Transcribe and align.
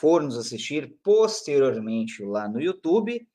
for 0.00 0.22
nos 0.22 0.38
assistir 0.38 0.98
posteriormente 1.02 2.24
lá 2.24 2.48
no 2.48 2.58
YouTube. 2.58 3.28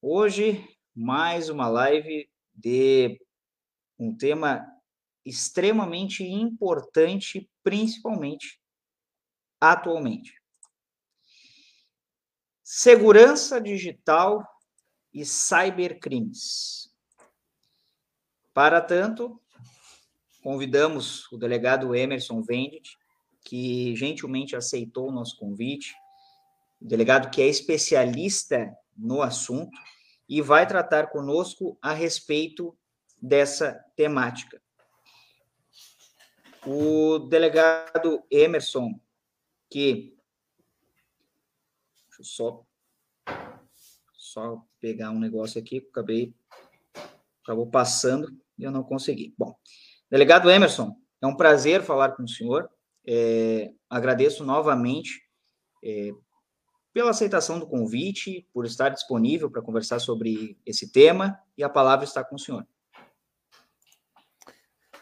Hoje, 0.00 0.64
mais 0.94 1.48
uma 1.48 1.68
live 1.68 2.30
de 2.54 3.20
um 3.98 4.16
tema 4.16 4.64
extremamente 5.24 6.22
importante, 6.22 7.50
principalmente 7.64 8.62
atualmente. 9.60 10.40
Segurança 12.62 13.60
digital 13.60 14.46
e 15.12 15.24
cybercrimes. 15.24 16.94
Para 18.54 18.80
tanto, 18.80 19.42
convidamos 20.44 21.30
o 21.32 21.36
delegado 21.36 21.92
Emerson 21.92 22.40
Vendet, 22.40 23.01
que 23.44 23.94
gentilmente 23.96 24.56
aceitou 24.56 25.08
o 25.08 25.12
nosso 25.12 25.36
convite, 25.38 25.94
o 26.80 26.86
delegado 26.86 27.30
que 27.30 27.42
é 27.42 27.46
especialista 27.46 28.74
no 28.96 29.22
assunto 29.22 29.70
e 30.28 30.40
vai 30.40 30.66
tratar 30.66 31.08
conosco 31.08 31.76
a 31.80 31.92
respeito 31.92 32.76
dessa 33.20 33.74
temática. 33.96 34.60
O 36.66 37.18
delegado 37.18 38.22
Emerson, 38.30 38.98
que. 39.68 40.16
Deixa 42.08 42.20
eu 42.20 42.24
só, 42.24 42.66
só 44.12 44.64
pegar 44.80 45.10
um 45.10 45.18
negócio 45.18 45.60
aqui, 45.60 45.86
acabei. 45.90 46.34
Acabou 47.42 47.66
passando 47.66 48.28
e 48.56 48.62
eu 48.62 48.70
não 48.70 48.84
consegui. 48.84 49.34
Bom, 49.36 49.56
delegado 50.08 50.50
Emerson, 50.50 50.96
é 51.20 51.26
um 51.26 51.36
prazer 51.36 51.82
falar 51.82 52.12
com 52.12 52.22
o 52.22 52.28
senhor. 52.28 52.70
É, 53.06 53.72
agradeço 53.88 54.44
novamente 54.44 55.22
é, 55.84 56.10
pela 56.92 57.10
aceitação 57.10 57.58
do 57.58 57.66
convite, 57.66 58.46
por 58.52 58.66
estar 58.66 58.90
disponível 58.90 59.50
para 59.50 59.62
conversar 59.62 59.98
sobre 59.98 60.58
esse 60.64 60.92
tema, 60.92 61.38
e 61.56 61.64
a 61.64 61.68
palavra 61.68 62.04
está 62.04 62.22
com 62.22 62.36
o 62.36 62.38
senhor. 62.38 62.66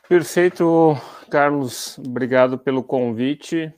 Perfeito, 0.08 0.96
Carlos. 1.30 1.98
Obrigado 1.98 2.58
pelo 2.58 2.82
convite. 2.82 3.72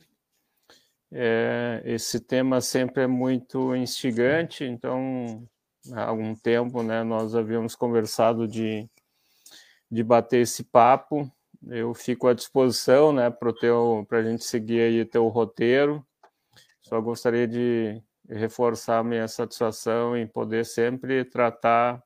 É, 1.10 1.82
esse 1.84 2.18
tema 2.18 2.60
sempre 2.62 3.02
é 3.02 3.06
muito 3.06 3.76
instigante, 3.76 4.64
então, 4.64 5.46
há 5.92 6.04
algum 6.04 6.34
tempo, 6.34 6.82
né, 6.82 7.04
nós 7.04 7.34
havíamos 7.34 7.76
conversado 7.76 8.48
de, 8.48 8.88
de 9.90 10.02
bater 10.02 10.40
esse 10.40 10.64
papo, 10.64 11.30
eu 11.68 11.94
fico 11.94 12.28
à 12.28 12.34
disposição, 12.34 13.12
né, 13.12 13.30
para 13.30 14.18
a 14.18 14.22
gente 14.22 14.44
seguir 14.44 14.80
aí 14.80 15.04
teu 15.04 15.28
roteiro. 15.28 16.04
Só 16.80 17.00
gostaria 17.00 17.46
de 17.46 18.02
reforçar 18.28 19.04
minha 19.04 19.28
satisfação 19.28 20.16
em 20.16 20.26
poder 20.26 20.64
sempre 20.64 21.24
tratar 21.24 22.02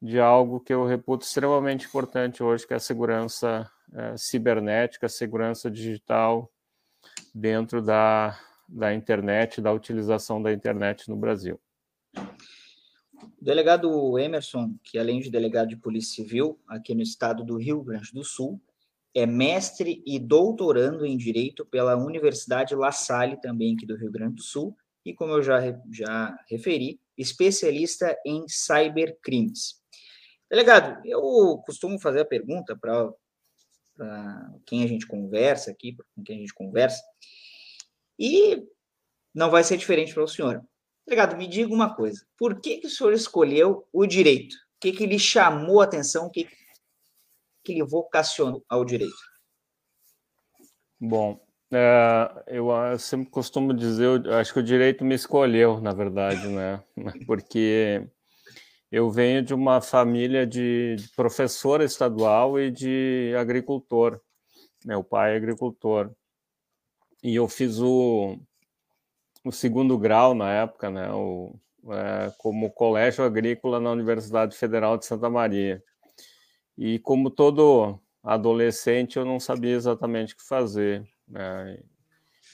de 0.00 0.20
algo 0.20 0.60
que 0.60 0.72
eu 0.72 0.86
reputo 0.86 1.24
extremamente 1.24 1.86
importante 1.86 2.42
hoje, 2.42 2.66
que 2.66 2.72
é 2.72 2.76
a 2.76 2.80
segurança 2.80 3.70
é, 3.92 4.16
cibernética, 4.16 5.06
a 5.06 5.08
segurança 5.08 5.70
digital 5.70 6.50
dentro 7.34 7.82
da, 7.82 8.38
da 8.68 8.94
internet, 8.94 9.60
da 9.60 9.72
utilização 9.72 10.40
da 10.40 10.52
internet 10.52 11.08
no 11.08 11.16
Brasil. 11.16 11.60
O 13.22 13.44
delegado 13.44 14.18
Emerson, 14.18 14.74
que 14.82 14.98
além 14.98 15.20
de 15.20 15.30
delegado 15.30 15.68
de 15.68 15.76
Polícia 15.76 16.22
Civil 16.22 16.60
aqui 16.66 16.94
no 16.94 17.02
estado 17.02 17.44
do 17.44 17.56
Rio 17.56 17.82
Grande 17.82 18.12
do 18.12 18.22
Sul, 18.24 18.60
é 19.14 19.26
mestre 19.26 20.02
e 20.06 20.18
doutorando 20.18 21.04
em 21.04 21.16
Direito 21.16 21.66
pela 21.66 21.96
Universidade 21.96 22.74
La 22.74 22.92
Salle, 22.92 23.40
também 23.40 23.74
aqui 23.74 23.86
do 23.86 23.96
Rio 23.96 24.10
Grande 24.12 24.36
do 24.36 24.42
Sul, 24.42 24.76
e 25.04 25.14
como 25.14 25.32
eu 25.32 25.42
já, 25.42 25.60
já 25.90 26.38
referi, 26.48 27.00
especialista 27.16 28.16
em 28.24 28.44
cybercrimes. 28.46 29.82
Delegado, 30.50 31.00
eu 31.04 31.58
costumo 31.66 31.98
fazer 31.98 32.20
a 32.20 32.26
pergunta 32.26 32.76
para 32.76 33.12
quem 34.66 34.84
a 34.84 34.86
gente 34.86 35.06
conversa 35.06 35.70
aqui, 35.70 35.96
com 36.14 36.22
quem 36.22 36.36
a 36.36 36.40
gente 36.40 36.54
conversa, 36.54 37.02
e 38.18 38.62
não 39.34 39.50
vai 39.50 39.64
ser 39.64 39.76
diferente 39.76 40.14
para 40.14 40.22
o 40.22 40.28
senhor. 40.28 40.62
Delegado, 41.08 41.38
me 41.38 41.46
diga 41.46 41.72
uma 41.72 41.94
coisa: 41.94 42.22
por 42.36 42.60
que, 42.60 42.76
que 42.76 42.86
o 42.86 42.90
senhor 42.90 43.14
escolheu 43.14 43.88
o 43.90 44.06
direito? 44.06 44.54
O 44.54 44.80
que, 44.80 44.92
que 44.92 45.06
lhe 45.06 45.18
chamou 45.18 45.80
a 45.80 45.84
atenção? 45.84 46.26
O 46.26 46.30
que, 46.30 46.46
que 47.64 47.72
lhe 47.72 47.82
vocacionou 47.82 48.62
ao 48.68 48.84
direito? 48.84 49.16
Bom, 51.00 51.40
é, 51.72 52.44
eu 52.48 52.68
sempre 52.98 53.30
costumo 53.30 53.72
dizer, 53.72 54.04
eu 54.26 54.34
acho 54.34 54.52
que 54.52 54.60
o 54.60 54.62
direito 54.62 55.02
me 55.02 55.14
escolheu, 55.14 55.80
na 55.80 55.94
verdade, 55.94 56.46
né? 56.46 56.84
Porque 57.26 58.06
eu 58.92 59.10
venho 59.10 59.42
de 59.42 59.54
uma 59.54 59.80
família 59.80 60.46
de, 60.46 60.96
de 60.96 61.08
professor 61.16 61.80
estadual 61.80 62.60
e 62.60 62.70
de 62.70 63.34
agricultor. 63.38 64.20
Meu 64.84 65.02
pai 65.02 65.32
é 65.32 65.36
agricultor. 65.36 66.12
E 67.22 67.34
eu 67.34 67.48
fiz 67.48 67.80
o, 67.80 68.38
o 69.44 69.52
segundo 69.52 69.96
grau 69.98 70.34
na 70.34 70.50
época, 70.50 70.90
né, 70.90 71.10
o, 71.12 71.54
é, 71.90 72.32
como 72.38 72.70
colégio 72.70 73.24
agrícola 73.24 73.80
na 73.80 73.90
Universidade 73.90 74.56
Federal 74.56 74.96
de 74.98 75.06
Santa 75.06 75.30
Maria. 75.30 75.82
E 76.76 76.98
como 77.00 77.30
todo 77.30 77.98
adolescente, 78.22 79.16
eu 79.16 79.24
não 79.24 79.40
sabia 79.40 79.74
exatamente 79.74 80.34
o 80.34 80.36
que 80.36 80.46
fazer. 80.46 81.04
Né, 81.26 81.80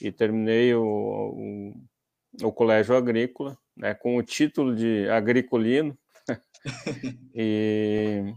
e 0.00 0.10
terminei 0.10 0.74
o, 0.74 0.82
o, 0.82 2.46
o 2.48 2.52
colégio 2.52 2.96
agrícola, 2.96 3.56
né, 3.76 3.94
com 3.94 4.16
o 4.16 4.22
título 4.22 4.74
de 4.74 5.08
agriculino, 5.08 5.96
e 7.34 8.34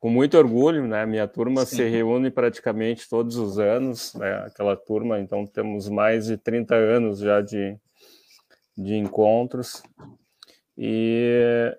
com 0.00 0.10
muito 0.10 0.38
orgulho, 0.38 0.86
né? 0.86 1.04
Minha 1.06 1.26
turma 1.26 1.64
Sim. 1.64 1.76
se 1.76 1.88
reúne 1.88 2.30
praticamente 2.30 3.08
todos 3.08 3.36
os 3.36 3.58
anos, 3.58 4.14
né? 4.14 4.44
Aquela 4.46 4.76
turma, 4.76 5.18
então 5.18 5.44
temos 5.46 5.88
mais 5.88 6.26
de 6.26 6.36
30 6.36 6.74
anos 6.74 7.18
já 7.18 7.40
de, 7.40 7.76
de 8.78 8.94
encontros. 8.94 9.82
E, 10.76 11.76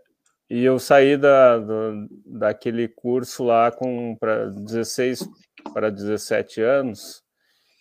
e 0.49 0.63
eu 0.63 0.77
saí 0.77 1.15
da, 1.15 1.57
do, 1.57 2.07
daquele 2.25 2.87
curso 2.89 3.45
lá 3.45 3.71
com 3.71 4.15
para 4.19 4.47
16 4.49 5.27
para 5.73 5.89
17 5.89 6.61
anos 6.61 7.23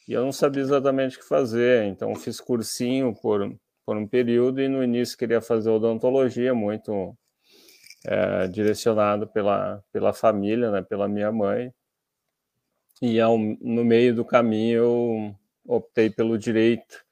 e 0.07 0.13
eu 0.13 0.25
não 0.25 0.33
sabia 0.33 0.63
exatamente 0.63 1.17
o 1.17 1.21
que 1.21 1.27
fazer. 1.27 1.85
Então 1.85 2.15
fiz 2.15 2.41
cursinho 2.41 3.15
por, 3.21 3.53
por 3.85 3.97
um 3.97 4.07
período 4.07 4.61
e 4.61 4.69
no 4.69 4.83
início 4.83 5.19
queria 5.19 5.41
fazer 5.41 5.71
odontologia, 5.71 6.55
muito 6.55 7.17
é, 8.07 8.47
direcionado 8.47 9.27
pela, 9.27 9.83
pela 9.93 10.13
família, 10.13 10.71
né, 10.71 10.83
pela 10.83 11.09
minha 11.09 11.33
mãe. 11.33 11.73
E 13.03 13.21
ao, 13.21 13.37
no 13.39 13.85
meio 13.85 14.15
do 14.15 14.25
caminho 14.25 14.79
eu 14.79 15.37
optei 15.67 16.11
pelo 16.11 16.39
direito 16.39 17.08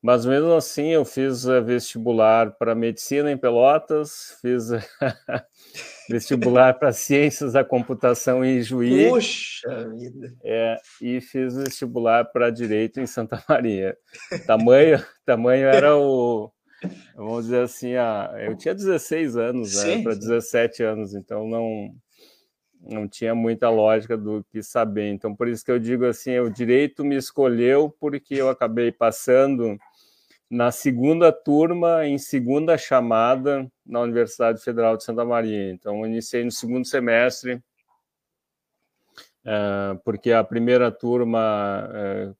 mas 0.00 0.24
mesmo 0.24 0.52
assim, 0.52 0.88
eu 0.88 1.04
fiz 1.04 1.44
eh, 1.46 1.60
vestibular 1.60 2.52
para 2.52 2.74
medicina 2.74 3.32
em 3.32 3.36
Pelotas, 3.36 4.38
fiz 4.40 4.68
vestibular 6.08 6.78
para 6.78 6.92
ciências 6.92 7.54
da 7.54 7.64
computação 7.64 8.44
em 8.44 8.62
Juí. 8.62 9.08
Puxa 9.08 9.88
vida! 9.88 10.32
É, 10.44 10.76
e 11.02 11.20
fiz 11.20 11.56
vestibular 11.56 12.24
para 12.26 12.48
direito 12.50 13.00
em 13.00 13.06
Santa 13.06 13.42
Maria. 13.48 13.96
Tamanho, 14.46 15.04
tamanho 15.26 15.66
era 15.66 15.96
o. 15.96 16.52
Vamos 17.16 17.46
dizer 17.46 17.62
assim, 17.62 17.96
a, 17.96 18.32
eu 18.38 18.56
tinha 18.56 18.72
16 18.72 19.36
anos, 19.36 19.82
né, 19.82 20.00
para 20.00 20.14
17 20.14 20.84
anos, 20.84 21.12
então 21.12 21.44
não, 21.48 21.92
não 22.80 23.08
tinha 23.08 23.34
muita 23.34 23.68
lógica 23.68 24.16
do 24.16 24.44
que 24.44 24.62
saber. 24.62 25.08
Então, 25.08 25.34
por 25.34 25.48
isso 25.48 25.64
que 25.64 25.72
eu 25.72 25.78
digo 25.80 26.06
assim, 26.06 26.38
o 26.38 26.48
direito 26.48 27.04
me 27.04 27.16
escolheu 27.16 27.92
porque 27.98 28.36
eu 28.36 28.48
acabei 28.48 28.92
passando 28.92 29.76
na 30.50 30.70
segunda 30.70 31.30
turma, 31.30 32.06
em 32.06 32.16
segunda 32.16 32.78
chamada, 32.78 33.70
na 33.84 34.00
Universidade 34.00 34.62
Federal 34.62 34.96
de 34.96 35.04
Santa 35.04 35.24
Maria. 35.24 35.70
Então, 35.70 36.06
iniciei 36.06 36.44
no 36.44 36.50
segundo 36.50 36.86
semestre, 36.86 37.62
é, 39.44 39.98
porque 40.04 40.32
a 40.32 40.42
primeira 40.42 40.90
turma 40.90 41.88
é, 41.92 42.32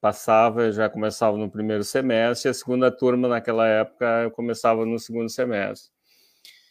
passava, 0.00 0.70
já 0.72 0.88
começava 0.88 1.36
no 1.36 1.50
primeiro 1.50 1.84
semestre, 1.84 2.48
e 2.48 2.50
a 2.50 2.54
segunda 2.54 2.90
turma, 2.90 3.28
naquela 3.28 3.66
época, 3.66 4.30
começava 4.34 4.84
no 4.84 4.98
segundo 4.98 5.28
semestre. 5.28 5.90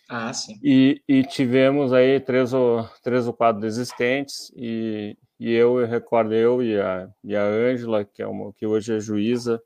Ah, 0.07 0.31
sim. 0.33 0.59
E, 0.61 1.01
e 1.07 1.23
tivemos 1.23 1.91
aí 1.91 2.19
três 2.19 2.53
ou, 2.53 2.87
três 3.01 3.27
ou 3.27 3.33
quatro 3.33 3.61
desistentes, 3.61 4.51
e, 4.55 5.17
e 5.39 5.51
eu, 5.51 5.79
eu 5.79 5.87
recordo, 5.87 6.33
eu 6.33 6.61
e 6.61 6.79
a, 6.79 7.09
e 7.23 7.35
a 7.35 7.43
Ângela, 7.43 8.05
que, 8.05 8.21
é 8.21 8.27
uma, 8.27 8.53
que 8.53 8.67
hoje 8.67 8.95
é 8.95 8.99
juíza, 8.99 9.61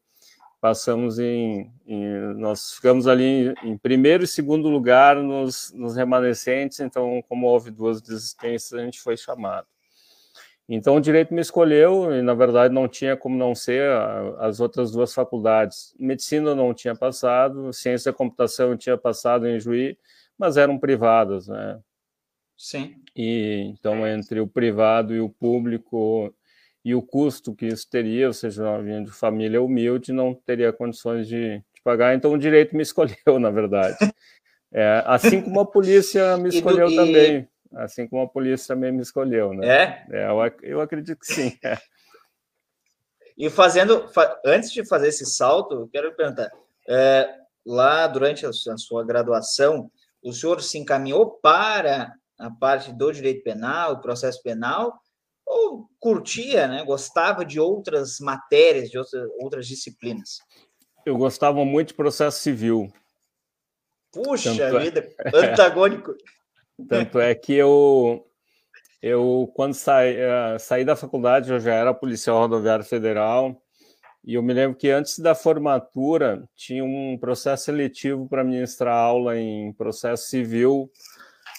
passamos 0.60 1.20
em, 1.20 1.72
em, 1.88 2.34
nós 2.36 2.74
ficamos 2.74 3.08
ali 3.08 3.54
em, 3.64 3.78
primeiro 3.78 4.24
e 4.24 4.28
segundo 4.28 4.68
lugar 4.68 5.16
nos, 5.16 5.72
nos 5.74 5.96
remanescentes, 5.96 6.80
então 6.80 7.24
como 7.28 7.48
houve 7.48 7.72
duas 7.72 8.02
desistências, 8.02 8.74
a 8.74 8.84
gente 8.84 9.00
foi 9.00 9.16
chamado. 9.16 9.68
Então 10.68 10.96
o 10.96 11.02
direito 11.02 11.34
me 11.34 11.42
escolheu 11.42 12.14
e 12.14 12.22
na 12.22 12.36
verdade 12.36 12.74
não 12.74 12.88
tinha 12.88 13.18
como 13.18 13.36
não 13.36 13.56
ser 13.56 13.90
as 14.38 14.60
outras 14.60 14.92
duas 14.92 15.14
faculdades. 15.14 15.96
Medicina 16.00 16.54
não 16.54 16.74
tinha 16.76 16.96
passado, 16.96 17.74
ciência 17.74 18.12
da 18.12 18.18
computação 18.18 18.78
tinha 18.78 18.96
passado 18.98 19.48
em 19.48 19.60
Juí, 19.60 19.98
mas 20.38 20.58
eram 20.58 20.78
privadas, 20.78 21.48
né? 21.48 21.80
Sim. 22.56 22.96
E 23.16 23.74
então 23.74 24.06
entre 24.06 24.40
o 24.42 24.48
privado 24.48 25.16
e 25.16 25.20
o 25.20 25.30
público 25.30 26.32
e 26.90 26.96
o 26.96 27.04
custo 27.04 27.54
que 27.54 27.68
isso 27.68 27.88
teria, 27.88 28.26
ou 28.26 28.34
seja, 28.34 28.82
vinha 28.82 29.04
de 29.04 29.12
família 29.12 29.62
humilde, 29.62 30.12
não 30.12 30.34
teria 30.34 30.74
condições 30.74 31.28
de, 31.28 31.60
de, 31.60 31.82
pagar, 31.84 32.16
então 32.16 32.34
o 32.34 32.38
direito 32.38 32.76
me 32.76 32.82
escolheu, 32.82 33.40
na 33.40 33.52
verdade. 33.52 33.96
É, 34.72 35.04
assim 35.06 35.40
como 35.40 35.60
a 35.60 35.66
polícia 35.68 36.36
me 36.38 36.50
escolheu 36.50 36.88
do, 36.88 36.94
e... 36.94 36.96
também, 36.96 37.50
assim 37.76 38.08
como 38.08 38.24
a 38.24 38.28
polícia 38.28 38.74
também 38.74 38.92
me 38.92 39.04
escolheu, 39.04 39.54
né? 39.54 39.68
É? 39.68 40.06
é 40.18 40.26
eu, 40.32 40.40
eu, 40.64 40.82
acredito 40.82 41.20
que 41.20 41.28
sim. 41.28 41.56
É. 41.64 41.78
E 43.38 43.52
fazendo, 43.52 44.10
antes 44.44 44.72
de 44.72 44.84
fazer 44.84 45.10
esse 45.10 45.28
salto, 45.28 45.76
eu 45.76 45.88
quero 45.88 46.16
perguntar, 46.16 46.50
é, 46.88 47.30
lá 47.64 48.08
durante 48.08 48.48
a 48.48 48.52
sua 48.52 49.06
graduação, 49.06 49.92
o 50.24 50.34
senhor 50.34 50.60
se 50.64 50.80
encaminhou 50.80 51.30
para 51.40 52.16
a 52.40 52.50
parte 52.50 52.92
do 52.92 53.12
direito 53.12 53.44
penal, 53.44 54.02
processo 54.02 54.42
penal, 54.42 55.00
ou 55.50 55.90
curtia, 56.00 56.68
né? 56.68 56.84
Gostava 56.86 57.44
de 57.44 57.60
outras 57.60 58.20
matérias, 58.20 58.92
de 58.92 59.00
outras, 59.00 59.28
outras 59.42 59.68
disciplinas? 59.68 60.38
Eu 61.04 61.18
gostava 61.18 61.66
muito 61.66 61.90
de 61.90 61.94
processo 61.96 62.40
civil. 62.40 62.94
Puxa 64.14 64.56
Tanto 64.56 64.78
é 64.78 64.80
vida, 64.80 65.10
é... 65.18 65.52
antagônico. 65.52 66.14
Tanto 66.88 67.20
é 67.20 67.34
que 67.34 67.54
eu, 67.54 68.26
eu 69.02 69.52
quando 69.56 69.74
saí, 69.74 70.16
uh, 70.18 70.60
saí 70.60 70.86
da 70.86 70.96
faculdade, 70.96 71.52
eu 71.52 71.60
já 71.60 71.74
era 71.74 71.94
policial 71.94 72.40
rodoviário 72.40 72.86
federal, 72.86 73.62
e 74.24 74.36
eu 74.36 74.44
me 74.44 74.54
lembro 74.54 74.78
que 74.78 74.90
antes 74.90 75.20
da 75.20 75.34
formatura 75.36 76.48
tinha 76.56 76.84
um 76.84 77.18
processo 77.18 77.66
seletivo 77.66 78.30
para 78.30 78.44
ministrar 78.44 78.96
aula 78.96 79.38
em 79.38 79.74
processo 79.74 80.28
civil 80.28 80.90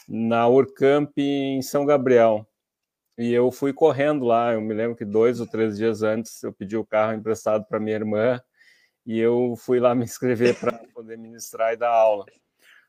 na 0.09 0.47
Urcamp 0.47 1.13
em 1.19 1.61
São 1.61 1.85
Gabriel. 1.85 2.47
E 3.21 3.35
eu 3.35 3.53
fui 3.53 3.71
correndo 3.71 4.25
lá. 4.25 4.55
Eu 4.55 4.63
me 4.63 4.73
lembro 4.73 4.97
que 4.97 5.05
dois 5.05 5.41
ou 5.41 5.47
três 5.47 5.77
dias 5.77 6.03
antes 6.03 6.43
eu 6.43 6.55
pedi 6.55 6.75
o 6.75 6.87
carro 6.87 7.13
emprestado 7.13 7.67
para 7.67 7.79
minha 7.79 7.95
irmã 7.95 8.41
e 9.05 9.19
eu 9.21 9.55
fui 9.59 9.79
lá 9.79 9.95
me 9.95 10.05
inscrever 10.05 10.59
para 10.59 10.73
poder 10.95 11.19
ministrar 11.19 11.75
e 11.75 11.77
dar 11.77 11.91
aula. 11.91 12.25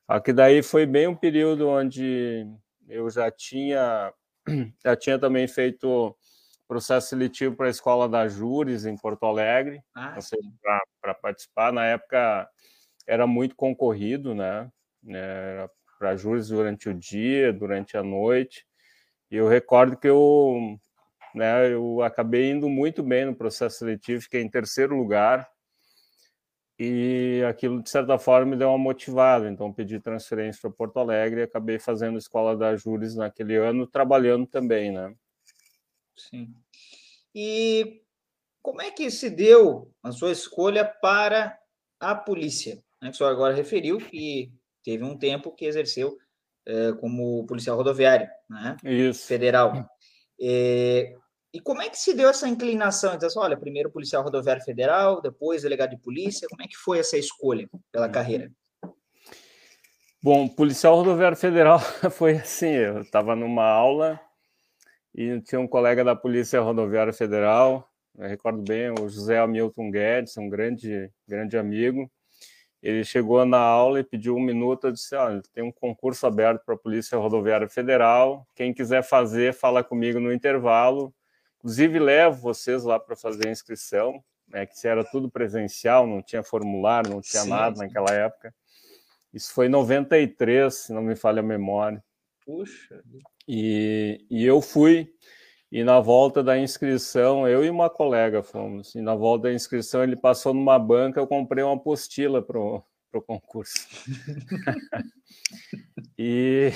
Aqui 0.07 0.31
daí 0.31 0.63
foi 0.63 0.86
bem 0.86 1.06
um 1.06 1.16
período 1.16 1.68
onde 1.68 2.48
eu 2.88 3.10
já 3.10 3.30
tinha 3.30 4.13
já 4.81 4.95
tinha 4.95 5.19
também 5.19 5.50
feito 5.50 6.16
processo 6.66 7.10
seletivo 7.10 7.54
para 7.57 7.68
a 7.68 7.69
escola 7.69 8.07
da 8.07 8.30
Júris 8.30 8.86
em 8.86 8.95
Porto 8.95 9.25
Alegre, 9.25 9.84
ah, 9.94 10.18
para 11.01 11.13
participar. 11.13 11.74
Na 11.74 11.86
época 11.88 12.50
era 13.06 13.27
muito 13.27 13.54
concorrido, 13.54 14.34
né? 14.34 14.72
Era 15.06 15.69
para 16.00 16.16
Júris 16.16 16.48
durante 16.48 16.88
o 16.88 16.94
dia, 16.94 17.51
durante 17.51 17.98
a 17.98 18.04
noite. 18.04 18.66
E 19.31 19.38
eu 19.38 19.48
recordo 19.48 19.95
que 19.95 20.10
eu, 20.10 20.78
né, 21.33 21.74
eu 21.74 22.01
acabei 22.01 22.51
indo 22.51 22.68
muito 22.69 23.01
bem 23.01 23.25
no 23.25 23.33
processo 23.33 23.78
seletivo, 23.78 24.22
fiquei 24.22 24.42
em 24.42 24.50
terceiro 24.50 24.94
lugar. 24.94 25.50
E 26.78 27.42
aquilo, 27.48 27.81
de 27.81 27.89
certa 27.89 28.18
forma, 28.19 28.51
me 28.51 28.57
deu 28.57 28.68
uma 28.68 28.78
motivada. 28.78 29.48
Então, 29.50 29.72
pedi 29.72 30.00
transferência 30.00 30.60
para 30.60 30.72
Porto 30.72 31.00
Alegre 31.00 31.42
e 31.42 31.44
acabei 31.44 31.80
fazendo 31.80 32.18
escola 32.18 32.57
da 32.57 32.75
Júris 32.75 33.16
naquele 33.16 33.56
ano, 33.56 33.88
trabalhando 33.88 34.45
também, 34.45 34.92
né? 34.92 35.16
Sim. 36.18 36.54
E 37.34 38.01
como 38.62 38.81
é 38.81 38.92
que 38.92 39.10
se 39.10 39.30
deu 39.30 39.94
a 40.04 40.12
sua 40.12 40.31
escolha 40.31 40.84
para 40.84 41.57
a 42.00 42.16
polícia? 42.16 42.84
Né? 43.01 43.12
O 43.12 43.13
senhor 43.13 43.30
agora 43.30 43.54
referiu 43.54 43.98
que 43.98 44.51
teve 44.84 45.04
um 45.04 45.18
tempo 45.18 45.51
que 45.51 45.66
exerceu 45.66 46.18
como 47.00 47.46
policial 47.46 47.78
rodoviário, 47.78 48.28
né? 48.50 48.78
Isso. 48.84 49.28
Federal. 49.28 49.90
É, 50.40 51.13
e 51.54 51.60
como 51.60 51.81
é 51.81 51.90
que 51.90 51.98
se 51.98 52.13
deu 52.13 52.30
essa 52.30 52.48
inclinação? 52.48 53.13
Então, 53.13 53.28
assim, 53.28 53.40
olha, 53.40 53.58
primeiro 53.58 53.92
policial 53.92 54.24
rodoviário 54.24 54.63
federal, 54.63 55.22
depois 55.22 55.63
delegado 55.63 55.90
de 55.90 55.98
polícia. 55.98 56.48
Como 56.50 56.63
é 56.63 56.68
que 56.68 56.78
foi 56.78 57.00
essa 57.00 57.18
escolha 57.18 57.69
pela 57.92 58.08
uhum. 58.08 58.12
carreira? 58.12 58.52
Bom, 60.24 60.48
policial 60.48 60.96
rodoviário 60.96 61.36
federal 61.36 61.80
foi 62.12 62.34
assim, 62.34 62.68
eu 62.69 63.02
estava 63.02 63.36
numa 63.36 63.66
aula 63.66 64.19
e 65.16 65.42
tinha 65.42 65.60
um 65.60 65.68
colega 65.68 66.04
da 66.04 66.16
Polícia 66.16 66.62
Rodoviária 66.62 67.12
Federal, 67.12 67.90
eu 68.18 68.28
recordo 68.28 68.62
bem, 68.62 68.92
o 68.92 69.10
José 69.10 69.40
Hamilton 69.40 69.92
Guedes, 69.92 70.38
um 70.38 70.48
grande, 70.48 71.12
grande 71.28 71.58
amigo, 71.58 72.10
ele 72.81 73.04
chegou 73.04 73.45
na 73.45 73.60
aula 73.60 74.00
e 74.00 74.04
pediu 74.04 74.36
um 74.36 74.42
minuto. 74.42 74.88
Eu 74.88 74.92
disse: 74.92 75.16
Olha, 75.16 75.42
tem 75.54 75.63
um 75.63 75.72
concurso 75.72 76.25
aberto 76.25 76.63
para 76.66 76.74
a 76.74 76.78
Polícia 76.78 77.18
Rodoviária 77.18 77.69
Federal. 77.69 78.48
Quem 78.56 78.74
quiser 78.74 79.04
fazer, 79.04 79.54
fala 79.54 79.83
comigo 79.83 80.19
no 80.19 80.33
intervalo. 80.33 81.13
Inclusive, 81.60 82.00
levo 82.00 82.42
vocês 82.42 82.83
lá 82.83 83.00
para 83.00 83.16
fazer 83.16 83.48
a 83.48 83.51
inscrição, 83.51 84.24
né, 84.48 84.66
que 84.66 84.88
era 84.88 85.04
tudo 85.04 85.30
presencial, 85.30 86.07
não 86.07 86.22
tinha 86.22 86.42
formulário, 86.42 87.12
não 87.12 87.22
tinha 87.22 87.44
sim, 87.44 87.50
nada 87.50 87.78
naquela 87.78 88.12
época. 88.12 88.51
Isso 89.31 89.54
foi 89.54 89.68
em 89.68 89.69
93, 89.69 90.74
se 90.74 90.92
não 90.92 91.04
me 91.04 91.16
falha 91.16 91.39
a 91.39 91.44
memória. 91.44 92.04
Puxa. 92.44 93.04
E, 93.48 94.25
e 94.30 94.44
eu 94.44 94.60
fui. 94.60 95.13
E 95.71 95.85
na 95.85 96.01
volta 96.01 96.44
da 96.44 96.57
inscrição, 96.57 97.47
eu 97.47 97.63
e 97.63 97.69
uma 97.69 97.89
colega 97.89 98.44
fomos. 98.44 98.94
E 98.94 99.01
na 99.01 99.15
volta 99.15 99.44
da 99.44 99.53
inscrição, 99.53 100.03
ele 100.03 100.18
passou 100.18 100.53
numa 100.53 100.77
banca, 100.77 101.19
eu 101.19 101.25
comprei 101.25 101.63
uma 101.63 101.75
apostila 101.75 102.41
para 102.41 102.59
o 102.59 102.83
concurso. 103.25 103.88
e, 106.19 106.72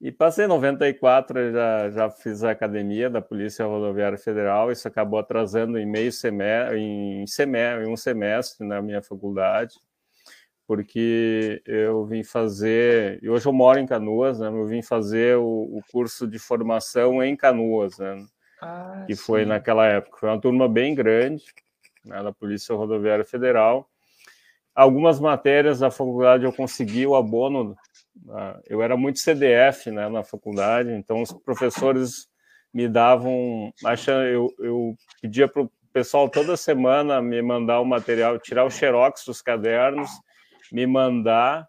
e 0.00 0.12
passei 0.12 0.46
94, 0.46 1.50
já, 1.50 1.90
já 1.90 2.10
fiz 2.10 2.44
a 2.44 2.52
academia 2.52 3.10
da 3.10 3.20
Polícia 3.20 3.66
Rodoviária 3.66 4.16
Federal. 4.16 4.70
Isso 4.70 4.86
acabou 4.86 5.18
atrasando 5.18 5.76
em 5.76 5.84
meio 5.84 6.12
semestre, 6.12 6.78
em, 6.78 7.26
semestre, 7.26 7.84
em 7.84 7.92
um 7.92 7.96
semestre 7.96 8.64
na 8.64 8.80
minha 8.80 9.02
faculdade 9.02 9.74
porque 10.68 11.62
eu 11.64 12.04
vim 12.04 12.22
fazer, 12.22 13.18
e 13.22 13.30
hoje 13.30 13.46
eu 13.46 13.52
moro 13.54 13.78
em 13.78 13.86
Canoas, 13.86 14.38
né? 14.38 14.48
Eu 14.48 14.66
vim 14.66 14.82
fazer 14.82 15.38
o, 15.38 15.42
o 15.44 15.80
curso 15.90 16.28
de 16.28 16.38
formação 16.38 17.22
em 17.22 17.34
Canoas, 17.34 17.96
né? 17.96 18.22
Ah, 18.60 19.04
que 19.06 19.16
sim. 19.16 19.22
foi 19.22 19.46
naquela 19.46 19.86
época. 19.86 20.18
Foi 20.18 20.28
uma 20.28 20.38
turma 20.38 20.68
bem 20.68 20.94
grande, 20.94 21.42
né, 22.04 22.22
da 22.22 22.34
Polícia 22.34 22.74
Rodoviária 22.74 23.24
Federal. 23.24 23.88
Algumas 24.74 25.18
matérias 25.18 25.78
da 25.78 25.90
faculdade 25.90 26.44
eu 26.44 26.52
consegui 26.52 27.06
o 27.06 27.16
abono. 27.16 27.74
Né? 28.26 28.60
Eu 28.68 28.82
era 28.82 28.94
muito 28.94 29.20
CDF, 29.20 29.90
né, 29.90 30.06
na 30.10 30.22
faculdade, 30.22 30.90
então 30.90 31.22
os 31.22 31.32
professores 31.32 32.28
me 32.74 32.86
davam, 32.86 33.72
eu, 34.30 34.52
eu 34.58 34.94
pedia 35.22 35.48
para 35.48 35.62
o 35.62 35.70
pessoal 35.94 36.28
toda 36.28 36.58
semana 36.58 37.22
me 37.22 37.40
mandar 37.40 37.80
o 37.80 37.86
material, 37.86 38.38
tirar 38.38 38.66
o 38.66 38.70
xerox 38.70 39.24
dos 39.24 39.40
cadernos 39.40 40.10
me 40.72 40.86
mandar 40.86 41.68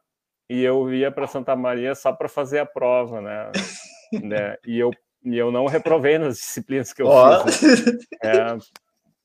e 0.50 0.64
eu 0.64 0.92
ia 0.94 1.12
para 1.12 1.28
Santa 1.28 1.56
Maria 1.56 1.94
só 1.94 2.12
para 2.12 2.28
fazer 2.28 2.60
a 2.60 2.66
prova, 2.66 3.22
né? 3.22 3.52
né? 4.24 4.58
E 4.66 4.80
eu 4.80 4.92
e 5.24 5.38
eu 5.38 5.52
não 5.52 5.66
reprovei 5.66 6.18
nas 6.18 6.38
disciplinas 6.38 6.94
que 6.94 7.02
eu 7.02 7.08
oh. 7.08 7.48
fiz, 7.48 7.86
né? 7.86 7.94
é, 8.24 8.58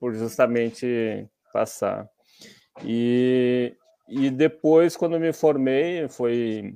por 0.01 0.13
justamente 0.15 1.29
passar. 1.53 2.09
E, 2.85 3.77
e 4.09 4.29
depois, 4.31 4.97
quando 4.97 5.21
me 5.21 5.33
formei, 5.33 6.09
foi 6.09 6.75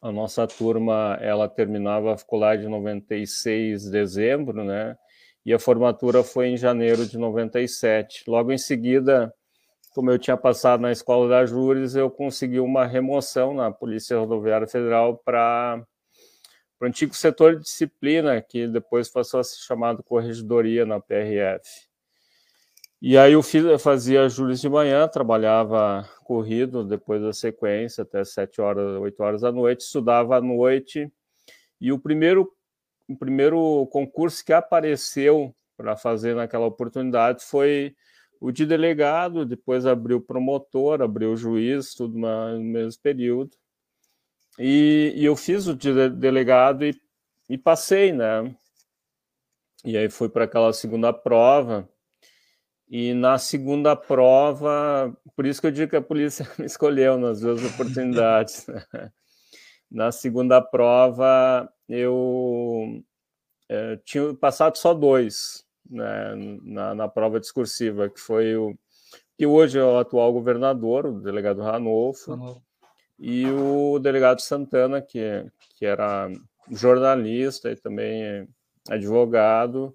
a 0.00 0.10
nossa 0.10 0.46
turma, 0.46 1.18
ela 1.20 1.48
terminava 1.48 2.14
a 2.14 2.18
faculdade 2.18 2.64
em 2.64 2.70
96 2.70 3.82
de 3.82 3.90
dezembro, 3.90 4.64
né? 4.64 4.96
E 5.44 5.52
a 5.52 5.58
formatura 5.58 6.24
foi 6.24 6.48
em 6.48 6.56
janeiro 6.56 7.06
de 7.06 7.18
97. 7.18 8.24
Logo 8.26 8.50
em 8.50 8.58
seguida, 8.58 9.32
como 9.96 10.10
eu 10.10 10.18
tinha 10.18 10.36
passado 10.36 10.82
na 10.82 10.92
escola 10.92 11.26
da 11.26 11.46
Júris, 11.46 11.96
eu 11.96 12.10
consegui 12.10 12.60
uma 12.60 12.84
remoção 12.84 13.54
na 13.54 13.70
Polícia 13.70 14.18
Rodoviária 14.18 14.66
Federal 14.66 15.16
para 15.16 15.82
o 16.78 16.84
antigo 16.84 17.14
setor 17.14 17.56
de 17.56 17.62
disciplina, 17.62 18.42
que 18.42 18.68
depois 18.68 19.08
passou 19.08 19.40
a 19.40 19.44
ser 19.44 19.56
chamado 19.56 20.02
corregedoria 20.02 20.84
na 20.84 21.00
PRF. 21.00 21.88
E 23.00 23.16
aí 23.16 23.32
eu, 23.32 23.42
fiz, 23.42 23.64
eu 23.64 23.78
fazia 23.78 24.28
juros 24.28 24.60
de 24.60 24.68
manhã, 24.68 25.08
trabalhava 25.08 26.06
corrido 26.24 26.84
depois 26.84 27.22
da 27.22 27.32
sequência 27.32 28.02
até 28.02 28.22
7 28.22 28.60
horas, 28.60 29.00
8 29.00 29.22
horas 29.22 29.40
da 29.40 29.50
noite, 29.50 29.80
estudava 29.80 30.36
à 30.36 30.42
noite. 30.42 31.10
E 31.80 31.90
o 31.90 31.98
primeiro, 31.98 32.52
o 33.08 33.16
primeiro 33.16 33.86
concurso 33.90 34.44
que 34.44 34.52
apareceu 34.52 35.54
para 35.74 35.96
fazer 35.96 36.34
naquela 36.34 36.66
oportunidade 36.66 37.42
foi 37.42 37.96
o 38.40 38.52
de 38.52 38.66
delegado, 38.66 39.44
depois 39.44 39.86
abriu 39.86 40.20
promotor, 40.20 41.02
abriu 41.02 41.36
juiz, 41.36 41.94
tudo 41.94 42.18
no 42.18 42.60
mesmo 42.60 43.00
período. 43.02 43.56
E, 44.58 45.12
e 45.16 45.24
eu 45.24 45.36
fiz 45.36 45.66
o 45.66 45.74
de 45.74 46.08
delegado 46.10 46.84
e, 46.84 46.94
e 47.48 47.58
passei, 47.58 48.12
né? 48.12 48.54
E 49.84 49.96
aí 49.96 50.08
fui 50.08 50.28
para 50.28 50.44
aquela 50.44 50.72
segunda 50.72 51.12
prova. 51.12 51.88
E 52.88 53.12
na 53.14 53.36
segunda 53.38 53.96
prova, 53.96 55.14
por 55.34 55.44
isso 55.44 55.60
que 55.60 55.66
eu 55.66 55.72
digo 55.72 55.90
que 55.90 55.96
a 55.96 56.02
polícia 56.02 56.46
me 56.58 56.66
escolheu 56.66 57.18
nas 57.18 57.40
duas 57.40 57.62
oportunidades. 57.64 58.66
na 59.90 60.12
segunda 60.12 60.62
prova, 60.62 61.68
eu 61.88 63.02
é, 63.68 63.96
tinha 64.04 64.32
passado 64.34 64.76
só 64.76 64.94
dois 64.94 65.65
né, 65.90 66.34
na, 66.62 66.94
na, 66.94 67.08
prova 67.08 67.40
discursiva, 67.40 68.08
que 68.08 68.20
foi 68.20 68.56
o 68.56 68.76
que 69.36 69.46
hoje 69.46 69.78
é 69.78 69.84
o 69.84 69.98
atual 69.98 70.32
governador, 70.32 71.06
o 71.06 71.20
delegado 71.20 71.60
Ranolfo, 71.60 72.60
e 73.18 73.46
o 73.46 73.98
delegado 73.98 74.40
Santana, 74.40 75.02
que, 75.02 75.44
que 75.76 75.84
era 75.84 76.30
jornalista 76.70 77.70
e 77.70 77.76
também 77.76 78.48
advogado, 78.88 79.94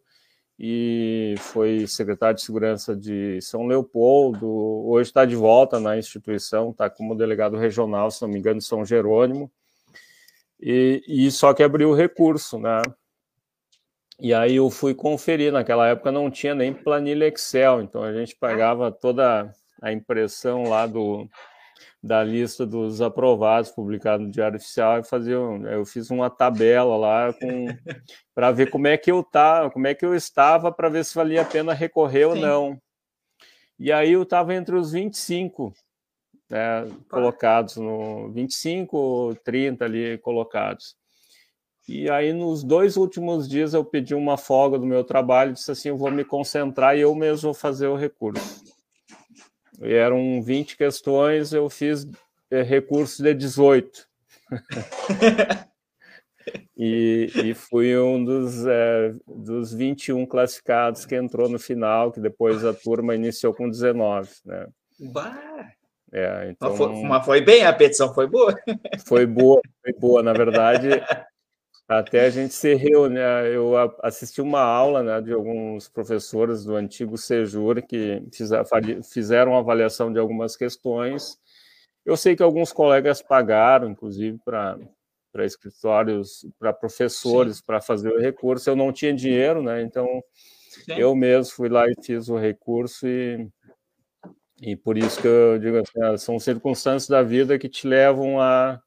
e 0.64 1.34
foi 1.40 1.88
secretário 1.88 2.36
de 2.36 2.44
segurança 2.44 2.96
de 2.96 3.42
São 3.42 3.66
Leopoldo. 3.66 4.48
Hoje 4.48 5.10
está 5.10 5.26
de 5.26 5.36
volta 5.36 5.80
na 5.80 5.98
instituição, 5.98 6.70
está 6.70 6.88
como 6.88 7.16
delegado 7.16 7.58
regional, 7.58 8.12
se 8.12 8.22
não 8.22 8.30
me 8.30 8.38
engano, 8.38 8.60
de 8.60 8.66
São 8.66 8.86
Jerônimo. 8.86 9.52
E, 10.62 11.02
e 11.08 11.32
só 11.32 11.52
que 11.56 11.64
abriu 11.64 11.90
o 11.90 11.96
recurso, 11.96 12.60
né? 12.60 12.80
E 14.22 14.36
aí 14.36 14.58
eu 14.58 14.70
fui 14.70 14.94
conferir, 14.94 15.52
naquela 15.52 15.88
época 15.88 16.12
não 16.12 16.30
tinha 16.30 16.54
nem 16.54 16.72
planilha 16.72 17.28
Excel, 17.28 17.82
então 17.82 18.04
a 18.04 18.14
gente 18.14 18.36
pagava 18.36 18.92
toda 18.92 19.52
a 19.82 19.92
impressão 19.92 20.62
lá 20.70 20.86
do, 20.86 21.28
da 22.04 22.24
lista 22.24 22.64
dos 22.64 23.02
aprovados 23.02 23.72
publicado 23.72 24.22
no 24.22 24.30
Diário 24.30 24.58
Oficial 24.58 25.00
e 25.00 25.04
fazia, 25.04 25.34
eu 25.34 25.84
fiz 25.88 26.12
uma 26.12 26.30
tabela 26.30 26.96
lá 26.96 27.34
para 28.36 28.52
ver 28.52 28.70
como 28.70 28.86
é 28.86 28.96
que 28.96 29.12
eu 29.12 29.24
tá, 29.24 29.68
como 29.72 29.88
é 29.88 29.96
que 29.96 30.06
eu 30.06 30.14
estava 30.14 30.72
para 30.72 30.88
ver 30.88 31.04
se 31.04 31.16
valia 31.16 31.42
a 31.42 31.46
pena 31.46 31.74
recorrer 31.74 32.26
Sim. 32.26 32.30
ou 32.30 32.36
não. 32.36 32.82
E 33.80 33.92
aí 33.92 34.12
eu 34.12 34.22
estava 34.22 34.54
entre 34.54 34.76
os 34.76 34.92
25 34.92 35.74
né, 36.48 36.86
colocados 37.10 37.78
no 37.78 38.32
25 38.32 38.96
ou 38.96 39.36
30 39.36 39.84
ali 39.84 40.20
colocados. 40.20 41.01
E 41.92 42.10
aí, 42.10 42.32
nos 42.32 42.64
dois 42.64 42.96
últimos 42.96 43.50
dias, 43.50 43.74
eu 43.74 43.84
pedi 43.84 44.16
uma 44.16 44.38
folga 44.38 44.80
do 44.80 44.86
meu 44.86 45.04
trabalho, 45.04 45.52
disse 45.52 45.70
assim: 45.70 45.90
eu 45.90 45.98
vou 45.98 46.10
me 46.10 46.24
concentrar 46.24 46.98
e 46.98 47.02
eu 47.02 47.14
mesmo 47.14 47.52
vou 47.52 47.54
fazer 47.54 47.88
o 47.88 47.98
recurso. 47.98 48.64
E 49.82 49.94
eram 49.94 50.42
20 50.42 50.78
questões, 50.78 51.52
eu 51.52 51.70
fiz 51.70 52.08
é, 52.50 52.62
recurso 52.62 53.22
de 53.22 53.34
18. 53.34 54.08
e, 56.78 57.30
e 57.36 57.54
fui 57.54 57.98
um 57.98 58.24
dos, 58.24 58.66
é, 58.66 59.14
dos 59.28 59.74
21 59.74 60.26
classificados 60.26 61.06
que 61.06 61.16
entrou 61.16 61.50
no 61.50 61.60
final, 61.60 62.10
que 62.10 62.22
depois 62.22 62.64
a 62.64 62.74
turma 62.74 63.16
iniciou 63.16 63.54
com 63.54 63.70
19. 63.70 64.30
Né? 64.46 64.66
Bah! 64.98 65.72
É, 66.14 66.50
então, 66.52 66.70
mas, 66.70 66.78
foi, 66.78 67.04
mas 67.04 67.26
foi 67.26 67.42
bem, 67.42 67.66
a 67.66 67.74
petição 67.74 68.14
foi 68.14 68.28
boa. 68.28 68.54
Foi 69.06 69.26
boa, 69.26 69.62
foi 69.82 69.94
boa. 69.94 70.24
Na 70.24 70.34
verdade, 70.34 70.90
até 72.00 72.26
a 72.26 72.30
gente 72.30 72.54
se 72.54 72.74
reuniu, 72.74 73.10
né? 73.10 73.54
eu 73.54 73.76
assisti 74.02 74.42
uma 74.42 74.62
aula 74.62 75.04
né, 75.04 75.20
de 75.20 75.34
alguns 75.34 75.90
professores 75.90 76.64
do 76.64 76.76
antigo 76.76 77.18
Sejur 77.18 77.82
que 77.82 78.24
fizeram 79.04 79.58
avaliação 79.58 80.12
de 80.12 80.18
algumas 80.18 80.56
questões. 80.56 81.38
Eu 82.06 82.16
sei 82.16 82.34
que 82.36 82.42
alguns 82.42 82.72
colegas 82.72 83.22
pagaram, 83.22 83.90
inclusive, 83.90 84.40
para 84.44 84.80
para 85.34 85.46
escritórios, 85.46 86.46
para 86.60 86.74
professores, 86.74 87.62
para 87.62 87.80
fazer 87.80 88.10
o 88.10 88.20
recurso. 88.20 88.70
Eu 88.70 88.76
não 88.76 88.92
tinha 88.92 89.14
dinheiro, 89.14 89.64
né? 89.64 89.82
Então 89.82 90.06
Sim. 90.70 90.94
eu 90.98 91.16
mesmo 91.16 91.54
fui 91.54 91.70
lá 91.70 91.88
e 91.88 91.96
fiz 92.04 92.28
o 92.30 92.38
recurso 92.38 93.08
e 93.08 93.48
e 94.62 94.76
por 94.76 94.98
isso 94.98 95.20
que 95.20 95.28
eu 95.28 95.58
digo 95.58 95.78
assim, 95.78 96.04
ah, 96.04 96.18
são 96.18 96.40
circunstâncias 96.40 97.10
da 97.10 97.24
vida 97.24 97.58
que 97.58 97.68
te 97.68 97.88
levam 97.88 98.40
a 98.40 98.80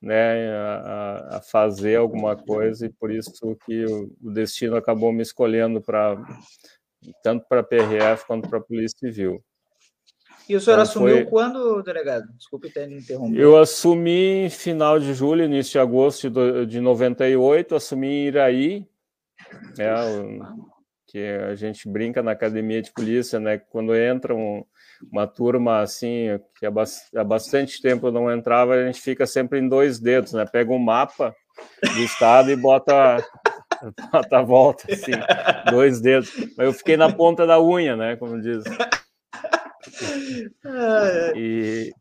né, 0.00 0.50
a, 0.52 1.36
a, 1.36 1.40
fazer 1.40 1.96
alguma 1.96 2.36
coisa 2.36 2.86
e 2.86 2.92
por 2.92 3.10
isso 3.10 3.56
que 3.66 3.84
o, 3.84 4.10
o 4.22 4.30
destino 4.30 4.76
acabou 4.76 5.12
me 5.12 5.22
escolhendo 5.22 5.80
para 5.80 6.16
tanto 7.22 7.46
para 7.48 7.60
a 7.60 7.64
PRF 7.64 8.26
quanto 8.26 8.48
para 8.48 8.58
a 8.58 8.62
Polícia 8.62 8.98
Civil. 8.98 9.42
E 10.48 10.56
o 10.56 10.60
senhor 10.60 10.76
então, 10.76 10.82
assumiu 10.82 11.16
foi... 11.16 11.26
quando, 11.26 11.82
delegado? 11.82 12.26
Desculpe 12.36 12.70
ter 12.70 12.90
interrompido. 12.90 13.38
Eu 13.38 13.58
assumi 13.58 14.46
em 14.46 14.50
final 14.50 14.98
de 14.98 15.12
julho, 15.12 15.44
início 15.44 15.72
de 15.72 15.78
agosto 15.78 16.30
de, 16.30 16.66
de 16.66 16.80
98, 16.80 17.74
assumi 17.74 18.06
em 18.06 18.26
Iraí, 18.28 18.86
né, 19.76 19.86
que 21.06 21.18
a 21.18 21.54
gente 21.54 21.86
brinca 21.88 22.22
na 22.22 22.30
academia 22.30 22.80
de 22.80 22.90
polícia, 22.92 23.38
né, 23.38 23.58
quando 23.58 23.94
entra 23.94 24.34
um, 24.34 24.64
uma 25.10 25.26
turma 25.26 25.80
assim, 25.80 26.38
que 26.58 26.66
há 26.66 27.24
bastante 27.24 27.80
tempo 27.80 28.10
não 28.10 28.32
entrava, 28.32 28.74
a 28.74 28.86
gente 28.86 29.00
fica 29.00 29.26
sempre 29.26 29.58
em 29.58 29.68
dois 29.68 29.98
dedos, 29.98 30.32
né? 30.32 30.44
Pega 30.44 30.72
um 30.72 30.78
mapa 30.78 31.34
do 31.82 32.00
estado 32.00 32.50
e 32.50 32.56
bota, 32.56 33.24
bota 34.12 34.38
a 34.38 34.42
volta, 34.42 34.92
assim, 34.92 35.12
dois 35.70 36.00
dedos. 36.00 36.30
Mas 36.56 36.66
eu 36.66 36.72
fiquei 36.72 36.96
na 36.96 37.12
ponta 37.12 37.46
da 37.46 37.62
unha, 37.62 37.96
né? 37.96 38.16
Como 38.16 38.40
diz. 38.40 38.64
E, 41.36 41.92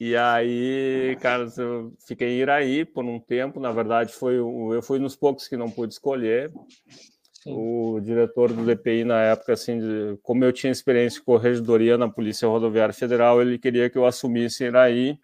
e 0.00 0.16
aí, 0.16 1.16
cara, 1.20 1.46
eu 1.58 1.92
fiquei 2.06 2.28
em 2.28 2.40
Iraí 2.40 2.84
por 2.84 3.04
um 3.04 3.18
tempo. 3.18 3.60
Na 3.60 3.72
verdade, 3.72 4.12
foi 4.12 4.36
eu 4.36 4.82
fui 4.82 4.98
nos 4.98 5.16
poucos 5.16 5.48
que 5.48 5.56
não 5.56 5.70
pude 5.70 5.92
escolher. 5.92 6.52
O 7.46 8.00
diretor 8.00 8.52
do 8.52 8.64
DPI 8.64 9.04
na 9.04 9.20
época, 9.20 9.52
assim, 9.52 9.78
de, 9.78 10.18
como 10.22 10.44
eu 10.44 10.52
tinha 10.52 10.72
experiência 10.72 11.20
com 11.20 11.32
corregedoria 11.32 11.98
na 11.98 12.08
Polícia 12.08 12.48
Rodoviária 12.48 12.94
Federal, 12.94 13.42
ele 13.42 13.58
queria 13.58 13.90
que 13.90 13.98
eu 13.98 14.06
assumisse 14.06 14.64
Iraí, 14.64 15.18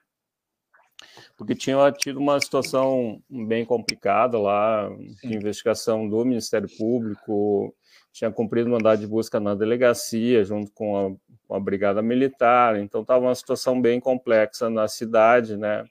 porque 1.37 1.55
tinha 1.55 1.91
tido 1.93 2.19
uma 2.19 2.39
situação 2.39 3.23
bem 3.31 3.65
complicada 3.65 4.39
lá, 4.39 4.91
de 5.23 5.35
investigação 5.35 6.07
do 6.07 6.23
Ministério 6.25 6.69
Público, 6.77 7.75
tinha 8.13 8.31
cumprido 8.31 8.69
mandado 8.69 9.01
de 9.01 9.07
busca 9.07 9.41
na 9.41 9.55
delegacia, 9.55 10.45
junto 10.45 10.71
com 10.73 10.97
a, 10.97 11.17
com 11.49 11.55
a 11.55 11.61
Brigada 11.61 12.03
Militar, 12.03 12.79
então 12.79 13.01
estava 13.01 13.25
uma 13.25 13.35
situação 13.35 13.81
bem 13.81 13.99
complexa 13.99 14.69
na 14.69 14.87
cidade, 14.89 15.57
né? 15.57 15.85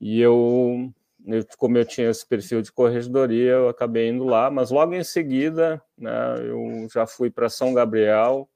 E 0.00 0.20
eu 0.20 0.92
eu, 1.28 1.44
como 1.58 1.76
eu 1.76 1.84
tinha 1.84 2.08
esse 2.08 2.26
perfil 2.26 2.62
de 2.62 2.72
corregedoria, 2.72 3.52
eu 3.52 3.68
acabei 3.68 4.08
indo 4.08 4.24
lá, 4.24 4.50
mas 4.50 4.70
logo 4.70 4.94
em 4.94 5.04
seguida, 5.04 5.82
né, 5.96 6.10
eu 6.46 6.88
já 6.92 7.06
fui 7.06 7.30
para 7.30 7.48
São 7.50 7.74
Gabriel, 7.74 8.48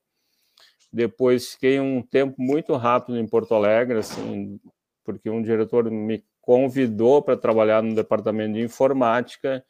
depois 0.93 1.53
fiquei 1.53 1.79
um 1.81 2.03
tempo 2.03 2.35
muito 2.39 2.75
rápido 2.75 3.19
em 3.19 3.27
Porto 3.27 3.55
Alegre, 3.55 3.99
assim, 3.99 4.59
porque 5.05 5.29
um 5.29 5.43
diretor 5.43 5.91
me 5.91 6.25
convidou 6.41 7.23
para 7.23 7.37
trabalhar 7.37 7.83
no 7.83 7.95
departamento 7.95 8.55
de 8.55 8.61
informática 8.63 9.65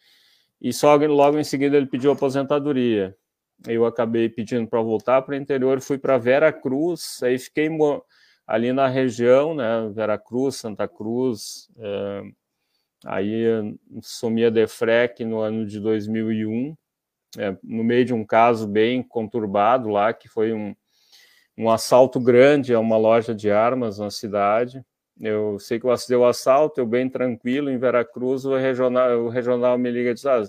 e 0.61 0.73
só 0.73 0.95
logo 0.95 1.39
em 1.39 1.45
seguida 1.45 1.77
ele 1.77 1.87
pediu 1.87 2.13
aposentadoria. 2.13 3.17
Eu 3.67 3.85
acabei 3.85 4.29
pedindo 4.29 4.67
para 4.67 4.81
voltar 4.81 5.23
para 5.23 5.33
o 5.33 5.37
interior, 5.37 5.81
fui 5.81 5.99
para 5.99 6.19
Vera 6.19 6.53
Cruz, 6.53 7.21
aí 7.23 7.39
fiquei 7.39 7.69
ali 8.47 8.73
na 8.73 8.89
região, 8.89 9.55
né, 9.55 9.91
Vera 9.95 10.19
Cruz, 10.19 10.57
Santa 10.57 10.89
Cruz, 10.89 11.69
é, 11.79 12.23
Aí 13.05 13.45
assumi 13.99 14.45
a 14.45 14.51
Defrec 14.51 15.25
no 15.25 15.41
ano 15.41 15.67
de 15.67 15.81
2001, 15.81 16.77
é, 17.39 17.57
no 17.63 17.83
meio 17.83 18.05
de 18.05 18.15
um 18.15 18.25
caso 18.25 18.67
bem 18.67 19.03
conturbado 19.03 19.89
lá, 19.89 20.13
que 20.13 20.29
foi 20.29 20.53
um, 20.53 20.75
um 21.57 21.71
assalto 21.71 22.21
grande 22.21 22.75
a 22.75 22.81
uma 22.81 22.97
loja 22.97 23.35
de 23.35 23.51
armas 23.51 23.99
na 23.99 24.11
cidade. 24.11 24.85
Eu 25.21 25.59
sei 25.59 25.81
que 25.81 25.87
eu 25.87 25.95
deu 26.09 26.21
o 26.21 26.27
assalto, 26.27 26.81
eu 26.81 26.87
bem 26.87 27.09
tranquilo 27.09 27.71
em 27.71 27.79
Veracruz, 27.79 28.45
o 28.45 28.57
regional, 28.57 29.19
o 29.21 29.29
regional 29.29 29.77
me 29.77 29.91
liga 29.91 30.11
e 30.11 30.15
diz: 30.15 30.25
ah, 30.27 30.43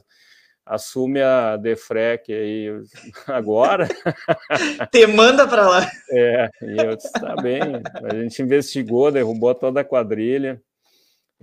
assume 0.65 1.21
a 1.21 1.57
Defrec 1.57 2.31
aí 2.31 2.67
agora. 3.27 3.87
Te 4.91 5.07
manda 5.07 5.47
para 5.47 5.67
lá. 5.67 5.91
É, 6.11 6.49
e 6.61 6.77
eu 6.77 6.95
disse: 6.95 7.11
tá 7.13 7.35
bem. 7.35 7.61
A 8.03 8.15
gente 8.15 8.41
investigou, 8.41 9.11
derrubou 9.11 9.53
toda 9.55 9.81
a 9.81 9.85
quadrilha 9.85 10.61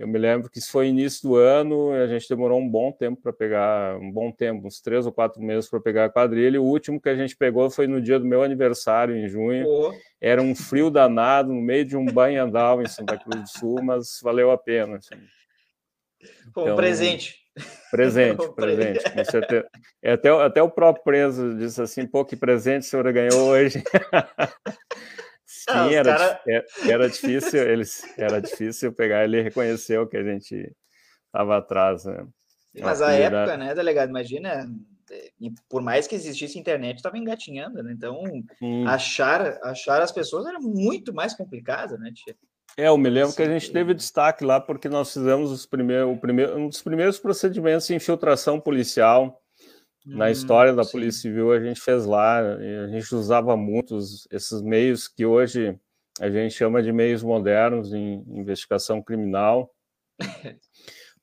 Eu 0.01 0.07
me 0.07 0.17
lembro 0.17 0.49
que 0.49 0.57
isso 0.57 0.71
foi 0.71 0.87
início 0.87 1.29
do 1.29 1.35
ano, 1.35 1.91
a 1.91 2.07
gente 2.07 2.27
demorou 2.27 2.59
um 2.59 2.67
bom 2.67 2.91
tempo 2.91 3.21
para 3.21 3.31
pegar, 3.31 3.97
um 3.97 4.11
bom 4.11 4.31
tempo, 4.31 4.65
uns 4.65 4.81
três 4.81 5.05
ou 5.05 5.11
quatro 5.11 5.39
meses 5.39 5.69
para 5.69 5.79
pegar 5.79 6.05
a 6.05 6.09
quadrilha. 6.09 6.59
O 6.59 6.65
último 6.65 6.99
que 6.99 7.07
a 7.07 7.15
gente 7.15 7.37
pegou 7.37 7.69
foi 7.69 7.85
no 7.85 8.01
dia 8.01 8.17
do 8.17 8.25
meu 8.25 8.41
aniversário, 8.41 9.15
em 9.15 9.27
junho. 9.27 9.63
Oh. 9.67 9.93
Era 10.19 10.41
um 10.41 10.55
frio 10.55 10.89
danado, 10.89 11.53
no 11.53 11.61
meio 11.61 11.85
de 11.85 11.95
um 11.95 12.03
banho-andal 12.03 12.81
em 12.81 12.87
Santa 12.87 13.15
Cruz 13.15 13.43
do 13.43 13.59
Sul, 13.59 13.83
mas 13.83 14.19
valeu 14.23 14.49
a 14.49 14.57
pena. 14.57 14.97
Assim. 14.97 15.21
Então, 16.49 16.73
um 16.73 16.75
presente. 16.75 17.39
Presente, 17.91 18.55
presente, 18.55 19.03
com 19.03 19.25
certeza. 19.25 19.67
É, 20.01 20.13
até, 20.13 20.29
até 20.29 20.63
o 20.63 20.71
próprio 20.71 21.03
preso 21.03 21.55
disse 21.55 21.79
assim, 21.79 22.07
pô, 22.07 22.25
que 22.25 22.35
presente 22.35 22.87
o 22.87 22.89
senhor 22.89 23.13
ganhou 23.13 23.49
hoje. 23.49 23.83
Sim, 25.61 25.75
ah, 25.75 25.91
era, 25.91 26.17
cara... 26.17 26.41
É, 26.47 26.65
era 26.89 27.09
difícil, 27.09 27.61
eles, 27.61 28.03
era 28.17 28.41
difícil 28.41 28.91
pegar, 28.91 29.23
ele 29.23 29.41
reconheceu 29.41 30.07
que 30.07 30.17
a 30.17 30.23
gente 30.23 30.75
estava 31.27 31.57
atrás, 31.57 32.05
né? 32.05 32.25
Mas 32.79 33.01
a 33.01 33.11
época, 33.11 33.57
né, 33.57 33.75
delegado, 33.75 34.09
imagina, 34.09 34.65
por 35.69 35.81
mais 35.81 36.07
que 36.07 36.15
existisse 36.15 36.57
internet, 36.57 36.97
estava 36.97 37.17
engatinhando, 37.17 37.83
né? 37.83 37.91
Então, 37.91 38.23
hum. 38.61 38.87
achar, 38.87 39.59
achar 39.63 40.01
as 40.01 40.11
pessoas 40.11 40.45
era 40.45 40.59
muito 40.59 41.13
mais 41.13 41.33
complicado, 41.33 41.97
né, 41.97 42.11
tia? 42.13 42.35
É, 42.77 42.87
eu 42.87 42.97
me 42.97 43.09
lembro 43.09 43.35
que 43.35 43.41
a 43.41 43.49
gente 43.49 43.71
teve 43.71 43.93
destaque 43.93 44.45
lá 44.45 44.59
porque 44.59 44.87
nós 44.87 45.11
fizemos 45.11 45.51
os 45.51 45.65
primeiros, 45.65 46.15
o 46.15 46.17
primeiro, 46.17 46.57
um 46.57 46.69
dos 46.69 46.81
primeiros 46.81 47.19
procedimentos 47.19 47.87
de 47.87 47.93
infiltração 47.93 48.61
policial 48.61 49.40
na 50.05 50.25
hum, 50.25 50.29
história 50.29 50.73
da 50.73 50.83
sim. 50.83 50.91
Polícia 50.91 51.21
Civil 51.21 51.51
a 51.51 51.59
gente 51.59 51.79
fez 51.79 52.05
lá, 52.05 52.39
a 52.39 52.87
gente 52.87 53.13
usava 53.13 53.55
muitos 53.55 54.27
esses 54.31 54.61
meios 54.61 55.07
que 55.07 55.25
hoje 55.25 55.77
a 56.19 56.29
gente 56.29 56.53
chama 56.53 56.81
de 56.81 56.91
meios 56.91 57.23
modernos 57.23 57.93
em 57.93 58.23
investigação 58.27 59.01
criminal. 59.01 59.73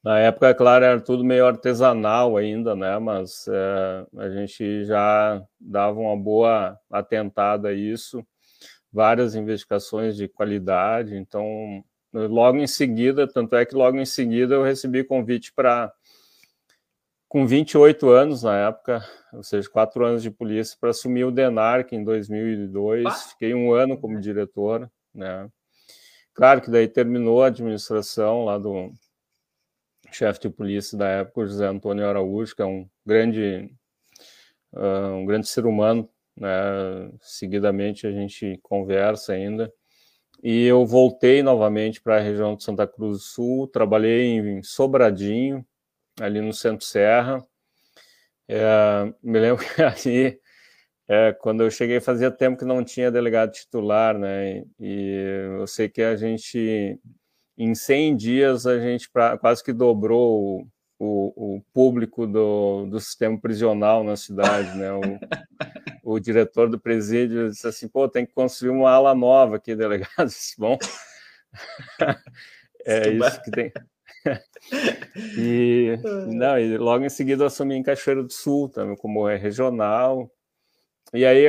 Na 0.02 0.20
época, 0.20 0.54
claro, 0.54 0.84
era 0.84 1.00
tudo 1.00 1.24
meio 1.24 1.44
artesanal 1.44 2.36
ainda, 2.36 2.74
né? 2.76 2.98
Mas 2.98 3.46
é, 3.48 4.06
a 4.16 4.30
gente 4.30 4.84
já 4.84 5.42
dava 5.60 5.98
uma 5.98 6.16
boa 6.16 6.78
atentada 6.90 7.68
a 7.68 7.72
isso, 7.72 8.24
várias 8.92 9.34
investigações 9.34 10.16
de 10.16 10.28
qualidade. 10.28 11.16
Então, 11.16 11.84
logo 12.12 12.58
em 12.58 12.66
seguida, 12.66 13.26
tanto 13.26 13.56
é 13.56 13.66
que 13.66 13.74
logo 13.74 13.98
em 13.98 14.06
seguida 14.06 14.54
eu 14.54 14.62
recebi 14.62 15.02
convite 15.02 15.52
para 15.52 15.92
com 17.28 17.46
28 17.46 18.08
anos 18.08 18.42
na 18.42 18.68
época, 18.68 19.04
ou 19.32 19.42
seja, 19.42 19.68
quatro 19.68 20.04
anos 20.04 20.22
de 20.22 20.30
polícia, 20.30 20.76
para 20.80 20.90
assumir 20.90 21.24
o 21.24 21.30
DENARC 21.30 21.92
em 21.92 22.02
2002. 22.02 23.06
Ah. 23.06 23.10
Fiquei 23.10 23.54
um 23.54 23.72
ano 23.72 23.98
como 23.98 24.20
diretor, 24.20 24.90
né? 25.14 25.48
Claro 26.32 26.62
que 26.62 26.70
daí 26.70 26.88
terminou 26.88 27.42
a 27.42 27.48
administração 27.48 28.44
lá 28.44 28.56
do 28.56 28.92
chefe 30.10 30.40
de 30.40 30.50
polícia 30.50 30.96
da 30.96 31.06
época, 31.06 31.46
José 31.46 31.66
Antônio 31.66 32.06
Araújo, 32.06 32.56
que 32.56 32.62
é 32.62 32.64
um 32.64 32.88
grande, 33.04 33.70
uh, 34.72 35.14
um 35.14 35.26
grande 35.26 35.48
ser 35.48 35.66
humano, 35.66 36.08
né? 36.36 36.48
Seguidamente 37.20 38.06
a 38.06 38.12
gente 38.12 38.58
conversa 38.62 39.34
ainda. 39.34 39.70
E 40.42 40.64
eu 40.64 40.86
voltei 40.86 41.42
novamente 41.42 42.00
para 42.00 42.16
a 42.16 42.20
região 42.20 42.54
de 42.54 42.62
Santa 42.62 42.86
Cruz 42.86 43.18
do 43.18 43.22
Sul, 43.22 43.66
trabalhei 43.66 44.38
em 44.38 44.62
Sobradinho, 44.62 45.66
ali 46.20 46.40
no 46.40 46.52
Centro 46.52 46.86
Serra. 46.86 47.44
É, 48.48 49.12
me 49.22 49.38
lembro 49.38 49.64
que 49.64 49.82
ali, 49.82 50.40
é, 51.06 51.32
quando 51.32 51.62
eu 51.62 51.70
cheguei, 51.70 52.00
fazia 52.00 52.30
tempo 52.30 52.58
que 52.58 52.64
não 52.64 52.84
tinha 52.84 53.10
delegado 53.10 53.52
titular, 53.52 54.18
né? 54.18 54.64
E 54.80 55.50
eu 55.58 55.66
sei 55.66 55.88
que 55.88 56.02
a 56.02 56.16
gente, 56.16 56.98
em 57.56 57.74
100 57.74 58.16
dias, 58.16 58.66
a 58.66 58.78
gente 58.78 59.10
pra, 59.10 59.36
quase 59.38 59.62
que 59.62 59.72
dobrou 59.72 60.60
o, 60.60 60.68
o, 60.98 61.56
o, 61.56 61.62
público 61.72 62.26
do, 62.26 62.86
do 62.86 63.00
sistema 63.00 63.38
prisional 63.40 64.02
na 64.02 64.16
cidade, 64.16 64.76
né? 64.76 64.92
O, 64.92 66.14
o 66.14 66.20
diretor 66.20 66.70
do 66.70 66.80
presídio 66.80 67.50
disse 67.50 67.66
assim, 67.66 67.88
pô, 67.88 68.08
tem 68.08 68.24
que 68.26 68.32
construir 68.32 68.70
uma 68.70 68.90
ala 68.90 69.14
nova 69.14 69.56
aqui, 69.56 69.76
delegado. 69.76 70.30
Bom, 70.58 70.78
é 72.86 73.08
isso 73.10 73.42
que 73.42 73.50
tem 73.50 73.72
e, 75.38 75.96
não, 76.26 76.58
e 76.58 76.76
logo 76.76 77.04
em 77.04 77.10
seguida 77.10 77.46
assumi 77.46 77.74
em 77.76 77.82
Cachoeiro 77.82 78.24
do 78.24 78.32
Sul 78.32 78.68
também, 78.68 78.96
como 78.96 79.28
é 79.28 79.36
regional. 79.36 80.30
E 81.14 81.24
aí 81.24 81.46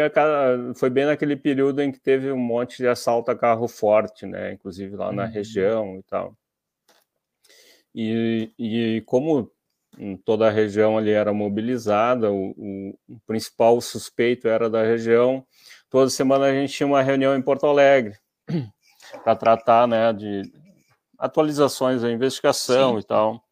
foi 0.75 0.89
bem 0.89 1.05
naquele 1.05 1.35
período 1.35 1.81
em 1.81 1.91
que 1.91 1.99
teve 1.99 2.31
um 2.31 2.37
monte 2.37 2.77
de 2.77 2.87
assalto 2.87 3.29
a 3.29 3.37
carro 3.37 3.67
forte, 3.67 4.25
né? 4.25 4.53
Inclusive 4.53 4.95
lá 4.95 5.11
na 5.11 5.25
uhum. 5.25 5.31
região 5.31 5.97
e 5.97 6.03
tal. 6.03 6.33
E, 7.93 8.51
e 8.57 9.01
como 9.05 9.51
toda 10.23 10.47
a 10.47 10.51
região 10.51 10.97
ali 10.97 11.11
era 11.11 11.33
mobilizada, 11.33 12.31
o, 12.31 12.51
o, 12.51 12.99
o 13.09 13.19
principal 13.27 13.81
suspeito 13.81 14.47
era 14.47 14.69
da 14.69 14.83
região, 14.83 15.45
toda 15.89 16.09
semana 16.09 16.45
a 16.45 16.53
gente 16.53 16.73
tinha 16.73 16.87
uma 16.87 17.01
reunião 17.01 17.35
em 17.35 17.41
Porto 17.41 17.65
Alegre 17.65 18.15
para 19.23 19.35
tratar 19.35 19.87
né, 19.87 20.13
de, 20.13 20.43
atualizações 21.19 22.01
da 22.01 22.11
investigação 22.11 22.93
Sim. 22.93 22.99
e 22.99 23.03
tal. 23.03 23.43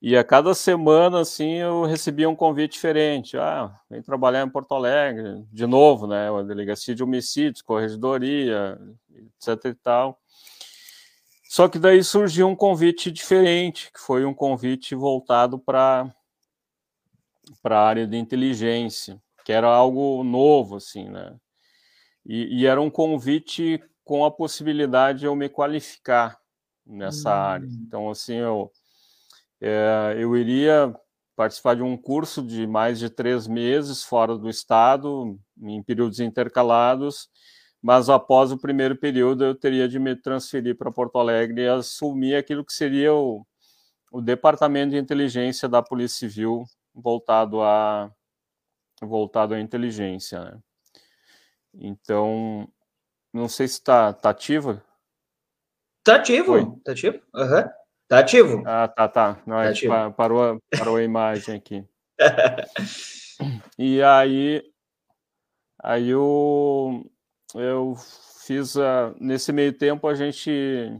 E 0.00 0.16
a 0.16 0.22
cada 0.22 0.54
semana, 0.54 1.20
assim, 1.20 1.54
eu 1.54 1.84
recebia 1.84 2.28
um 2.28 2.36
convite 2.36 2.72
diferente. 2.72 3.36
Ah, 3.36 3.74
vem 3.90 4.02
trabalhar 4.02 4.46
em 4.46 4.50
Porto 4.50 4.74
Alegre, 4.74 5.44
de 5.52 5.66
novo, 5.66 6.06
né? 6.06 6.30
A 6.30 6.42
delegacia 6.42 6.94
de 6.94 7.02
homicídios, 7.02 7.62
corregedoria, 7.62 8.78
etc 9.10 9.64
e 9.64 9.74
tal. 9.74 10.20
Só 11.48 11.68
que 11.68 11.78
daí 11.78 12.04
surgiu 12.04 12.46
um 12.46 12.54
convite 12.54 13.10
diferente, 13.10 13.90
que 13.92 13.98
foi 13.98 14.24
um 14.24 14.34
convite 14.34 14.94
voltado 14.94 15.58
para 15.58 16.12
para 17.62 17.78
a 17.78 17.88
área 17.88 18.06
de 18.06 18.16
inteligência, 18.16 19.20
que 19.42 19.52
era 19.52 19.66
algo 19.66 20.22
novo, 20.22 20.76
assim, 20.76 21.08
né? 21.08 21.34
E, 22.26 22.60
e, 22.60 22.66
era 22.66 22.78
um 22.78 22.90
convite 22.90 23.82
com 24.04 24.22
a 24.22 24.30
possibilidade 24.30 25.20
de 25.20 25.26
eu 25.26 25.34
me 25.34 25.48
qualificar 25.48 26.38
nessa 26.88 27.30
hum. 27.30 27.32
área. 27.32 27.68
Então, 27.86 28.10
assim, 28.10 28.36
eu, 28.36 28.72
é, 29.60 30.16
eu 30.18 30.36
iria 30.36 30.94
participar 31.36 31.76
de 31.76 31.82
um 31.82 31.96
curso 31.96 32.42
de 32.42 32.66
mais 32.66 32.98
de 32.98 33.08
três 33.08 33.46
meses 33.46 34.02
fora 34.02 34.36
do 34.36 34.48
estado, 34.48 35.38
em 35.62 35.80
períodos 35.82 36.18
intercalados, 36.18 37.28
mas 37.80 38.08
após 38.08 38.50
o 38.50 38.58
primeiro 38.58 38.96
período 38.96 39.44
eu 39.44 39.54
teria 39.54 39.88
de 39.88 40.00
me 40.00 40.16
transferir 40.16 40.76
para 40.76 40.90
Porto 40.90 41.16
Alegre 41.18 41.62
e 41.62 41.68
assumir 41.68 42.34
aquilo 42.34 42.64
que 42.64 42.72
seria 42.72 43.14
o, 43.14 43.46
o 44.10 44.20
departamento 44.20 44.90
de 44.90 44.98
inteligência 44.98 45.68
da 45.68 45.80
Polícia 45.80 46.28
Civil 46.28 46.64
voltado 46.92 47.62
a 47.62 48.10
voltado 49.00 49.54
à 49.54 49.60
inteligência. 49.60 50.40
Né? 50.40 50.58
Então, 51.72 52.68
não 53.32 53.48
sei 53.48 53.68
se 53.68 53.74
está 53.74 54.12
tá 54.12 54.30
ativa 54.30 54.82
Tá 56.08 56.14
ativo, 56.14 56.52
Oi. 56.52 56.64
tá 56.82 56.92
ativo. 56.92 57.18
Uhum. 57.34 57.64
Tá 58.08 58.18
ativo. 58.20 58.62
Ah, 58.64 58.88
tá, 58.88 59.08
tá. 59.08 59.42
Não, 59.46 59.56
tá 59.56 59.68
ativo. 59.68 59.92
Parou, 60.12 60.58
parou 60.78 60.96
a 60.96 61.02
imagem 61.02 61.54
aqui. 61.54 61.84
e 63.78 64.02
aí, 64.02 64.62
aí 65.82 66.08
eu, 66.08 67.04
eu 67.54 67.94
fiz, 68.46 68.78
a, 68.78 69.14
nesse 69.20 69.52
meio 69.52 69.70
tempo 69.74 70.08
a 70.08 70.14
gente 70.14 70.98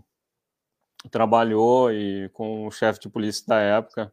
trabalhou 1.11 1.91
e 1.91 2.29
com 2.35 2.67
o 2.67 2.71
chefe 2.71 3.01
de 3.01 3.09
polícia 3.09 3.47
da 3.49 3.59
época, 3.61 4.13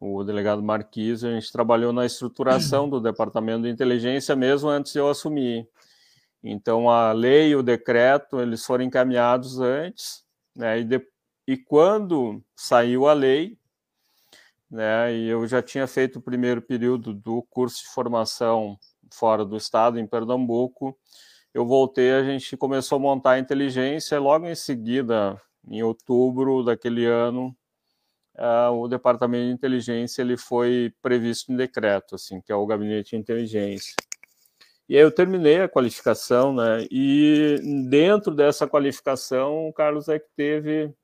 o 0.00 0.24
delegado 0.24 0.60
Marquise, 0.60 1.28
a 1.28 1.30
gente 1.30 1.52
trabalhou 1.52 1.92
na 1.92 2.04
estruturação 2.04 2.88
do 2.90 3.00
departamento 3.00 3.62
de 3.62 3.68
inteligência 3.68 4.34
mesmo 4.34 4.68
antes 4.68 4.92
de 4.92 4.98
eu 4.98 5.08
assumir. 5.08 5.68
Então, 6.42 6.88
a 6.88 7.12
lei 7.12 7.50
e 7.50 7.56
o 7.56 7.62
decreto, 7.62 8.40
eles 8.40 8.64
foram 8.64 8.84
encaminhados 8.84 9.58
antes, 9.58 10.24
né, 10.54 10.80
e, 10.80 10.84
de, 10.84 11.04
e 11.46 11.56
quando 11.56 12.42
saiu 12.54 13.08
a 13.08 13.12
lei, 13.12 13.58
né, 14.70 15.14
e 15.14 15.28
eu 15.28 15.46
já 15.46 15.60
tinha 15.62 15.86
feito 15.86 16.18
o 16.18 16.22
primeiro 16.22 16.62
período 16.62 17.12
do 17.12 17.42
curso 17.42 17.82
de 17.82 17.88
formação 17.88 18.78
fora 19.12 19.44
do 19.44 19.56
estado, 19.56 19.98
em 19.98 20.06
Pernambuco, 20.06 20.96
eu 21.52 21.66
voltei, 21.66 22.12
a 22.12 22.22
gente 22.22 22.56
começou 22.56 22.96
a 22.96 23.00
montar 23.00 23.32
a 23.32 23.38
inteligência, 23.38 24.14
e 24.16 24.18
logo 24.18 24.46
em 24.46 24.54
seguida, 24.54 25.40
em 25.66 25.82
outubro 25.82 26.62
daquele 26.62 27.04
ano, 27.04 27.56
uh, 28.38 28.72
o 28.72 28.86
departamento 28.86 29.46
de 29.46 29.52
inteligência 29.52 30.22
ele 30.22 30.36
foi 30.36 30.92
previsto 31.02 31.52
em 31.52 31.56
decreto, 31.56 32.14
assim, 32.14 32.40
que 32.40 32.52
é 32.52 32.54
o 32.54 32.66
gabinete 32.66 33.10
de 33.10 33.16
inteligência. 33.16 33.94
E 34.88 34.96
aí 34.96 35.02
eu 35.02 35.12
terminei 35.12 35.60
a 35.60 35.68
qualificação, 35.68 36.54
né? 36.54 36.86
E 36.90 37.56
dentro 37.90 38.34
dessa 38.34 38.66
qualificação, 38.66 39.68
o 39.68 39.72
Carlos 39.72 40.08
é 40.08 40.18
que 40.18 40.28
teve 40.34 40.94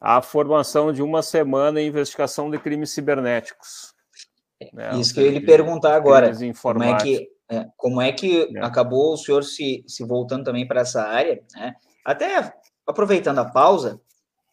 a 0.00 0.22
formação 0.22 0.92
de 0.92 1.02
uma 1.02 1.22
semana 1.22 1.80
em 1.80 1.88
investigação 1.88 2.50
de 2.50 2.58
crimes 2.58 2.90
cibernéticos. 2.90 3.94
Né? 4.72 4.98
Isso 4.98 5.12
que 5.12 5.20
eu 5.20 5.26
ia 5.26 5.32
lhe 5.32 5.44
perguntar 5.44 5.94
agora. 5.94 6.32
Como 6.62 6.82
é 6.82 6.96
que, 6.96 7.28
é, 7.48 7.66
como 7.76 8.00
é 8.00 8.12
que 8.12 8.56
é. 8.56 8.60
acabou 8.64 9.12
o 9.12 9.16
senhor 9.16 9.44
se, 9.44 9.84
se 9.86 10.04
voltando 10.04 10.44
também 10.44 10.66
para 10.66 10.80
essa 10.80 11.02
área? 11.02 11.42
Né? 11.54 11.74
Até 12.04 12.54
aproveitando 12.86 13.38
a 13.38 13.44
pausa, 13.44 14.00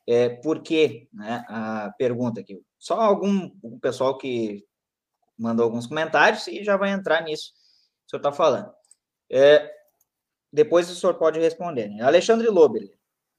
É, 0.08 0.28
por 0.28 0.64
que 0.64 1.08
né, 1.14 1.46
a 1.48 1.94
pergunta 1.98 2.42
aqui? 2.42 2.60
Só 2.80 3.00
algum 3.00 3.52
o 3.62 3.80
pessoal 3.80 4.18
que 4.18 4.66
mandou 5.38 5.66
alguns 5.66 5.86
comentários 5.86 6.48
e 6.48 6.64
já 6.64 6.76
vai 6.78 6.90
entrar 6.90 7.24
nisso 7.24 7.54
o 8.10 8.18
senhor 8.18 8.20
está 8.22 8.32
falando. 8.32 8.74
É, 9.32 9.72
depois 10.52 10.90
o 10.90 10.96
senhor 10.96 11.14
pode 11.14 11.40
responder. 11.40 11.90
Né? 11.90 12.02
Alexandre 12.02 12.48
Lober, 12.48 12.92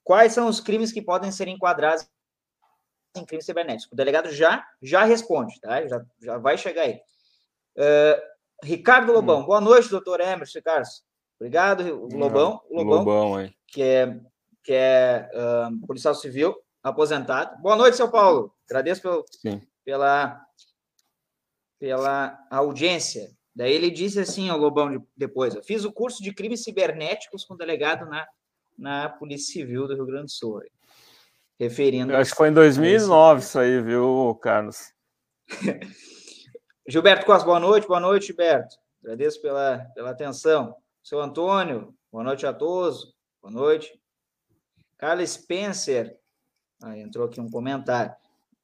quais 0.04 0.32
são 0.32 0.46
os 0.46 0.60
crimes 0.60 0.92
que 0.92 1.02
podem 1.02 1.32
ser 1.32 1.48
enquadrados 1.48 2.08
em 3.16 3.24
crimes 3.24 3.44
cibernéticos? 3.44 3.92
O 3.92 3.96
delegado 3.96 4.30
já 4.30 4.64
já 4.80 5.02
responde, 5.02 5.60
tá? 5.60 5.84
Já, 5.88 6.06
já 6.22 6.38
vai 6.38 6.56
chegar 6.56 6.82
aí. 6.82 7.00
Uh, 7.76 8.22
Ricardo 8.62 9.12
Lobão, 9.12 9.40
hum. 9.40 9.46
boa 9.46 9.60
noite, 9.60 9.90
doutor 9.90 10.20
Emerson 10.20 10.62
Carlos. 10.62 11.02
Obrigado, 11.40 11.82
Lobão. 12.12 12.60
Lobão, 12.70 12.98
Lobão 12.98 13.40
hein? 13.40 13.52
que 13.66 13.82
é, 13.82 14.20
que 14.62 14.72
é 14.72 15.28
uh, 15.34 15.86
policial 15.86 16.14
civil 16.14 16.54
aposentado. 16.80 17.60
Boa 17.60 17.74
noite, 17.74 17.96
São 17.96 18.08
Paulo. 18.08 18.54
Agradeço 18.68 19.02
pelo, 19.02 19.24
pela, 19.84 20.46
pela 21.80 22.46
audiência. 22.50 23.30
Daí 23.54 23.72
ele 23.72 23.90
disse 23.90 24.20
assim 24.20 24.48
ao 24.48 24.58
Lobão 24.58 25.04
depois: 25.16 25.54
eu 25.54 25.62
fiz 25.62 25.84
o 25.84 25.92
curso 25.92 26.22
de 26.22 26.32
crimes 26.32 26.62
cibernéticos 26.62 27.44
com 27.44 27.56
delegado 27.56 28.06
na, 28.06 28.26
na 28.78 29.08
Polícia 29.08 29.52
Civil 29.52 29.86
do 29.86 29.94
Rio 29.94 30.06
Grande 30.06 30.26
do 30.26 30.30
Sul. 30.30 30.62
Referindo. 31.58 32.12
Eu 32.12 32.18
acho 32.18 32.30
que 32.30 32.36
foi 32.36 32.48
em 32.48 32.54
2009 32.54 33.40
isso 33.40 33.58
aí, 33.58 33.82
viu, 33.82 34.34
Carlos? 34.40 34.92
Gilberto 36.88 37.26
Costa, 37.26 37.44
boa 37.44 37.60
noite. 37.60 37.86
Boa 37.86 38.00
noite, 38.00 38.28
Gilberto. 38.28 38.76
Agradeço 39.02 39.40
pela, 39.42 39.78
pela 39.94 40.10
atenção. 40.10 40.74
Seu 41.02 41.20
Antônio, 41.20 41.94
boa 42.10 42.24
noite 42.24 42.46
a 42.46 42.52
todos. 42.52 43.14
Boa 43.42 43.52
noite. 43.52 44.00
Carla 44.96 45.26
Spencer, 45.26 46.18
ah, 46.82 46.96
entrou 46.96 47.26
aqui 47.26 47.40
um 47.40 47.50
comentário. 47.50 48.14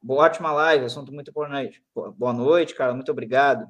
Boa, 0.01 0.25
ótima 0.25 0.51
live, 0.51 0.85
assunto 0.85 1.11
muito 1.11 1.31
importante. 1.31 1.83
Boa 2.15 2.33
noite, 2.33 2.75
Carla, 2.75 2.93
muito 2.93 3.11
obrigado. 3.11 3.67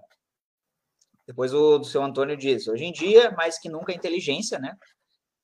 Depois 1.27 1.53
o 1.53 1.77
do 1.79 1.85
seu 1.85 2.01
Antônio 2.01 2.37
diz: 2.37 2.67
hoje 2.67 2.85
em 2.85 2.91
dia, 2.91 3.31
mais 3.31 3.59
que 3.59 3.69
nunca, 3.69 3.91
a 3.91 3.95
inteligência, 3.95 4.57
né? 4.57 4.75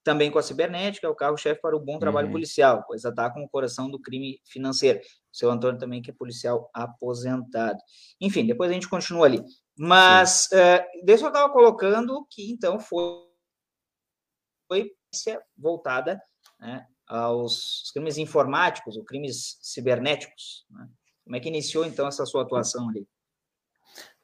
Também 0.04 0.32
com 0.32 0.40
a 0.40 0.44
cibernética, 0.44 1.08
é 1.08 1.10
o 1.10 1.16
carro-chefe 1.16 1.62
para 1.62 1.76
o 1.76 1.80
bom 1.80 2.00
trabalho 2.00 2.28
uhum. 2.28 2.34
policial, 2.34 2.84
pois 2.88 3.06
ataca 3.06 3.40
o 3.40 3.50
coração 3.50 3.90
do 3.90 4.00
crime 4.00 4.40
financeiro. 4.46 5.00
O 5.00 5.36
seu 5.36 5.50
Antônio 5.50 5.80
também, 5.80 6.02
que 6.02 6.12
é 6.12 6.14
policial 6.14 6.70
aposentado. 6.74 7.80
Enfim, 8.20 8.46
depois 8.46 8.70
a 8.70 8.74
gente 8.74 8.90
continua 8.90 9.26
ali. 9.26 9.44
Mas, 9.78 10.50
uh, 10.52 11.06
deixa 11.06 11.24
eu 11.24 11.30
estava 11.30 11.52
colocando 11.52 12.26
que, 12.30 12.52
então, 12.52 12.80
foi, 12.80 13.24
foi 14.68 14.92
voltada 15.58 16.22
né, 16.60 16.86
aos 17.08 17.90
crimes 17.94 18.18
informáticos, 18.18 18.98
ou 18.98 19.06
crimes 19.06 19.58
cibernéticos. 19.62 20.66
Né? 20.70 20.88
Como 21.24 21.36
é 21.36 21.40
que 21.40 21.48
iniciou, 21.48 21.86
então, 21.86 22.08
essa 22.08 22.26
sua 22.26 22.44
atuação 22.44 22.90
ali? 22.90 23.08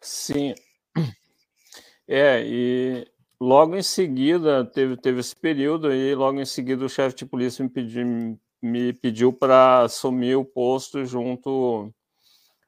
Sim, 0.02 0.54
é, 2.12 2.44
e 2.44 3.08
logo 3.40 3.76
em 3.76 3.84
seguida, 3.84 4.66
teve, 4.66 4.98
teve 4.98 5.20
esse 5.20 5.36
período, 5.36 5.94
e 5.94 6.16
logo 6.16 6.42
em 6.42 6.46
seguida 6.46 6.84
o 6.84 6.90
chefe 6.90 7.18
de 7.18 7.26
polícia 7.26 7.64
me 7.64 7.70
pediu, 7.70 8.40
me 8.60 8.94
pediu 8.94 9.32
para 9.32 9.84
assumir 9.84 10.36
o 10.36 10.44
posto 10.44 11.06
junto 11.06 11.94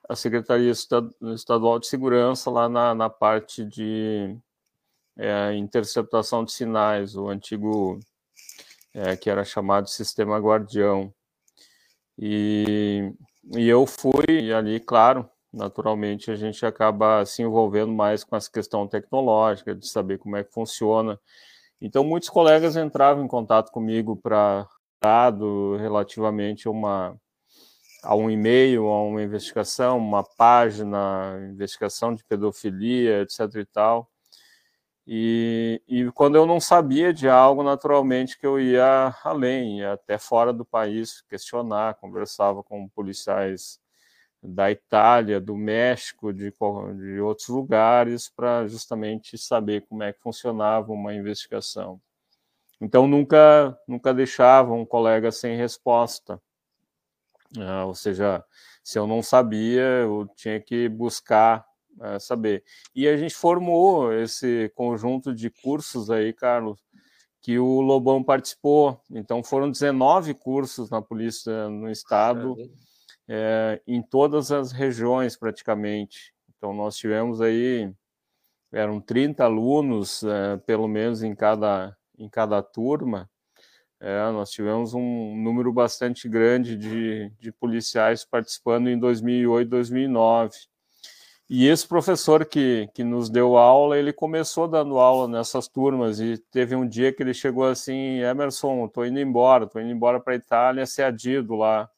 à 0.08 0.16
Secretaria 0.16 0.72
Estadual 0.72 1.80
de 1.80 1.88
Segurança, 1.88 2.52
lá 2.52 2.70
na, 2.70 2.94
na 2.94 3.10
parte 3.10 3.66
de 3.66 4.38
é, 5.18 5.56
interceptação 5.56 6.46
de 6.46 6.52
sinais, 6.52 7.16
o 7.16 7.28
antigo, 7.28 8.00
é, 8.94 9.18
que 9.18 9.28
era 9.28 9.44
chamado 9.44 9.90
Sistema 9.90 10.38
Guardião. 10.38 11.12
E, 12.16 13.12
e 13.56 13.68
eu 13.68 13.88
fui 13.88 14.54
ali, 14.54 14.80
claro, 14.80 15.28
naturalmente 15.54 16.32
a 16.32 16.36
gente 16.36 16.66
acaba 16.66 17.26
se 17.26 17.42
envolvendo 17.42 17.92
mais 17.92 18.24
com 18.24 18.36
essa 18.36 18.50
questão 18.50 18.88
tecnológica, 18.88 19.76
de 19.76 19.88
saber 19.88 20.18
como 20.18 20.38
é 20.38 20.44
que 20.44 20.52
funciona. 20.54 21.20
Então, 21.82 22.04
muitos 22.04 22.30
colegas 22.30 22.76
entravam 22.76 23.26
em 23.26 23.28
contato 23.28 23.72
comigo 23.72 24.16
para 24.16 24.68
dado 25.02 25.78
relativamente 25.78 26.68
a, 26.68 26.72
uma, 26.72 27.20
a 28.04 28.16
um 28.16 28.30
e-mail, 28.30 28.88
a 28.88 29.04
uma 29.04 29.24
investigação, 29.24 29.98
uma 29.98 30.24
página, 30.24 31.40
investigação 31.52 32.14
de 32.14 32.24
pedofilia, 32.24 33.22
etc. 33.22 33.56
e 33.56 33.66
tal. 33.66 34.12
E, 35.08 35.82
e 35.88 36.12
quando 36.12 36.36
eu 36.36 36.46
não 36.46 36.60
sabia 36.60 37.12
de 37.12 37.28
algo, 37.28 37.64
naturalmente 37.64 38.40
que 38.40 38.46
eu 38.46 38.60
ia 38.60 39.14
além, 39.24 39.80
ia 39.80 39.94
até 39.94 40.18
fora 40.18 40.54
do 40.54 40.64
país 40.64 41.22
questionar, 41.24 41.96
conversava 41.96 42.64
com 42.64 42.88
policiais 42.90 43.81
da 44.42 44.72
Itália, 44.72 45.40
do 45.40 45.56
México, 45.56 46.34
de, 46.34 46.52
de 46.52 47.20
outros 47.20 47.48
lugares, 47.48 48.30
para 48.30 48.68
justamente 48.68 49.38
saber 49.38 49.86
como 49.88 50.04
é 50.04 50.12
que 50.12 50.22
funcionava 50.22 50.92
uma 50.92 51.14
investigação. 51.14 52.02
Então, 52.80 53.08
nunca, 53.08 53.78
nunca 53.88 54.14
deixava 54.14 54.74
um 54.74 54.86
colega 54.86 55.32
sem 55.32 55.56
resposta. 55.56 56.42
Ah, 57.60 57.86
ou 57.86 57.94
seja, 57.94 58.44
se 58.84 58.98
eu 58.98 59.06
não 59.06 59.22
sabia, 59.22 59.82
eu 59.82 60.28
tinha 60.36 60.60
que 60.60 60.90
buscar 60.90 61.64
ah, 62.00 62.20
saber. 62.20 62.64
E 62.96 63.08
a 63.08 63.16
gente 63.16 63.36
formou 63.36 64.12
esse 64.12 64.72
conjunto 64.74 65.36
de 65.36 65.52
cursos 65.52 66.10
aí, 66.10 66.34
Carlos, 66.34 66.80
que 67.42 67.60
o 67.60 67.82
Lobão 67.82 68.24
participou. 68.24 69.00
Então, 69.12 69.44
foram 69.44 69.70
19 69.70 70.34
cursos 70.34 70.90
na 70.90 71.02
polícia 71.02 71.70
no 71.70 71.90
estado 71.90 72.56
é, 72.60 72.70
em 73.88 74.02
todas 74.02 74.52
as 74.52 74.72
regiões 74.72 75.38
praticamente. 75.38 76.34
Então 76.58 76.74
nós 76.74 76.98
tivemos 76.98 77.42
aí 77.42 77.94
eram 78.72 79.02
30 79.02 79.44
alunos, 79.44 80.24
é, 80.24 80.58
pelo 80.58 80.88
menos 80.88 81.24
em 81.24 81.36
cada 81.36 81.96
em 82.18 82.30
cada 82.30 82.62
turma. 82.62 83.30
É, 84.00 84.32
nós 84.32 84.50
tivemos 84.52 84.94
um 84.94 85.36
número 85.36 85.72
bastante 85.74 86.30
grande 86.30 86.76
de, 86.78 87.32
de 87.40 87.52
policiais 87.52 88.26
participando 88.26 88.90
em 88.90 88.98
2008, 88.98 89.70
2009. 89.70 90.58
E 91.50 91.68
esse 91.68 91.88
professor 91.88 92.46
que, 92.46 92.90
que 92.94 93.04
nos 93.04 93.30
deu 93.30 93.58
aula, 93.58 93.98
ele 93.98 94.14
começou 94.14 94.68
dando 94.68 94.98
aula 94.98 95.28
nessas 95.28 95.68
turmas 95.68 96.20
e 96.20 96.38
teve 96.52 96.76
um 96.76 96.88
dia 96.88 97.12
que 97.12 97.22
ele 97.22 97.34
chegou 97.34 97.66
assim, 97.66 98.20
Emerson, 98.20 98.86
estou 98.86 99.06
indo 99.06 99.20
embora, 99.20 99.66
estou 99.66 99.82
indo 99.82 99.92
embora 99.92 100.20
para 100.20 100.34
a 100.34 100.38
Itália 100.38 100.86
ser 100.86 101.04
adido 101.04 101.56
lá 101.56 101.90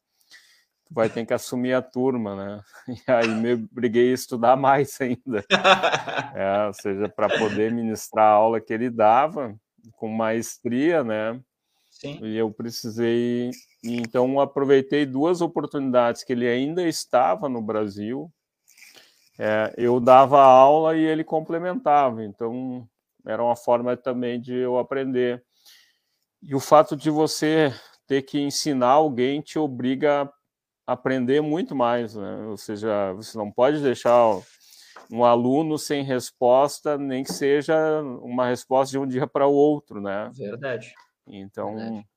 vai 0.89 1.09
ter 1.09 1.25
que 1.25 1.33
assumir 1.33 1.73
a 1.73 1.81
turma, 1.81 2.35
né? 2.35 2.61
E 3.07 3.11
aí 3.11 3.27
me 3.27 3.55
briguei 3.55 4.11
a 4.11 4.13
estudar 4.13 4.55
mais 4.55 4.99
ainda. 5.01 5.43
É, 6.35 6.65
ou 6.65 6.73
seja, 6.73 7.07
para 7.07 7.29
poder 7.29 7.71
ministrar 7.71 8.25
a 8.25 8.31
aula 8.31 8.59
que 8.59 8.73
ele 8.73 8.89
dava 8.89 9.55
com 9.97 10.07
maestria, 10.09 11.03
né? 11.03 11.39
Sim. 11.91 12.19
E 12.23 12.35
eu 12.35 12.51
precisei, 12.51 13.51
então 13.83 14.39
aproveitei 14.39 15.05
duas 15.05 15.41
oportunidades 15.41 16.23
que 16.23 16.33
ele 16.33 16.47
ainda 16.47 16.81
estava 16.83 17.47
no 17.47 17.61
Brasil. 17.61 18.31
É, 19.37 19.73
eu 19.77 19.99
dava 19.99 20.41
aula 20.41 20.97
e 20.97 21.03
ele 21.03 21.23
complementava, 21.23 22.23
então 22.23 22.87
era 23.25 23.43
uma 23.43 23.55
forma 23.55 23.95
também 23.95 24.41
de 24.41 24.53
eu 24.53 24.77
aprender. 24.77 25.43
E 26.41 26.53
o 26.55 26.59
fato 26.59 26.95
de 26.95 27.09
você 27.09 27.73
ter 28.07 28.23
que 28.23 28.39
ensinar 28.39 28.89
alguém 28.89 29.39
te 29.39 29.57
obriga 29.57 30.29
aprender 30.85 31.41
muito 31.41 31.75
mais, 31.75 32.15
né? 32.15 32.45
Ou 32.47 32.57
seja, 32.57 33.13
você 33.13 33.37
não 33.37 33.51
pode 33.51 33.81
deixar 33.81 34.41
um 35.09 35.23
aluno 35.23 35.77
sem 35.77 36.03
resposta, 36.03 36.97
nem 36.97 37.23
que 37.23 37.33
seja 37.33 38.01
uma 38.21 38.47
resposta 38.47 38.91
de 38.91 38.99
um 38.99 39.07
dia 39.07 39.27
para 39.27 39.47
o 39.47 39.53
outro, 39.53 40.01
né? 40.01 40.29
Verdade. 40.33 40.93
Então, 41.27 41.75
Verdade. 41.75 42.07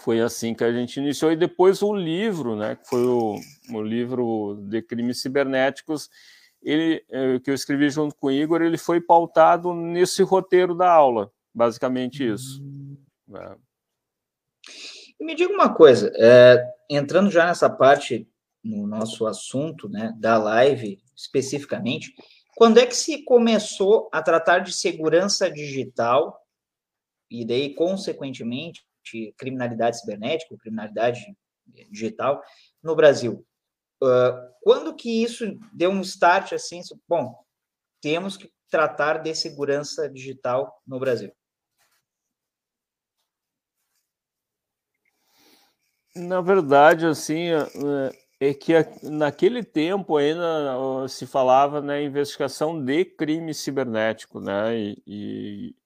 foi 0.00 0.20
assim 0.20 0.54
que 0.54 0.64
a 0.64 0.72
gente 0.72 0.98
iniciou. 0.98 1.32
E 1.32 1.36
depois 1.36 1.82
o 1.82 1.94
livro, 1.94 2.56
né? 2.56 2.76
Que 2.76 2.88
foi 2.88 3.04
o, 3.04 3.36
o 3.70 3.82
livro 3.82 4.58
de 4.68 4.82
crimes 4.82 5.20
cibernéticos, 5.20 6.08
ele, 6.62 7.04
eh, 7.10 7.40
que 7.40 7.50
eu 7.50 7.54
escrevi 7.54 7.90
junto 7.90 8.14
com 8.16 8.28
o 8.28 8.30
Igor, 8.30 8.62
ele 8.62 8.78
foi 8.78 9.00
pautado 9.00 9.74
nesse 9.74 10.22
roteiro 10.22 10.74
da 10.74 10.90
aula, 10.90 11.30
basicamente 11.52 12.26
isso. 12.26 12.62
Hum. 12.62 12.96
É. 13.34 13.56
E 15.22 15.24
me 15.24 15.36
diga 15.36 15.54
uma 15.54 15.72
coisa, 15.72 16.12
é, 16.16 16.68
entrando 16.90 17.30
já 17.30 17.46
nessa 17.46 17.70
parte 17.70 18.28
no 18.60 18.88
nosso 18.88 19.24
assunto, 19.24 19.88
né, 19.88 20.12
da 20.18 20.36
live 20.36 21.00
especificamente, 21.16 22.12
quando 22.56 22.78
é 22.78 22.86
que 22.86 22.96
se 22.96 23.22
começou 23.22 24.10
a 24.12 24.20
tratar 24.20 24.58
de 24.58 24.72
segurança 24.72 25.48
digital 25.48 26.44
e 27.30 27.44
daí, 27.44 27.72
consequentemente, 27.72 28.84
criminalidade 29.36 30.00
cibernética, 30.00 30.56
criminalidade 30.58 31.24
digital 31.88 32.42
no 32.82 32.96
Brasil? 32.96 33.46
Uh, 34.02 34.34
quando 34.60 34.96
que 34.96 35.22
isso 35.22 35.56
deu 35.72 35.92
um 35.92 36.00
start 36.00 36.52
assim? 36.52 36.80
Bom, 37.08 37.32
temos 38.00 38.36
que 38.36 38.50
tratar 38.68 39.18
de 39.18 39.32
segurança 39.36 40.10
digital 40.10 40.82
no 40.84 40.98
Brasil. 40.98 41.32
Na 46.14 46.40
verdade, 46.42 47.06
assim, 47.06 47.48
é, 47.48 48.48
é 48.48 48.54
que 48.54 48.72
naquele 49.02 49.62
tempo 49.62 50.16
ainda 50.16 51.08
se 51.08 51.26
falava 51.26 51.80
na 51.80 51.94
né, 51.94 52.04
investigação 52.04 52.82
de 52.84 53.04
crime 53.04 53.54
cibernético, 53.54 54.38
né? 54.40 54.76
E, 54.76 55.02
e, 55.06 55.76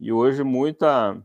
e 0.00 0.12
hoje 0.12 0.42
muita, 0.42 1.20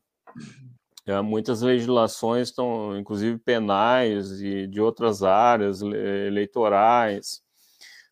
é, 1.06 1.22
muitas 1.22 1.62
legislações 1.62 2.50
estão, 2.50 2.98
inclusive 2.98 3.38
penais 3.38 4.42
e 4.42 4.68
de 4.68 4.82
outras 4.82 5.24
áreas, 5.24 5.82
eleitorais. 5.82 7.42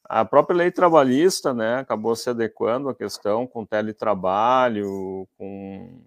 A 0.05 0.25
própria 0.25 0.57
lei 0.57 0.71
trabalhista, 0.71 1.53
né, 1.53 1.75
acabou 1.79 2.15
se 2.15 2.29
adequando 2.29 2.89
à 2.89 2.95
questão 2.95 3.45
com 3.45 3.65
teletrabalho, 3.65 5.27
com 5.37 6.01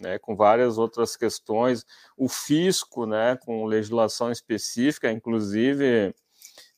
né, 0.00 0.18
com 0.18 0.36
várias 0.36 0.78
outras 0.78 1.16
questões, 1.16 1.84
o 2.16 2.28
fisco, 2.28 3.06
né, 3.06 3.36
com 3.36 3.64
legislação 3.64 4.30
específica, 4.30 5.10
inclusive 5.10 6.14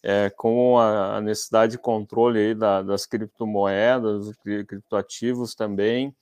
é, 0.03 0.31
com 0.31 0.79
a, 0.79 1.21
necessidade 1.21 1.73
de 1.73 1.79
controle 1.79 2.39
aí 2.39 2.55
da, 2.55 2.83
das 2.83 3.07
criptomoedas, 3.07 4.27
dos 4.27 4.37
criptoativos 4.67 5.55
também. 5.55 6.15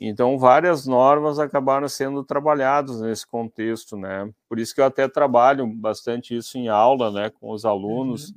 Então, 0.00 0.36
várias 0.38 0.86
normas 0.86 1.38
acabaram 1.38 1.88
sendo 1.88 2.24
trabalhadas 2.24 3.00
nesse 3.00 3.24
contexto, 3.26 3.96
né? 3.96 4.28
Por 4.48 4.58
isso 4.58 4.74
que 4.74 4.80
eu 4.80 4.84
até 4.84 5.06
trabalho 5.06 5.66
bastante 5.66 6.36
isso 6.36 6.58
em 6.58 6.68
aula, 6.68 7.12
né, 7.12 7.30
com 7.30 7.50
os 7.50 7.64
alunos. 7.64 8.30
Uhum. 8.30 8.36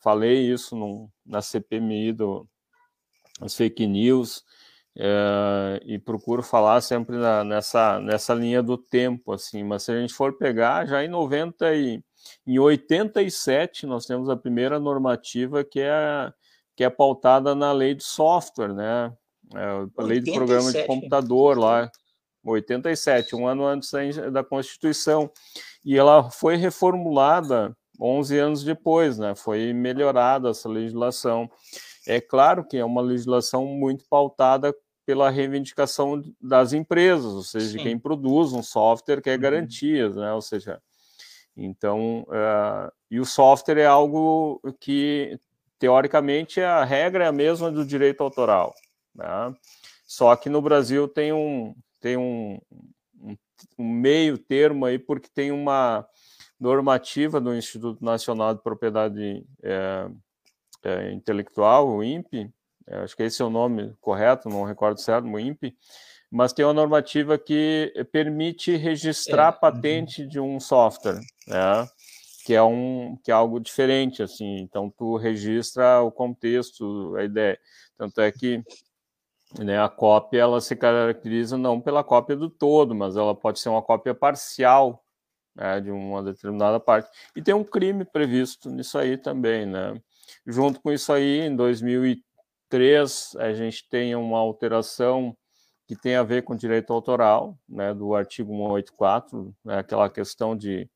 Falei 0.00 0.50
isso 0.50 0.74
no, 0.74 1.10
na 1.24 1.42
CPMI 1.42 2.12
do, 2.12 2.48
das 3.38 3.54
fake 3.54 3.86
news, 3.86 4.42
é, 4.98 5.80
e 5.84 5.98
procuro 5.98 6.42
falar 6.42 6.80
sempre 6.80 7.16
na, 7.16 7.44
nessa, 7.44 8.00
nessa 8.00 8.32
linha 8.32 8.62
do 8.62 8.78
tempo, 8.78 9.32
assim, 9.32 9.62
mas 9.62 9.82
se 9.82 9.92
a 9.92 10.00
gente 10.00 10.14
for 10.14 10.38
pegar, 10.38 10.86
já 10.86 11.04
em 11.04 11.08
90 11.08 11.74
e 11.74 12.02
em 12.46 12.58
87 12.58 13.86
nós 13.86 14.06
temos 14.06 14.28
a 14.28 14.36
primeira 14.36 14.80
normativa 14.80 15.62
que 15.62 15.80
é, 15.80 16.32
que 16.74 16.82
é 16.82 16.90
pautada 16.90 17.54
na 17.54 17.72
lei 17.72 17.94
de 17.94 18.04
software, 18.04 18.72
né? 18.72 19.12
É, 19.54 19.86
a 19.98 20.02
lei 20.02 20.18
de 20.18 20.32
programa 20.32 20.72
de 20.72 20.84
computador 20.84 21.58
lá, 21.58 21.90
87, 22.42 23.36
um 23.36 23.46
ano 23.46 23.66
antes 23.66 23.90
da, 24.32 24.42
Constituição, 24.42 25.30
e 25.84 25.96
ela 25.96 26.30
foi 26.30 26.56
reformulada 26.56 27.76
11 28.00 28.38
anos 28.38 28.64
depois, 28.64 29.18
né? 29.18 29.34
Foi 29.34 29.72
melhorada 29.72 30.50
essa 30.50 30.68
legislação. 30.68 31.50
É 32.06 32.20
claro 32.20 32.64
que 32.64 32.76
é 32.76 32.84
uma 32.84 33.02
legislação 33.02 33.66
muito 33.66 34.04
pautada 34.08 34.74
pela 35.06 35.30
reivindicação 35.30 36.20
das 36.40 36.72
empresas, 36.72 37.32
ou 37.32 37.42
seja, 37.44 37.66
Sim. 37.66 37.78
de 37.78 37.82
quem 37.84 37.98
produz 37.98 38.52
um 38.52 38.62
software 38.62 39.22
que 39.22 39.30
é 39.30 39.34
uhum. 39.34 39.40
garantias, 39.40 40.16
né? 40.16 40.32
Ou 40.32 40.42
seja, 40.42 40.82
então, 41.56 42.22
uh, 42.22 42.92
e 43.08 43.20
o 43.20 43.24
software 43.24 43.78
é 43.78 43.86
algo 43.86 44.60
que, 44.80 45.38
teoricamente, 45.78 46.60
a 46.60 46.84
regra 46.84 47.24
é 47.24 47.28
a 47.28 47.32
mesma 47.32 47.70
do 47.70 47.86
direito 47.86 48.22
autoral, 48.22 48.74
né? 49.14 49.54
Só 50.04 50.34
que 50.34 50.50
no 50.50 50.60
Brasil 50.60 51.08
tem 51.08 51.32
um, 51.32 51.74
tem 52.00 52.16
um, 52.16 52.60
um, 53.20 53.36
um 53.78 53.88
meio 53.88 54.36
termo 54.36 54.86
aí, 54.86 54.98
porque 54.98 55.28
tem 55.32 55.52
uma 55.52 56.06
normativa 56.58 57.40
do 57.40 57.54
Instituto 57.54 58.04
Nacional 58.04 58.54
de 58.54 58.62
Propriedade 58.62 59.44
é, 59.62 60.08
é, 60.82 61.12
Intelectual, 61.12 61.88
o 61.88 62.02
INPE, 62.02 62.50
é, 62.88 62.98
acho 62.98 63.16
que 63.16 63.22
esse 63.22 63.42
é 63.42 63.44
o 63.44 63.50
nome 63.50 63.94
correto, 64.00 64.48
não 64.48 64.64
recordo 64.64 65.00
certo, 65.00 65.26
o 65.26 65.40
INPE, 65.40 65.76
mas 66.30 66.52
tem 66.52 66.64
uma 66.64 66.74
normativa 66.74 67.38
que 67.38 67.92
permite 68.12 68.76
registrar 68.76 69.48
é. 69.48 69.58
patente 69.58 70.22
uhum. 70.22 70.28
de 70.28 70.40
um 70.40 70.60
software, 70.60 71.20
né? 71.46 71.88
que 72.46 72.54
é 72.54 72.62
um 72.62 73.18
que 73.24 73.32
é 73.32 73.34
algo 73.34 73.58
diferente 73.58 74.22
assim. 74.22 74.58
Então 74.58 74.88
tu 74.88 75.16
registra 75.16 76.00
o 76.00 76.12
contexto, 76.12 77.16
a 77.16 77.24
ideia. 77.24 77.58
Tanto 77.98 78.20
é 78.20 78.30
que 78.30 78.62
né, 79.58 79.80
a 79.82 79.88
cópia 79.88 80.42
ela 80.42 80.60
se 80.60 80.76
caracteriza 80.76 81.58
não 81.58 81.80
pela 81.80 82.04
cópia 82.04 82.36
do 82.36 82.48
todo, 82.48 82.94
mas 82.94 83.16
ela 83.16 83.34
pode 83.34 83.58
ser 83.58 83.68
uma 83.68 83.82
cópia 83.82 84.14
parcial 84.14 85.04
né, 85.56 85.80
de 85.80 85.90
uma 85.90 86.22
determinada 86.22 86.78
parte. 86.78 87.10
E 87.34 87.42
tem 87.42 87.52
um 87.52 87.64
crime 87.64 88.04
previsto 88.04 88.70
nisso 88.70 88.96
aí 88.96 89.16
também, 89.18 89.66
né? 89.66 90.00
Junto 90.46 90.80
com 90.80 90.92
isso 90.92 91.12
aí, 91.12 91.40
em 91.40 91.56
2013 91.56 92.25
3, 92.68 93.36
a 93.38 93.52
gente 93.52 93.88
tem 93.88 94.14
uma 94.14 94.38
alteração 94.38 95.36
que 95.86 95.94
tem 95.94 96.16
a 96.16 96.22
ver 96.22 96.42
com 96.42 96.56
direito 96.56 96.92
autoral, 96.92 97.56
né, 97.68 97.94
do 97.94 98.14
artigo 98.14 98.52
184, 98.52 99.54
né, 99.64 99.78
aquela 99.78 100.10
questão 100.10 100.56
de 100.56 100.88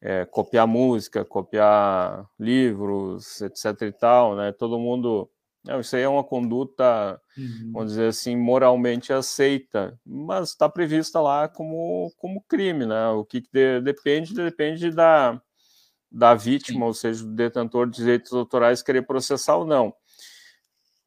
é, 0.00 0.24
copiar 0.24 0.66
música, 0.66 1.24
copiar 1.24 2.24
livros, 2.38 3.40
etc 3.40 3.82
e 3.82 3.92
tal, 3.92 4.36
né, 4.36 4.52
todo 4.52 4.78
mundo, 4.78 5.28
não, 5.64 5.80
isso 5.80 5.96
aí 5.96 6.02
é 6.02 6.08
uma 6.08 6.22
conduta, 6.22 7.20
uhum. 7.36 7.72
vamos 7.72 7.88
dizer 7.90 8.08
assim, 8.08 8.36
moralmente 8.36 9.12
aceita, 9.12 9.98
mas 10.06 10.50
está 10.50 10.68
prevista 10.68 11.20
lá 11.20 11.48
como, 11.48 12.12
como 12.16 12.44
crime, 12.46 12.86
né, 12.86 13.08
o 13.08 13.24
que 13.24 13.42
de, 13.52 13.80
depende, 13.80 14.32
depende 14.34 14.92
da, 14.92 15.40
da 16.10 16.34
vítima, 16.34 16.78
Sim. 16.78 16.84
ou 16.84 16.94
seja, 16.94 17.24
do 17.24 17.34
detentor 17.34 17.90
de 17.90 17.96
direitos 17.96 18.32
autorais 18.32 18.82
querer 18.82 19.02
processar 19.02 19.56
ou 19.56 19.66
não. 19.66 19.92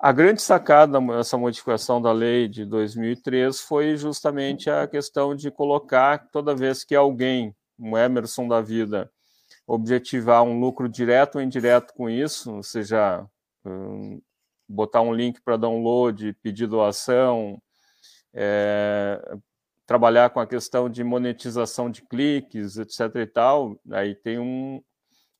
A 0.04 0.12
grande 0.12 0.42
sacada 0.42 1.00
dessa 1.00 1.38
modificação 1.38 2.02
da 2.02 2.12
lei 2.12 2.48
de 2.48 2.66
2003 2.66 3.62
foi 3.62 3.96
justamente 3.96 4.68
a 4.68 4.88
questão 4.88 5.36
de 5.36 5.52
colocar, 5.52 6.28
toda 6.32 6.56
vez 6.56 6.84
que 6.84 6.96
alguém, 6.96 7.56
um 7.78 7.96
Emerson 7.96 8.48
da 8.48 8.62
vida, 8.62 9.12
objetivar 9.68 10.42
um 10.42 10.60
lucro 10.60 10.90
direto 10.90 11.36
ou 11.36 11.42
indireto 11.44 11.94
com 11.94 12.10
isso, 12.10 12.52
ou 12.52 12.64
seja, 12.64 13.24
um, 13.64 14.20
botar 14.68 15.02
um 15.02 15.14
link 15.14 15.40
para 15.40 15.56
download, 15.56 16.34
pedir 16.42 16.66
doação, 16.66 17.62
é, 18.34 19.22
trabalhar 19.86 20.32
com 20.32 20.40
a 20.40 20.48
questão 20.48 20.90
de 20.90 21.04
monetização 21.04 21.92
de 21.92 22.02
cliques, 22.02 22.78
etc. 22.78 23.18
e 23.18 23.28
tal, 23.28 23.80
aí 23.92 24.16
tem 24.16 24.40
um, 24.40 24.82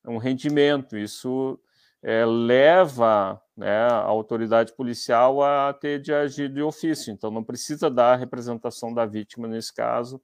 um 0.06 0.18
rendimento. 0.18 0.96
Isso 0.96 1.60
é, 2.04 2.24
leva 2.28 3.41
né, 3.62 3.78
a 3.78 3.98
autoridade 3.98 4.74
policial 4.74 5.44
a 5.44 5.72
ter 5.72 6.02
de 6.02 6.12
agir 6.12 6.52
de 6.52 6.64
ofício. 6.64 7.14
Então, 7.14 7.30
não 7.30 7.44
precisa 7.44 7.92
dar 7.92 8.14
a 8.14 8.16
representação 8.16 8.92
da 8.92 9.06
vítima 9.06 9.48
nesse 9.48 9.72
caso, 9.72 10.20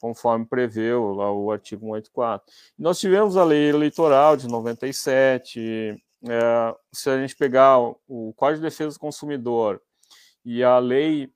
conforme 0.00 0.44
prevê 0.44 0.92
lá 0.92 1.30
o 1.30 1.52
artigo 1.52 1.86
184. 1.86 2.52
Nós 2.76 2.98
tivemos 2.98 3.36
a 3.36 3.44
lei 3.44 3.68
eleitoral 3.68 4.36
de 4.36 4.48
97. 4.48 5.96
É, 6.28 6.76
se 6.92 7.08
a 7.08 7.20
gente 7.20 7.36
pegar 7.36 7.78
o 7.78 8.32
Código 8.34 8.62
de 8.62 8.68
Defesa 8.68 8.96
do 8.96 9.00
Consumidor 9.00 9.80
e 10.44 10.64
a 10.64 10.76
lei, 10.80 11.26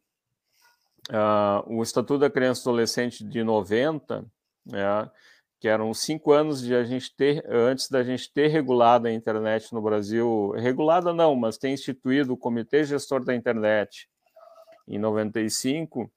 uh, 1.10 1.62
o 1.72 1.80
Estatuto 1.80 2.18
da 2.18 2.30
Criança 2.30 2.62
e 2.62 2.64
Adolescente 2.64 3.24
de 3.24 3.44
90, 3.44 4.24
né, 4.66 5.10
que 5.58 5.68
eram 5.68 5.92
cinco 5.94 6.32
anos 6.32 6.60
de 6.60 6.74
a 6.74 6.84
gente 6.84 7.14
ter, 7.14 7.44
antes 7.48 7.88
da 7.88 8.02
gente 8.02 8.32
ter 8.32 8.48
regulado 8.48 9.08
a 9.08 9.12
internet 9.12 9.72
no 9.72 9.80
Brasil, 9.80 10.50
regulada 10.56 11.12
não, 11.12 11.34
mas 11.34 11.56
ter 11.56 11.70
instituído 11.70 12.34
o 12.34 12.36
Comitê 12.36 12.84
Gestor 12.84 13.24
da 13.24 13.34
Internet 13.34 14.08
em 14.86 14.98
95, 14.98 16.10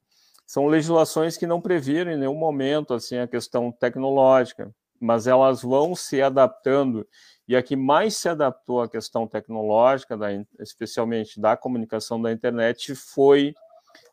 são 0.46 0.66
legislações 0.66 1.36
que 1.36 1.46
não 1.46 1.60
previram 1.60 2.12
em 2.12 2.16
nenhum 2.16 2.34
momento 2.34 2.92
assim 2.92 3.18
a 3.18 3.26
questão 3.26 3.72
tecnológica, 3.72 4.74
mas 5.00 5.26
elas 5.26 5.62
vão 5.62 5.94
se 5.94 6.20
adaptando. 6.20 7.06
E 7.48 7.56
a 7.56 7.62
que 7.62 7.74
mais 7.74 8.16
se 8.16 8.28
adaptou 8.28 8.82
à 8.82 8.88
questão 8.88 9.26
tecnológica, 9.26 10.16
da, 10.16 10.28
especialmente 10.60 11.40
da 11.40 11.56
comunicação 11.56 12.20
da 12.20 12.30
internet, 12.30 12.94
foi 12.94 13.54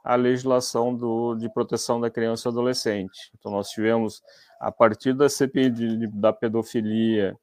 a 0.03 0.15
legislação 0.15 0.95
do, 0.95 1.35
de 1.35 1.49
proteção 1.49 1.99
da 1.99 2.09
criança 2.09 2.47
e 2.47 2.51
adolescente. 2.51 3.31
Então, 3.37 3.51
nós 3.51 3.69
tivemos 3.69 4.23
a 4.59 4.71
partir 4.71 5.13
da 5.13 5.29
CPI 5.29 5.69
de, 5.69 6.07
da 6.07 6.33
pedofilia, 6.33 7.35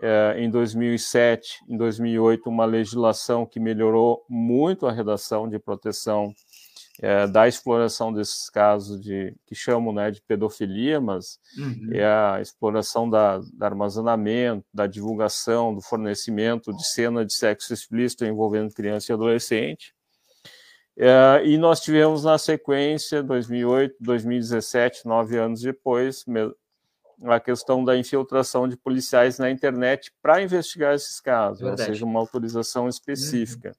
é, 0.00 0.34
em 0.38 0.48
2007, 0.48 1.60
em 1.68 1.76
2008, 1.76 2.48
uma 2.48 2.64
legislação 2.64 3.44
que 3.44 3.58
melhorou 3.58 4.24
muito 4.28 4.86
a 4.86 4.92
redação 4.92 5.48
de 5.48 5.58
proteção 5.58 6.32
é, 7.00 7.26
da 7.26 7.46
exploração 7.46 8.12
desses 8.12 8.50
casos 8.50 9.00
de 9.00 9.34
que 9.46 9.54
chamam 9.54 9.92
né, 9.92 10.10
de 10.10 10.20
pedofilia, 10.22 11.00
mas 11.00 11.38
uhum. 11.56 11.90
é 11.92 12.04
a 12.04 12.40
exploração 12.40 13.08
da, 13.08 13.38
da, 13.54 13.66
armazenamento, 13.66 14.64
da 14.74 14.86
divulgação, 14.86 15.74
do 15.74 15.80
fornecimento 15.80 16.72
de 16.76 16.86
cena 16.86 17.24
de 17.24 17.32
sexo 17.32 17.72
explícito 17.72 18.24
envolvendo 18.24 18.74
criança 18.74 19.12
e 19.12 19.14
adolescente. 19.14 19.94
É, 20.98 21.42
e 21.44 21.56
nós 21.56 21.80
tivemos 21.80 22.24
na 22.24 22.36
sequência, 22.38 23.22
2008, 23.22 23.96
2017, 24.00 25.06
nove 25.06 25.38
anos 25.38 25.60
depois, 25.60 26.24
a 27.24 27.38
questão 27.38 27.84
da 27.84 27.96
infiltração 27.96 28.66
de 28.66 28.76
policiais 28.76 29.38
na 29.38 29.50
internet 29.50 30.12
para 30.20 30.42
investigar 30.42 30.94
esses 30.94 31.20
casos, 31.20 31.62
ou 31.62 31.76
seja, 31.76 32.04
uma 32.04 32.18
autorização 32.18 32.88
específica. 32.88 33.76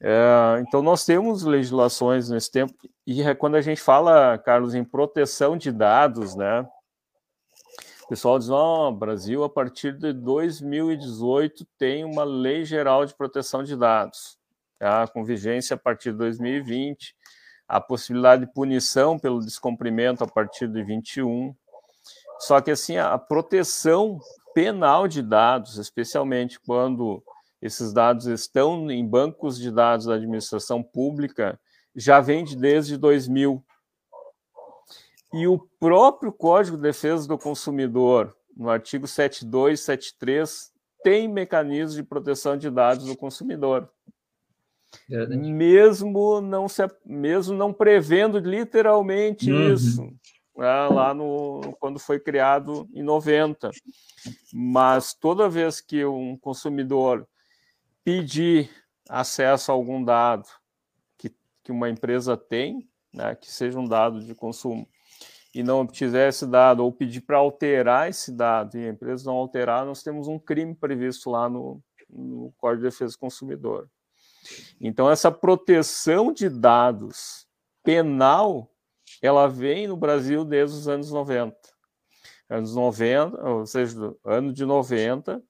Uhum. 0.00 0.64
Então, 0.66 0.82
nós 0.82 1.04
temos 1.04 1.42
legislações 1.42 2.28
nesse 2.28 2.50
tempo, 2.50 2.74
e 3.06 3.22
é 3.22 3.34
quando 3.34 3.56
a 3.56 3.60
gente 3.60 3.80
fala, 3.80 4.36
Carlos, 4.38 4.74
em 4.74 4.84
proteção 4.84 5.56
de 5.56 5.72
dados, 5.72 6.34
né, 6.34 6.66
pessoal 8.10 8.40
diz: 8.40 8.50
ó, 8.50 8.88
oh, 8.88 8.92
Brasil, 8.92 9.44
a 9.44 9.48
partir 9.48 9.96
de 9.96 10.12
2018, 10.12 11.64
tem 11.78 12.04
uma 12.04 12.24
lei 12.24 12.64
geral 12.64 13.06
de 13.06 13.14
proteção 13.14 13.62
de 13.62 13.76
dados, 13.76 14.36
tá? 14.80 15.06
com 15.06 15.22
vigência 15.22 15.74
a 15.74 15.78
partir 15.78 16.10
de 16.10 16.18
2020, 16.18 17.14
a 17.68 17.80
possibilidade 17.80 18.46
de 18.46 18.52
punição 18.52 19.18
pelo 19.18 19.38
descumprimento 19.38 20.24
a 20.24 20.26
partir 20.26 20.66
de 20.66 20.82
21. 20.82 21.54
Só 22.40 22.60
que 22.60 22.70
assim, 22.70 22.96
a 22.96 23.16
proteção 23.18 24.18
penal 24.54 25.06
de 25.06 25.22
dados, 25.22 25.76
especialmente 25.76 26.58
quando 26.58 27.22
esses 27.60 27.92
dados 27.92 28.26
estão 28.26 28.90
em 28.90 29.06
bancos 29.06 29.58
de 29.58 29.70
dados 29.70 30.06
da 30.06 30.14
administração 30.14 30.82
pública, 30.82 31.60
já 31.94 32.18
vem 32.18 32.44
desde 32.56 32.96
2000. 32.96 33.62
E 35.34 35.46
o 35.46 35.58
próprio 35.78 36.32
Código 36.32 36.76
de 36.76 36.82
Defesa 36.82 37.28
do 37.28 37.38
Consumidor, 37.38 38.34
no 38.56 38.70
artigo 38.70 39.06
72, 39.06 39.80
73, 39.80 40.72
tem 41.04 41.28
mecanismos 41.28 41.94
de 41.94 42.02
proteção 42.02 42.56
de 42.56 42.70
dados 42.70 43.04
do 43.04 43.16
consumidor. 43.16 43.88
Verdade. 45.08 45.36
Mesmo 45.36 46.40
não 46.40 46.68
se, 46.68 46.82
mesmo 47.04 47.56
não 47.56 47.72
prevendo 47.72 48.38
literalmente 48.38 49.50
uhum. 49.50 49.72
isso, 49.72 50.02
né, 50.56 50.88
lá 50.88 51.14
no 51.14 51.76
quando 51.78 51.98
foi 51.98 52.18
criado 52.18 52.88
em 52.92 53.02
90. 53.02 53.70
Mas 54.52 55.14
toda 55.14 55.48
vez 55.48 55.80
que 55.80 56.04
um 56.04 56.36
consumidor 56.36 57.26
pedir 58.04 58.70
acesso 59.08 59.70
a 59.70 59.74
algum 59.74 60.02
dado 60.02 60.48
que, 61.18 61.34
que 61.62 61.72
uma 61.72 61.88
empresa 61.88 62.36
tem, 62.36 62.88
né, 63.12 63.34
que 63.34 63.50
seja 63.50 63.78
um 63.78 63.86
dado 63.86 64.20
de 64.20 64.34
consumo, 64.34 64.88
e 65.52 65.62
não 65.62 65.80
obtiver 65.80 66.28
esse 66.28 66.46
dado, 66.46 66.84
ou 66.84 66.92
pedir 66.92 67.22
para 67.22 67.38
alterar 67.38 68.08
esse 68.08 68.30
dado, 68.30 68.78
e 68.78 68.86
a 68.86 68.90
empresa 68.90 69.28
não 69.28 69.36
alterar, 69.36 69.84
nós 69.84 70.02
temos 70.02 70.28
um 70.28 70.38
crime 70.38 70.74
previsto 70.74 71.28
lá 71.28 71.48
no, 71.48 71.82
no 72.08 72.52
Código 72.56 72.82
de 72.82 72.90
Defesa 72.90 73.14
do 73.14 73.18
Consumidor. 73.18 73.88
Então, 74.80 75.10
essa 75.10 75.30
proteção 75.30 76.32
de 76.32 76.48
dados 76.48 77.46
penal, 77.82 78.70
ela 79.22 79.46
vem 79.46 79.86
no 79.86 79.96
Brasil 79.96 80.44
desde 80.44 80.76
os 80.76 80.88
anos 80.88 81.10
90. 81.10 81.56
Anos 82.48 82.74
90, 82.74 83.48
ou 83.48 83.66
seja, 83.66 84.14
ano 84.24 84.52
de 84.52 84.64
90, 84.64 85.42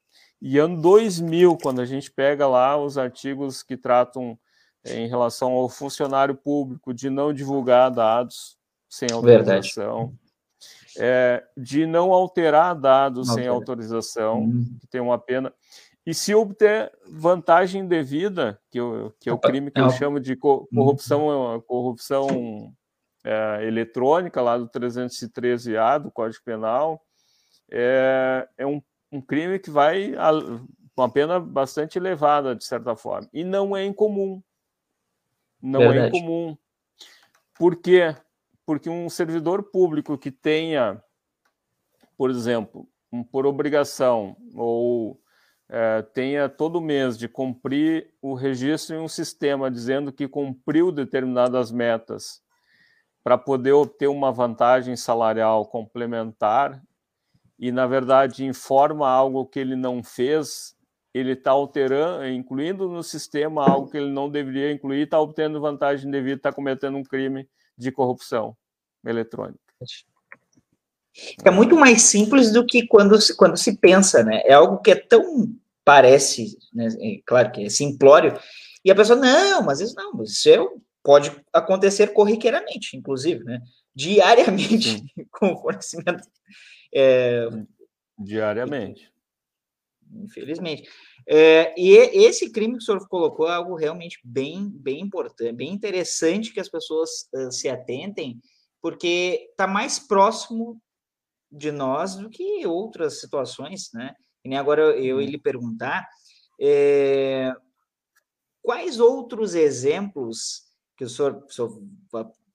e 0.42 0.58
ano 0.58 0.80
2000, 0.80 1.56
quando 1.58 1.80
a 1.80 1.86
gente 1.86 2.10
pega 2.10 2.46
lá 2.46 2.76
os 2.76 2.96
artigos 2.96 3.62
que 3.62 3.76
tratam 3.76 4.38
em 4.86 5.06
relação 5.06 5.52
ao 5.52 5.68
funcionário 5.68 6.34
público 6.34 6.94
de 6.94 7.10
não 7.10 7.32
divulgar 7.32 7.90
dados 7.90 8.56
sem 8.88 9.08
autorização, 9.12 10.14
é, 10.98 11.44
de 11.56 11.86
não 11.86 12.12
alterar 12.12 12.74
dados 12.74 13.28
não 13.28 13.34
sem 13.34 13.46
autorização, 13.46 14.44
hum. 14.44 14.78
que 14.80 14.86
tem 14.86 15.00
uma 15.00 15.18
pena, 15.18 15.52
e 16.06 16.14
se 16.14 16.34
obter 16.34 16.90
vantagem 17.06 17.86
devida, 17.86 18.60
que, 18.70 18.80
eu, 18.80 19.14
que 19.20 19.28
é 19.28 19.32
o 19.32 19.38
crime 19.38 19.70
que 19.70 19.80
eu 19.80 19.90
chamo 19.90 20.18
de 20.18 20.32
uhum. 20.32 20.66
corrupção, 20.74 21.62
corrupção 21.66 22.74
é, 23.24 23.66
eletrônica, 23.66 24.40
lá 24.40 24.56
do 24.56 24.68
313A 24.68 25.98
do 25.98 26.10
Código 26.10 26.42
Penal, 26.42 27.02
é, 27.70 28.48
é 28.56 28.66
um, 28.66 28.82
um 29.12 29.20
crime 29.20 29.58
que 29.58 29.70
vai 29.70 30.14
com 30.94 31.02
uma 31.02 31.10
pena 31.10 31.38
bastante 31.38 31.98
elevada, 31.98 32.56
de 32.56 32.64
certa 32.64 32.96
forma. 32.96 33.28
E 33.32 33.44
não 33.44 33.76
é 33.76 33.84
incomum. 33.84 34.42
Não 35.62 35.82
é 35.82 35.88
Verdade. 35.88 36.16
é 36.16 36.18
incomum. 36.18 36.56
Por 37.54 37.76
quê? 37.76 38.16
Porque 38.64 38.88
um 38.88 39.10
servidor 39.10 39.64
público 39.64 40.16
que 40.16 40.30
tenha, 40.30 41.02
por 42.16 42.30
exemplo, 42.30 42.88
um, 43.12 43.22
por 43.22 43.44
obrigação 43.44 44.36
ou 44.54 45.19
é, 45.72 46.02
tenha 46.02 46.48
todo 46.48 46.80
mês 46.80 47.16
de 47.16 47.28
cumprir 47.28 48.12
o 48.20 48.34
registro 48.34 48.96
em 48.96 48.98
um 48.98 49.06
sistema 49.06 49.70
dizendo 49.70 50.12
que 50.12 50.26
cumpriu 50.26 50.90
determinadas 50.90 51.70
metas 51.70 52.42
para 53.22 53.38
poder 53.38 53.72
obter 53.72 54.08
uma 54.08 54.32
vantagem 54.32 54.96
salarial 54.96 55.64
complementar 55.66 56.82
e, 57.56 57.70
na 57.70 57.86
verdade, 57.86 58.44
informa 58.44 59.08
algo 59.08 59.46
que 59.46 59.60
ele 59.60 59.76
não 59.76 60.02
fez, 60.02 60.74
ele 61.14 61.32
está 61.32 61.52
alterando, 61.52 62.26
incluindo 62.26 62.88
no 62.88 63.02
sistema 63.04 63.68
algo 63.68 63.88
que 63.88 63.96
ele 63.96 64.10
não 64.10 64.28
deveria 64.28 64.72
incluir, 64.72 65.02
está 65.02 65.20
obtendo 65.20 65.60
vantagem 65.60 66.10
devida, 66.10 66.36
está 66.36 66.52
cometendo 66.52 66.96
um 66.96 67.04
crime 67.04 67.48
de 67.78 67.92
corrupção 67.92 68.56
eletrônica. 69.04 69.60
É 71.44 71.50
muito 71.50 71.76
mais 71.76 72.02
simples 72.02 72.52
do 72.52 72.64
que 72.64 72.86
quando 72.86 73.20
se, 73.20 73.36
quando 73.36 73.56
se 73.56 73.76
pensa, 73.76 74.24
né? 74.24 74.42
É 74.44 74.54
algo 74.54 74.78
que 74.78 74.90
é 74.90 74.94
tão 74.94 75.54
parece, 75.84 76.56
né? 76.72 76.88
É, 77.00 77.20
claro 77.26 77.52
que 77.52 77.64
é 77.64 77.68
simplório, 77.68 78.38
e 78.84 78.90
a 78.90 78.94
pessoa, 78.94 79.18
não, 79.18 79.62
mas 79.62 79.80
isso 79.80 79.94
não, 79.94 80.22
isso 80.22 80.48
é, 80.48 80.58
pode 81.02 81.30
acontecer 81.52 82.08
corriqueiramente, 82.12 82.96
inclusive, 82.96 83.44
né? 83.44 83.60
Diariamente, 83.94 85.04
com 85.30 85.56
fornecimento. 85.56 86.26
É, 86.94 87.48
Diariamente. 88.18 89.10
Infelizmente. 90.12 90.88
É, 91.26 91.74
e 91.78 91.92
esse 91.96 92.50
crime 92.50 92.74
que 92.74 92.82
o 92.82 92.84
senhor 92.84 93.06
colocou 93.08 93.48
é 93.48 93.54
algo 93.54 93.74
realmente 93.76 94.18
bem, 94.24 94.68
bem 94.68 95.00
importante, 95.00 95.52
bem 95.52 95.72
interessante 95.72 96.52
que 96.52 96.60
as 96.60 96.68
pessoas 96.68 97.28
uh, 97.34 97.50
se 97.50 97.68
atentem, 97.68 98.40
porque 98.82 99.48
está 99.50 99.66
mais 99.66 99.98
próximo 99.98 100.80
de 101.50 101.70
nós 101.70 102.16
do 102.16 102.28
que 102.28 102.66
outras 102.66 103.20
situações, 103.20 103.90
né? 103.92 104.14
E 104.44 104.48
nem 104.48 104.58
agora 104.58 104.82
eu 104.82 105.00
ia 105.00 105.14
uhum. 105.14 105.20
lhe 105.20 105.38
perguntar 105.38 106.08
é, 106.60 107.52
quais 108.62 109.00
outros 109.00 109.54
exemplos 109.54 110.62
que 110.96 111.04
o 111.04 111.08
senhor, 111.08 111.44
o 111.48 111.50
senhor 111.50 111.82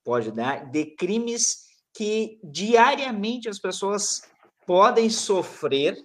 pode 0.04 0.30
dar 0.30 0.70
de 0.70 0.86
crimes 0.86 1.66
que 1.92 2.38
diariamente 2.44 3.48
as 3.48 3.58
pessoas 3.58 4.22
podem 4.66 5.10
sofrer, 5.10 5.96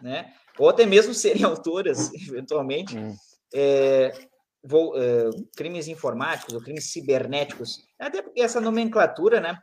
né? 0.00 0.32
Ou 0.58 0.68
até 0.68 0.86
mesmo 0.86 1.12
serem 1.12 1.42
autoras, 1.44 2.12
eventualmente, 2.14 2.96
hum. 2.96 3.14
é, 3.54 4.12
vou, 4.62 4.96
é, 4.96 5.30
crimes 5.56 5.88
informáticos 5.88 6.54
ou 6.54 6.62
crimes 6.62 6.90
cibernéticos. 6.90 7.84
Até 7.98 8.22
porque 8.22 8.40
essa 8.40 8.60
nomenclatura, 8.60 9.40
né? 9.40 9.58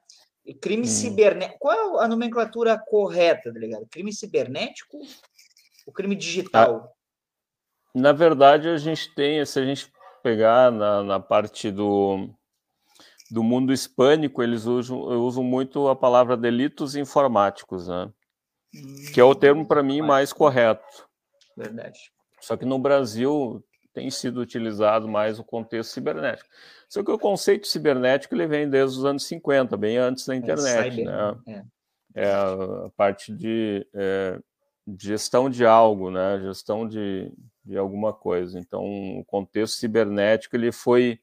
Crime 0.62 0.84
hum. 0.84 0.86
cibernético. 0.86 1.60
Qual 1.60 2.00
é 2.02 2.06
a 2.06 2.08
nomenclatura 2.08 2.78
correta, 2.88 3.52
delegado? 3.52 3.82
Tá 3.82 3.88
crime 3.92 4.14
cibernético 4.14 5.00
o 5.88 5.92
crime 5.92 6.16
digital? 6.16 6.94
Na 7.96 8.12
verdade, 8.12 8.68
a 8.68 8.78
gente 8.78 9.16
tem, 9.16 9.44
se 9.46 9.58
a 9.58 9.66
gente 9.66 9.92
pegar 10.22 10.70
na, 10.70 11.02
na 11.02 11.20
parte 11.20 11.72
do, 11.72 12.30
do 13.32 13.42
mundo 13.42 13.72
hispânico, 13.72 14.44
eles 14.44 14.66
usam, 14.66 15.00
usam 15.00 15.44
muito 15.44 15.88
a 15.88 15.96
palavra 15.96 16.36
delitos 16.36 16.96
informáticos, 16.96 17.88
né? 17.88 18.12
Hum, 18.76 19.12
que 19.14 19.20
é 19.20 19.24
o 19.24 19.34
termo, 19.34 19.66
para 19.66 19.82
mim, 19.82 20.02
mais 20.02 20.34
correto. 20.34 21.08
Verdade. 21.56 22.12
Só 22.42 22.58
que 22.58 22.66
no 22.66 22.78
Brasil 22.78 23.64
tem 23.94 24.12
sido 24.12 24.42
utilizado 24.42 25.08
mais 25.08 25.40
o 25.40 25.44
contexto 25.44 25.92
cibernético. 25.92 26.50
Só 26.90 27.02
que 27.02 27.10
o 27.10 27.18
conceito 27.18 27.66
cibernético 27.66 28.36
ele 28.36 28.46
vem 28.46 28.70
desde 28.70 29.00
os 29.00 29.06
anos 29.06 29.26
50, 29.26 29.76
bem 29.78 29.98
antes 29.98 30.28
da 30.28 30.36
é, 30.36 30.38
internet. 30.38 30.68
É, 30.68 30.92
cyber, 30.92 31.06
né? 31.06 31.64
é. 32.14 32.24
é 32.26 32.32
a 32.32 32.90
parte 32.96 33.34
de 33.34 33.88
é, 33.96 34.40
gestão 35.00 35.50
de 35.50 35.66
algo, 35.66 36.10
né? 36.12 36.40
Gestão 36.42 36.88
de, 36.88 37.32
de 37.66 37.78
alguma 37.78 38.14
coisa. 38.14 38.60
Então, 38.60 38.84
o 39.20 39.26
contexto 39.26 39.76
cibernético 39.76 40.56
ele 40.56 40.72
foi 40.72 41.20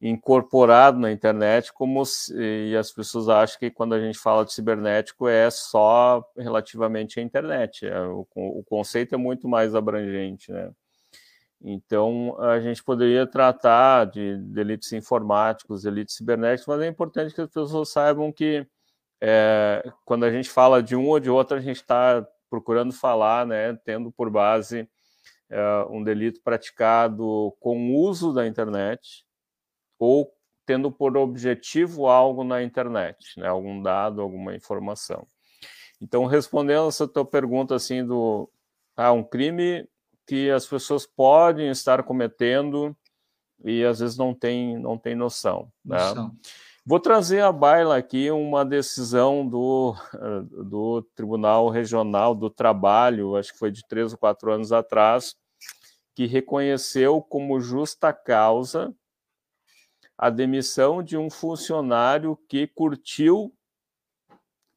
incorporado 0.00 0.98
na 0.98 1.10
internet 1.10 1.72
como 1.72 2.04
se, 2.04 2.34
e 2.36 2.76
as 2.76 2.92
pessoas 2.92 3.28
acham 3.28 3.58
que 3.58 3.70
quando 3.70 3.94
a 3.94 4.00
gente 4.00 4.18
fala 4.18 4.44
de 4.44 4.52
cibernético 4.52 5.26
é 5.26 5.48
só 5.50 6.22
relativamente 6.36 7.18
à 7.18 7.22
internet. 7.22 7.86
É, 7.86 8.00
o, 8.00 8.26
o 8.34 8.62
conceito 8.64 9.14
é 9.14 9.18
muito 9.18 9.48
mais 9.48 9.74
abrangente, 9.74 10.52
né? 10.52 10.70
Então, 11.66 12.36
a 12.40 12.60
gente 12.60 12.84
poderia 12.84 13.26
tratar 13.26 14.04
de 14.04 14.36
delitos 14.36 14.92
informáticos, 14.92 15.82
delitos 15.82 16.14
cibernéticos, 16.14 16.66
mas 16.66 16.82
é 16.82 16.86
importante 16.86 17.34
que 17.34 17.40
as 17.40 17.48
pessoas 17.48 17.88
saibam 17.88 18.30
que 18.30 18.66
é, 19.18 19.82
quando 20.04 20.24
a 20.24 20.30
gente 20.30 20.50
fala 20.50 20.82
de 20.82 20.94
um 20.94 21.08
ou 21.08 21.18
de 21.18 21.30
outro, 21.30 21.56
a 21.56 21.60
gente 21.60 21.76
está 21.76 22.26
procurando 22.54 22.92
falar, 22.92 23.44
né, 23.44 23.74
tendo 23.84 24.12
por 24.12 24.30
base 24.30 24.88
uh, 25.50 25.92
um 25.92 26.04
delito 26.04 26.40
praticado 26.40 27.52
com 27.58 27.96
uso 27.96 28.32
da 28.32 28.46
internet 28.46 29.26
ou 29.98 30.32
tendo 30.64 30.90
por 30.92 31.16
objetivo 31.16 32.06
algo 32.06 32.44
na 32.44 32.62
internet, 32.62 33.40
né, 33.40 33.48
algum 33.48 33.82
dado, 33.82 34.22
alguma 34.22 34.54
informação. 34.54 35.26
Então, 36.00 36.26
respondendo 36.26 36.86
essa 36.86 37.08
tua 37.08 37.24
pergunta 37.24 37.74
assim 37.74 38.06
do 38.06 38.48
ah, 38.96 39.10
um 39.10 39.24
crime 39.24 39.88
que 40.24 40.48
as 40.48 40.64
pessoas 40.64 41.04
podem 41.04 41.70
estar 41.70 42.04
cometendo 42.04 42.96
e 43.64 43.84
às 43.84 43.98
vezes 43.98 44.16
não 44.16 44.32
tem 44.32 44.78
não 44.78 44.96
tem 44.96 45.16
noção, 45.16 45.72
né? 45.84 45.98
Vou 46.86 47.00
trazer 47.00 47.40
à 47.40 47.50
baila 47.50 47.96
aqui 47.96 48.30
uma 48.30 48.62
decisão 48.62 49.46
do, 49.48 49.94
do 50.50 51.00
Tribunal 51.14 51.70
Regional 51.70 52.34
do 52.34 52.50
Trabalho, 52.50 53.36
acho 53.36 53.52
que 53.52 53.58
foi 53.58 53.70
de 53.70 53.86
três 53.88 54.12
ou 54.12 54.18
quatro 54.18 54.52
anos 54.52 54.70
atrás, 54.70 55.34
que 56.14 56.26
reconheceu 56.26 57.22
como 57.22 57.58
justa 57.58 58.12
causa 58.12 58.94
a 60.16 60.28
demissão 60.28 61.02
de 61.02 61.16
um 61.16 61.30
funcionário 61.30 62.38
que 62.48 62.66
curtiu 62.66 63.52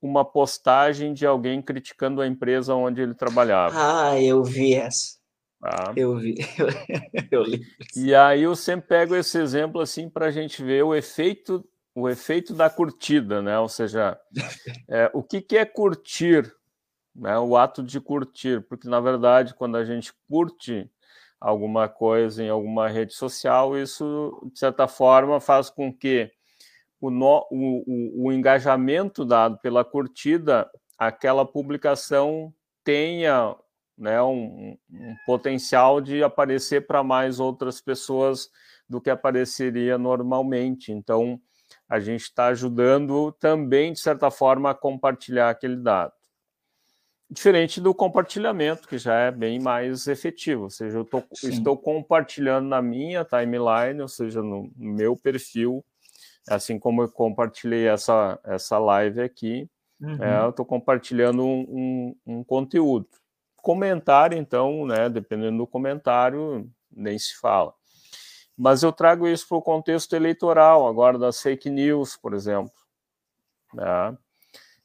uma 0.01 0.23
postagem 0.23 1.13
de 1.13 1.25
alguém 1.25 1.61
criticando 1.61 2.21
a 2.21 2.27
empresa 2.27 2.73
onde 2.73 3.01
ele 3.01 3.13
trabalhava. 3.13 3.75
Ah, 3.75 4.21
eu 4.21 4.43
vi 4.43 4.73
essa. 4.73 5.17
Ah. 5.61 5.91
Eu 5.95 6.15
vi, 6.17 6.35
eu 7.31 7.43
li. 7.43 7.61
E 7.95 8.13
aí 8.15 8.43
eu 8.43 8.55
sempre 8.55 8.87
pego 8.87 9.15
esse 9.15 9.37
exemplo 9.39 9.81
assim 9.81 10.09
para 10.09 10.27
a 10.27 10.31
gente 10.31 10.63
ver 10.63 10.83
o 10.83 10.95
efeito, 10.95 11.67
o 11.99 12.07
efeito 12.07 12.53
da 12.53 12.69
curtida, 12.69 13.41
né? 13.41 13.57
Ou 13.57 13.67
seja, 13.67 14.19
é, 14.87 15.09
o 15.15 15.23
que, 15.23 15.41
que 15.41 15.57
é 15.57 15.65
curtir, 15.65 16.53
né? 17.15 17.39
O 17.39 17.57
ato 17.57 17.81
de 17.81 17.99
curtir, 17.99 18.61
porque 18.69 18.87
na 18.87 18.99
verdade 18.99 19.55
quando 19.55 19.77
a 19.77 19.83
gente 19.83 20.13
curte 20.29 20.87
alguma 21.41 21.89
coisa 21.89 22.43
em 22.43 22.49
alguma 22.49 22.87
rede 22.87 23.15
social, 23.15 23.75
isso 23.75 24.47
de 24.53 24.59
certa 24.59 24.87
forma 24.87 25.39
faz 25.39 25.71
com 25.71 25.91
que 25.91 26.31
o, 27.01 27.09
no, 27.09 27.47
o, 27.49 27.83
o, 27.87 28.27
o 28.27 28.31
engajamento 28.31 29.25
dado 29.25 29.57
pela 29.57 29.83
curtida, 29.83 30.69
aquela 30.99 31.45
publicação 31.45 32.53
tenha 32.83 33.55
né, 33.97 34.21
um, 34.21 34.77
um 34.91 35.15
potencial 35.25 35.99
de 35.99 36.21
aparecer 36.21 36.85
para 36.85 37.03
mais 37.03 37.39
outras 37.39 37.81
pessoas 37.81 38.51
do 38.87 39.01
que 39.01 39.09
apareceria 39.09 39.97
normalmente. 39.97 40.91
Então, 40.91 41.41
a 41.89 41.99
gente 41.99 42.23
está 42.23 42.47
ajudando 42.47 43.31
também, 43.33 43.93
de 43.93 43.99
certa 43.99 44.29
forma, 44.29 44.71
a 44.71 44.75
compartilhar 44.75 45.49
aquele 45.49 45.77
dado. 45.77 46.13
Diferente 47.29 47.81
do 47.81 47.93
compartilhamento, 47.93 48.87
que 48.87 48.97
já 48.97 49.13
é 49.15 49.31
bem 49.31 49.59
mais 49.59 50.07
efetivo, 50.07 50.63
ou 50.63 50.69
seja, 50.69 50.97
eu 50.97 51.03
tô, 51.03 51.21
estou 51.43 51.77
compartilhando 51.77 52.69
na 52.69 52.81
minha 52.81 53.25
timeline, 53.25 54.01
ou 54.01 54.07
seja, 54.07 54.41
no, 54.41 54.71
meu 54.77 55.15
perfil, 55.17 55.83
assim 56.49 56.79
como 56.79 57.01
eu 57.01 57.11
compartilhei 57.11 57.85
essa, 57.85 58.39
essa 58.45 58.77
live 58.77 59.21
aqui, 59.21 59.69
uhum. 59.99 60.23
é, 60.23 60.45
eu 60.45 60.51
estou 60.51 60.65
compartilhando 60.65 61.45
um, 61.45 62.15
um, 62.25 62.37
um, 62.37 62.43
conteúdo. 62.45 63.09
Comentário, 63.57 64.37
então, 64.37 64.85
né, 64.85 65.09
dependendo 65.09 65.57
do 65.57 65.67
comentário, 65.67 66.69
nem 66.89 67.19
se 67.19 67.35
fala. 67.37 67.73
Mas 68.57 68.81
eu 68.81 68.91
trago 68.91 69.27
isso 69.27 69.47
para 69.47 69.57
o 69.57 69.61
contexto 69.61 70.15
eleitoral, 70.15 70.87
agora 70.87 71.17
das 71.17 71.41
fake 71.41 71.69
news, 71.69 72.17
por 72.17 72.33
exemplo. 72.33 72.73
Né? 73.73 74.17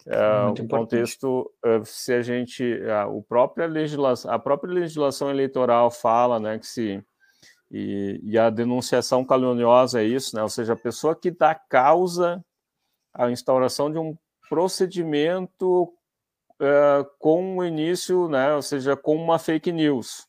É, 0.06 0.62
o 0.62 0.68
contexto, 0.68 1.50
é, 1.64 1.80
se 1.84 2.12
a 2.12 2.22
gente, 2.22 2.64
a, 2.90 3.06
o 3.06 3.22
própria 3.22 3.66
legislação, 3.66 4.30
a 4.32 4.38
própria 4.38 4.72
legislação 4.72 5.30
eleitoral 5.30 5.90
fala, 5.90 6.40
né, 6.40 6.58
que 6.58 6.66
se 6.66 7.04
e, 7.70 8.20
e, 8.22 8.38
a 8.38 8.50
denunciação 8.50 9.24
caluniosa 9.24 10.02
é 10.02 10.04
isso, 10.04 10.36
né? 10.36 10.42
Ou 10.42 10.48
seja, 10.50 10.74
a 10.74 10.76
pessoa 10.76 11.16
que 11.16 11.30
dá 11.30 11.54
causa 11.54 12.44
à 13.14 13.30
instauração 13.30 13.90
de 13.90 13.96
um 13.96 14.14
procedimento 14.46 15.84
uh, 16.60 17.04
com 17.18 17.56
o 17.56 17.64
início, 17.64 18.28
né? 18.28 18.54
Ou 18.54 18.60
seja, 18.60 18.94
com 18.94 19.16
uma 19.16 19.38
fake 19.38 19.72
news. 19.72 20.28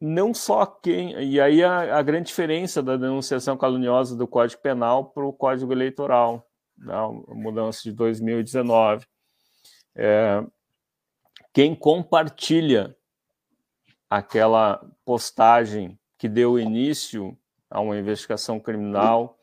Não 0.00 0.32
só 0.32 0.64
quem. 0.64 1.20
E 1.22 1.40
aí 1.40 1.62
a, 1.62 1.98
a 1.98 2.02
grande 2.02 2.28
diferença 2.28 2.82
da 2.82 2.96
denunciação 2.96 3.56
caluniosa 3.56 4.16
do 4.16 4.28
Código 4.28 4.62
Penal 4.62 5.06
para 5.06 5.24
o 5.24 5.32
Código 5.32 5.72
Eleitoral, 5.72 6.46
né? 6.76 6.94
mudança 7.28 7.82
de 7.82 7.92
2019. 7.92 9.04
É, 9.96 10.44
quem 11.52 11.74
compartilha 11.74 12.96
aquela 14.08 14.80
postagem 15.04 15.98
que 16.16 16.28
deu 16.28 16.58
início 16.58 17.36
a 17.70 17.80
uma 17.80 17.98
investigação 17.98 18.58
criminal, 18.58 19.36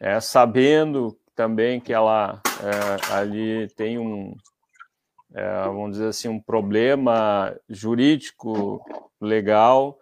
é, 0.00 0.18
sabendo 0.20 1.16
também 1.34 1.80
que 1.80 1.92
ela 1.92 2.40
é, 2.60 3.12
ali 3.14 3.68
tem 3.76 3.98
um, 3.98 4.34
é, 5.34 5.64
vamos 5.64 5.92
dizer 5.92 6.08
assim, 6.08 6.28
um 6.28 6.40
problema 6.40 7.56
jurídico 7.68 8.84
legal, 9.20 9.98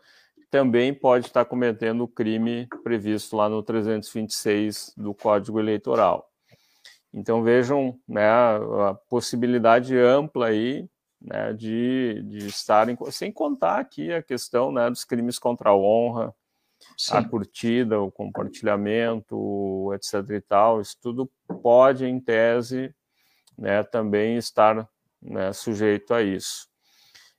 também 0.51 0.93
pode 0.93 1.27
estar 1.27 1.45
cometendo 1.45 2.03
o 2.03 2.09
crime 2.09 2.67
previsto 2.83 3.37
lá 3.37 3.49
no 3.49 3.63
326 3.63 4.93
do 4.97 5.15
Código 5.15 5.61
Eleitoral. 5.61 6.29
Então 7.13 7.43
vejam 7.43 7.99
né, 8.09 8.29
a 8.29 8.95
possibilidade 9.09 9.97
ampla 9.97 10.49
aí 10.49 10.89
né, 11.21 11.53
de, 11.53 12.23
de 12.25 12.47
estarem, 12.47 12.97
sem 13.11 13.31
contar 13.31 13.79
aqui 13.79 14.13
a 14.13 14.23
questão 14.23 14.73
né, 14.73 14.89
dos 14.89 15.05
crimes 15.05 15.39
contra 15.39 15.71
a 15.71 15.77
honra, 15.77 16.35
Sim. 16.97 17.17
a 17.17 17.29
curtida, 17.29 18.01
o 18.01 18.11
compartilhamento, 18.11 19.93
etc. 19.93 20.31
e 20.31 20.41
tal, 20.41 20.81
isso 20.81 20.97
tudo 21.01 21.31
pode, 21.63 22.07
em 22.07 22.19
tese, 22.19 22.95
né, 23.59 23.83
também 23.83 24.37
estar 24.37 24.89
né, 25.21 25.53
sujeito 25.53 26.15
a 26.15 26.23
isso. 26.23 26.69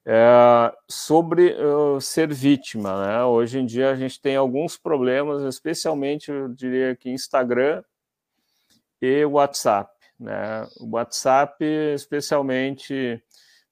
É, 0.03 0.73
sobre 0.89 1.55
uh, 1.63 2.01
ser 2.01 2.33
vítima, 2.33 3.05
né? 3.05 3.23
hoje 3.23 3.59
em 3.59 3.65
dia 3.65 3.91
a 3.91 3.95
gente 3.95 4.19
tem 4.19 4.35
alguns 4.35 4.75
problemas, 4.75 5.43
especialmente, 5.43 6.31
eu 6.31 6.49
diria 6.49 6.95
que 6.95 7.09
Instagram 7.09 7.83
e 8.99 9.23
WhatsApp. 9.25 9.91
Né? 10.19 10.67
O 10.79 10.95
WhatsApp, 10.95 11.63
especialmente 11.93 13.23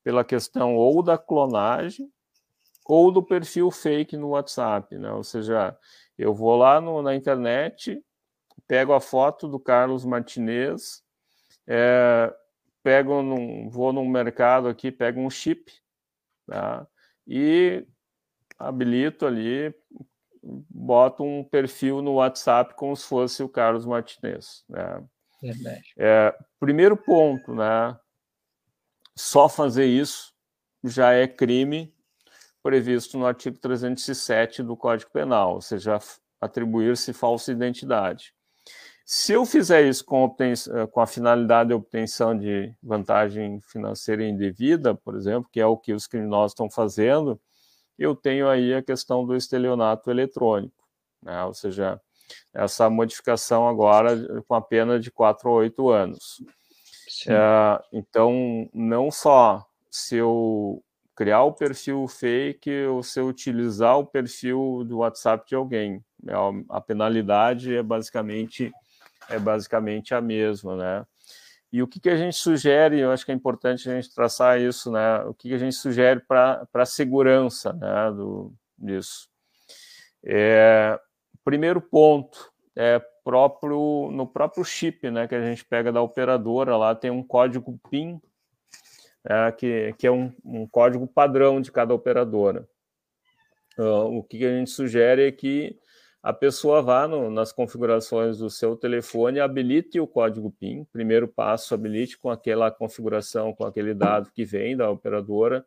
pela 0.04 0.24
questão 0.24 0.76
ou 0.76 1.02
da 1.02 1.18
clonagem 1.18 2.12
ou 2.86 3.12
do 3.12 3.22
perfil 3.22 3.70
fake 3.70 4.18
no 4.18 4.30
WhatsApp, 4.30 4.98
né? 4.98 5.12
Ou 5.12 5.24
seja, 5.24 5.78
eu 6.18 6.34
vou 6.34 6.58
lá 6.58 6.82
no, 6.82 7.04
na 7.04 7.14
internet, 7.14 8.04
pego 8.68 8.94
a 8.94 9.00
foto 9.00 9.48
do 9.48 9.60
Carlos 9.60 10.04
Martinez, 10.04 11.04
é, 11.68 12.34
pego 12.90 13.22
num, 13.22 13.70
vou 13.70 13.94
num 13.94 14.10
mercado 14.10 14.68
aqui, 14.68 14.92
pego 14.92 15.22
um 15.22 15.30
chip, 15.30 15.72
tá? 16.48 16.88
E 17.28 17.86
habilito 18.58 19.28
ali, 19.28 19.72
boto 20.42 21.24
um 21.24 21.44
perfil 21.44 22.02
no 22.02 22.14
WhatsApp 22.14 22.74
como 22.74 22.96
se 22.96 23.06
fosse 23.06 23.44
o 23.44 23.50
Carlos 23.50 23.86
Martinez, 23.86 24.66
né? 24.68 25.06
É, 26.00 26.36
primeiro 26.60 26.98
ponto, 26.98 27.54
né? 27.54 27.96
Só 29.16 29.48
fazer 29.48 29.86
isso 29.86 30.34
já 30.84 31.14
é 31.14 31.28
crime 31.28 31.94
previsto 32.64 33.20
no 33.20 33.28
artigo 33.28 33.60
307 33.60 34.64
do 34.64 34.76
Código 34.76 35.12
Penal, 35.12 35.54
ou 35.54 35.62
seja, 35.62 36.00
atribuir-se 36.42 37.14
falsa 37.14 37.52
identidade. 37.52 38.34
Se 39.12 39.34
eu 39.34 39.44
fizer 39.44 39.88
isso 39.88 40.06
com, 40.06 40.36
eh, 40.40 40.86
com, 40.86 41.02
a 41.02 41.08
finalidade 41.08 41.70
de 41.70 41.74
obtenção 41.74 42.38
de 42.38 42.72
vantagem 42.82 43.60
financeira 43.60 44.24
indevida, 44.24 44.94
por 44.94 45.16
exemplo, 45.16 45.50
que 45.52 45.60
é 45.60 45.66
o 45.66 45.76
que 45.76 45.94
os 45.94 46.06
criminosos 46.06 46.52
estão 46.52 46.70
fazendo, 46.70 47.42
eu 47.98 48.16
tenho 48.16 48.48
aí 48.48 48.72
a 48.72 48.84
questão 48.84 49.26
do 49.26 49.36
estelionato 49.36 50.12
eletrônico, 50.12 50.88
né? 51.24 51.44
ou 51.44 51.56
seja, 51.56 52.00
essa 52.54 52.88
modificação 52.88 53.68
agora 53.68 54.44
com 54.48 54.54
a 54.54 54.62
pena 54.62 55.00
de 55.00 55.10
4 55.10 55.50
a 55.50 55.54
8 55.54 55.90
anos. 55.90 56.44
É, 57.28 57.84
então, 57.92 58.70
não 58.72 59.10
só 59.10 59.66
se 59.90 60.18
eu 60.18 60.84
criar 61.16 61.46
o 61.46 61.54
perfil 61.54 62.08
fake 62.08 62.86
ou 62.86 63.02
se 63.02 63.20
eu 63.20 63.28
utilizar 63.28 63.98
o 63.98 64.06
perfil 64.06 64.84
do 64.86 65.00
WhatsApp 65.00 65.48
de 65.48 65.56
alguém, 65.56 66.06
é, 66.28 66.34
a 66.70 66.80
penalidade 66.80 67.76
é 67.76 67.82
basicamente 67.82 68.72
é 69.30 69.40
basicamente 69.40 70.14
a 70.14 70.22
mesma, 70.22 70.76
né? 70.76 71.06
E 71.72 71.84
o 71.84 71.88
que, 71.88 72.00
que 72.00 72.10
a 72.10 72.18
gente 72.18 72.36
sugere, 72.36 73.00
eu 73.00 73.12
acho 73.12 73.24
que 73.24 73.32
é 73.32 73.36
importante 73.36 73.90
a 73.90 73.94
gente 73.94 74.14
traçar 74.14 74.60
isso, 74.60 74.92
né? 74.92 75.20
O 75.26 75.34
que, 75.34 75.50
que 75.50 75.54
a 75.54 75.60
gente 75.60 75.76
sugere 75.76 76.20
para 76.20 76.68
a 76.74 76.86
segurança 76.86 77.74
né, 77.74 78.12
do, 78.12 78.52
disso? 78.78 79.30
É, 80.24 81.00
primeiro 81.44 81.80
ponto 81.80 82.52
é 82.76 83.00
próprio 83.24 84.10
no 84.12 84.26
próprio 84.26 84.64
chip, 84.64 85.10
né, 85.12 85.28
que 85.28 85.36
a 85.36 85.42
gente 85.42 85.64
pega 85.64 85.92
da 85.92 86.02
operadora, 86.02 86.76
lá 86.76 86.96
tem 86.96 87.12
um 87.12 87.24
código 87.24 87.80
PIN, 87.90 88.20
é, 89.24 89.52
que, 89.52 89.94
que 89.98 90.08
é 90.08 90.12
um, 90.12 90.34
um, 90.44 90.68
código 90.68 91.06
padrão 91.06 91.62
de 91.62 91.72
cada 91.72 91.94
operadora. 91.94 92.68
Uh, 93.78 94.18
o 94.18 94.24
que 94.24 94.44
a 94.46 94.58
gente 94.58 94.72
sugere 94.72 95.28
é 95.28 95.32
que 95.32 95.78
a 96.22 96.34
pessoa 96.34 96.82
vá 96.82 97.08
no, 97.08 97.30
nas 97.30 97.52
configurações 97.52 98.38
do 98.40 98.50
seu 98.50 98.76
telefone, 98.76 99.40
habilite 99.40 100.00
o 100.00 100.08
código 100.08 100.52
PIN, 100.52 100.86
primeiro 100.92 101.28
passo, 101.28 101.74
habilite 101.74 102.18
com 102.18 102.30
aquela 102.30 102.70
configuração, 102.70 103.54
com 103.54 103.66
aquele 103.66 103.94
dado 103.94 104.32
que 104.32 104.44
vem 104.44 104.76
da 104.76 104.90
operadora, 104.90 105.66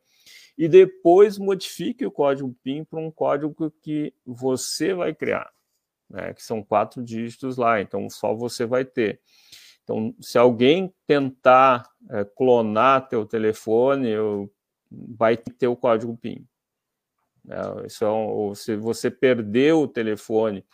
e 0.58 0.68
depois 0.68 1.38
modifique 1.38 2.04
o 2.04 2.10
código 2.10 2.54
PIN 2.62 2.84
para 2.84 3.00
um 3.00 3.10
código 3.10 3.72
que 3.82 4.14
você 4.26 4.92
vai 4.94 5.14
criar. 5.14 5.50
né, 6.10 6.34
que 6.34 6.42
são 6.42 6.62
quatro 6.62 7.02
dígitos 7.02 7.56
lá, 7.56 7.80
então 7.80 8.08
só 8.10 8.34
você 8.34 8.66
vai 8.66 8.84
ter. 8.84 9.20
Então, 9.82 10.14
se 10.20 10.38
alguém 10.38 10.92
tentar 11.06 11.88
é, 12.10 12.24
clonar 12.24 13.08
teu 13.08 13.24
telefone, 13.24 14.10
vai 14.90 15.36
ter 15.36 15.66
o 15.68 15.76
código 15.76 16.16
PIN. 16.16 16.46
É, 17.48 17.86
isso 17.86 18.04
é 18.04 18.10
um, 18.10 18.54
se 18.54 18.76
você 18.76 19.10
perder 19.10 19.74
o 19.74 19.88
telefone 19.88 20.64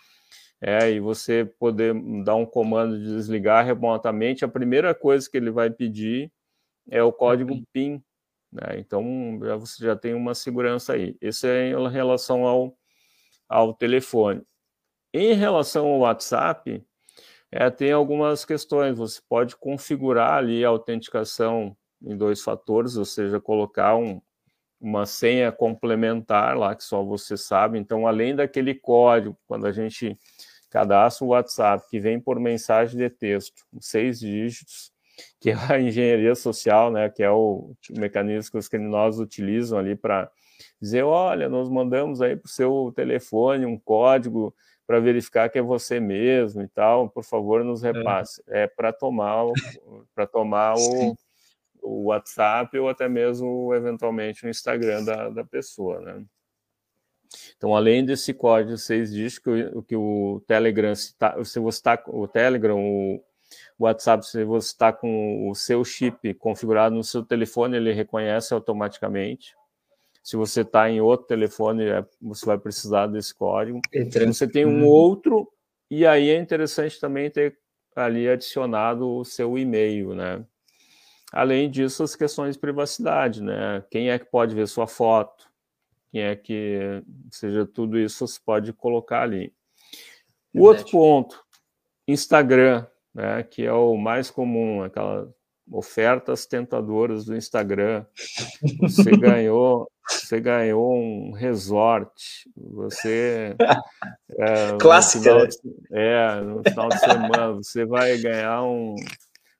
é, 0.60 0.90
e 0.90 1.00
você 1.00 1.44
poder 1.44 1.94
dar 2.24 2.34
um 2.34 2.44
comando 2.44 2.98
de 2.98 3.04
desligar 3.04 3.64
remotamente, 3.64 4.44
a 4.44 4.48
primeira 4.48 4.94
coisa 4.94 5.28
que 5.30 5.36
ele 5.36 5.50
vai 5.50 5.70
pedir 5.70 6.30
é 6.90 7.02
o 7.02 7.12
código 7.12 7.54
uhum. 7.54 7.64
PIN. 7.72 8.02
Né? 8.52 8.78
Então, 8.78 9.38
já, 9.42 9.56
você 9.56 9.84
já 9.84 9.96
tem 9.96 10.14
uma 10.14 10.34
segurança 10.34 10.94
aí. 10.94 11.16
Isso 11.20 11.46
é 11.46 11.70
em 11.70 11.88
relação 11.88 12.44
ao, 12.44 12.76
ao 13.48 13.74
telefone. 13.74 14.42
Em 15.12 15.34
relação 15.34 15.86
ao 15.86 16.00
WhatsApp, 16.00 16.84
é, 17.50 17.70
tem 17.70 17.92
algumas 17.92 18.44
questões. 18.44 18.98
Você 18.98 19.20
pode 19.28 19.56
configurar 19.56 20.34
ali 20.34 20.64
a 20.64 20.68
autenticação 20.68 21.76
em 22.02 22.16
dois 22.16 22.42
fatores, 22.42 22.96
ou 22.96 23.04
seja, 23.04 23.40
colocar 23.40 23.96
um, 23.96 24.20
uma 24.80 25.06
senha 25.06 25.50
complementar 25.50 26.56
lá 26.56 26.74
que 26.74 26.84
só 26.84 27.02
você 27.02 27.36
sabe. 27.36 27.78
Então, 27.78 28.06
além 28.06 28.34
daquele 28.34 28.74
código, 28.74 29.36
quando 29.46 29.66
a 29.66 29.72
gente 29.72 30.18
cadastra 30.70 31.24
o 31.24 31.28
WhatsApp, 31.28 31.84
que 31.88 31.98
vem 31.98 32.20
por 32.20 32.38
mensagem 32.38 32.96
de 32.96 33.10
texto, 33.10 33.64
seis 33.80 34.20
dígitos, 34.20 34.92
que 35.40 35.50
é 35.50 35.54
a 35.54 35.80
engenharia 35.80 36.34
social, 36.34 36.90
né, 36.90 37.08
que 37.08 37.22
é 37.22 37.30
o, 37.30 37.74
o 37.90 37.98
mecanismo 38.00 38.52
que 38.52 38.58
os 38.58 38.68
criminosos 38.68 39.20
utilizam 39.20 39.78
ali 39.78 39.96
para 39.96 40.30
dizer, 40.80 41.02
olha, 41.02 41.48
nós 41.48 41.68
mandamos 41.68 42.20
aí 42.20 42.36
para 42.36 42.46
o 42.46 42.50
seu 42.50 42.92
telefone 42.94 43.66
um 43.66 43.78
código 43.78 44.54
para 44.86 45.00
verificar 45.00 45.50
que 45.50 45.58
é 45.58 45.62
você 45.62 46.00
mesmo 46.00 46.62
e 46.62 46.68
tal, 46.68 47.10
por 47.10 47.22
favor, 47.22 47.62
nos 47.62 47.84
é. 47.84 47.92
repasse. 47.92 48.42
É, 48.48 48.62
é 48.62 48.66
para 48.66 48.92
tomar, 48.92 49.44
para 50.14 50.26
tomar 50.26 50.74
o, 50.76 51.16
o 51.82 52.04
WhatsApp 52.06 52.78
ou 52.78 52.88
até 52.88 53.08
mesmo, 53.08 53.74
eventualmente, 53.74 54.46
o 54.46 54.48
Instagram 54.48 55.04
da, 55.04 55.28
da 55.28 55.44
pessoa, 55.44 56.00
né? 56.00 56.24
Então, 57.56 57.76
além 57.76 58.04
desse 58.04 58.32
código 58.32 58.76
seis 58.76 59.12
dígitos 59.12 59.38
que 59.38 59.50
o, 59.50 59.82
que 59.82 59.96
o 59.96 60.42
Telegram, 60.46 60.94
se, 60.94 61.14
tá, 61.16 61.42
se 61.44 61.58
você 61.58 61.78
está 61.78 62.02
o 62.06 62.26
Telegram, 62.26 62.78
o 62.78 63.22
WhatsApp, 63.78 64.26
se 64.26 64.44
você 64.44 64.68
está 64.68 64.92
com 64.92 65.48
o 65.48 65.54
seu 65.54 65.84
chip 65.84 66.34
configurado 66.34 66.94
no 66.94 67.04
seu 67.04 67.22
telefone, 67.22 67.76
ele 67.76 67.92
reconhece 67.92 68.54
automaticamente. 68.54 69.54
Se 70.22 70.36
você 70.36 70.60
está 70.62 70.90
em 70.90 71.00
outro 71.00 71.26
telefone, 71.26 71.84
é, 71.84 72.04
você 72.20 72.44
vai 72.44 72.58
precisar 72.58 73.06
desse 73.06 73.34
código. 73.34 73.80
Você 74.34 74.48
tem 74.48 74.66
um 74.66 74.86
outro, 74.86 75.50
e 75.90 76.06
aí 76.06 76.30
é 76.30 76.36
interessante 76.38 77.00
também 77.00 77.30
ter 77.30 77.58
ali 77.96 78.28
adicionado 78.28 79.08
o 79.08 79.24
seu 79.24 79.58
e-mail, 79.58 80.14
né? 80.14 80.44
Além 81.32 81.70
disso, 81.70 82.02
as 82.02 82.16
questões 82.16 82.54
de 82.54 82.60
privacidade, 82.60 83.42
né? 83.42 83.84
Quem 83.90 84.10
é 84.10 84.18
que 84.18 84.24
pode 84.24 84.54
ver 84.54 84.66
sua 84.66 84.86
foto? 84.86 85.48
Quem 86.10 86.22
é 86.22 86.34
que, 86.34 87.02
seja, 87.30 87.66
tudo 87.66 87.98
isso 87.98 88.26
você 88.26 88.40
pode 88.44 88.72
colocar 88.72 89.22
ali. 89.22 89.52
O 90.54 90.62
outro 90.62 90.90
ponto, 90.90 91.44
Instagram, 92.06 92.86
né? 93.14 93.42
Que 93.42 93.64
é 93.64 93.72
o 93.72 93.96
mais 93.96 94.30
comum, 94.30 94.82
aquela 94.82 95.28
ofertas 95.70 96.46
tentadoras 96.46 97.24
do 97.24 97.36
Instagram. 97.36 98.04
Você 98.80 99.10
ganhou, 99.16 99.90
você 100.08 100.40
ganhou 100.40 100.94
um 100.94 101.32
resort. 101.32 102.48
Você 102.56 103.54
é, 104.38 104.76
clássica. 104.78 105.34
No 105.34 105.46
de, 105.46 105.56
é, 105.92 106.40
no 106.40 106.62
final 106.62 106.88
de 106.88 107.00
semana 107.00 107.52
você 107.52 107.84
vai 107.84 108.16
ganhar 108.18 108.62
um, 108.62 108.94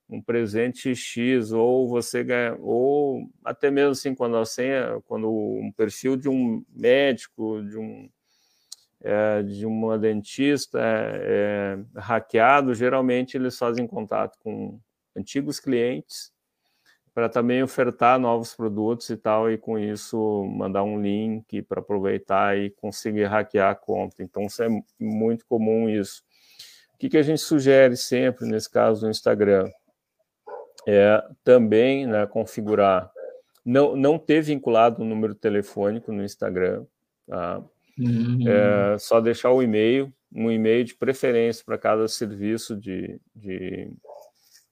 um 0.08 0.22
presente 0.22 0.94
X 0.94 1.52
ou 1.52 1.88
você 1.88 2.24
ganha 2.24 2.56
ou 2.60 3.28
até 3.44 3.70
mesmo 3.70 3.92
assim 3.92 4.14
quando 4.14 4.36
a 4.36 4.44
senha, 4.44 5.00
quando 5.06 5.30
um 5.30 5.70
perfil 5.72 6.16
de 6.16 6.28
um 6.28 6.64
médico, 6.74 7.62
de 7.62 7.76
um 7.76 8.08
é, 9.00 9.42
de 9.42 9.64
uma 9.64 9.98
dentista 9.98 10.78
é, 10.80 11.78
é, 11.96 12.00
hackeado, 12.00 12.74
geralmente 12.74 13.36
eles 13.36 13.56
fazem 13.56 13.86
contato 13.86 14.36
com 14.40 14.80
antigos 15.16 15.60
clientes 15.60 16.32
para 17.14 17.28
também 17.28 17.62
ofertar 17.64 18.18
novos 18.18 18.54
produtos 18.54 19.10
e 19.10 19.16
tal, 19.16 19.50
e 19.50 19.58
com 19.58 19.76
isso 19.76 20.44
mandar 20.44 20.84
um 20.84 21.02
link 21.02 21.62
para 21.62 21.80
aproveitar 21.80 22.56
e 22.56 22.70
conseguir 22.70 23.24
hackear 23.24 23.72
a 23.72 23.74
conta. 23.74 24.22
Então, 24.22 24.44
isso 24.44 24.62
é 24.62 24.68
muito 25.00 25.44
comum 25.46 25.88
isso. 25.88 26.22
O 26.94 26.98
que, 26.98 27.08
que 27.08 27.16
a 27.16 27.22
gente 27.22 27.40
sugere 27.40 27.96
sempre, 27.96 28.46
nesse 28.46 28.70
caso 28.70 29.00
do 29.00 29.10
Instagram? 29.10 29.68
É 30.90 31.22
também 31.44 32.06
né, 32.06 32.26
configurar, 32.26 33.10
não, 33.64 33.94
não 33.94 34.18
ter 34.18 34.40
vinculado 34.40 35.02
o 35.02 35.04
um 35.04 35.08
número 35.08 35.34
telefônico 35.34 36.10
no 36.12 36.24
Instagram, 36.24 36.84
tá? 37.26 37.62
Uhum. 37.98 38.38
É, 38.48 38.98
só 38.98 39.20
deixar 39.20 39.50
o 39.50 39.62
e-mail, 39.62 40.10
um 40.32 40.50
e-mail 40.50 40.84
de 40.84 40.94
preferência 40.94 41.62
para 41.64 41.76
cada 41.76 42.08
serviço 42.08 42.76
de, 42.76 43.20
de 43.34 43.90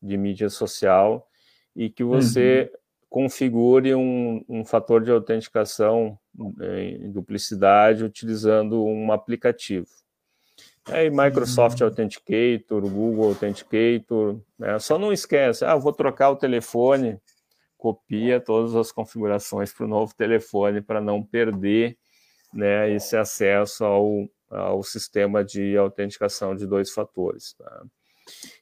de 0.06 0.16
mídia 0.16 0.48
social 0.48 1.28
e 1.74 1.90
que 1.90 2.04
você 2.04 2.70
uhum. 2.72 2.78
configure 3.08 3.94
um, 3.94 4.44
um, 4.48 4.64
fator 4.64 5.02
de 5.02 5.10
autenticação 5.10 6.18
em 6.60 7.10
duplicidade 7.10 8.04
utilizando 8.04 8.84
um 8.84 9.12
aplicativo. 9.12 9.88
Aí 10.88 11.10
Microsoft 11.10 11.80
uhum. 11.80 11.88
Authenticator, 11.88 12.80
Google 12.82 13.28
Authenticator, 13.28 14.40
né? 14.58 14.78
só 14.78 14.98
não 14.98 15.12
esquece, 15.12 15.64
ah, 15.64 15.74
vou 15.74 15.92
trocar 15.92 16.30
o 16.30 16.36
telefone, 16.36 17.20
copia 17.76 18.40
todas 18.40 18.74
as 18.76 18.92
configurações 18.92 19.72
para 19.72 19.84
o 19.84 19.88
novo 19.88 20.14
telefone 20.14 20.80
para 20.80 21.00
não 21.00 21.22
perder 21.22 21.98
né, 22.52 22.90
esse 22.92 23.16
acesso 23.16 23.84
ao, 23.84 24.28
ao 24.48 24.82
sistema 24.82 25.44
de 25.44 25.76
autenticação 25.76 26.54
de 26.54 26.66
dois 26.66 26.90
fatores. 26.92 27.54
Tá? 27.54 27.82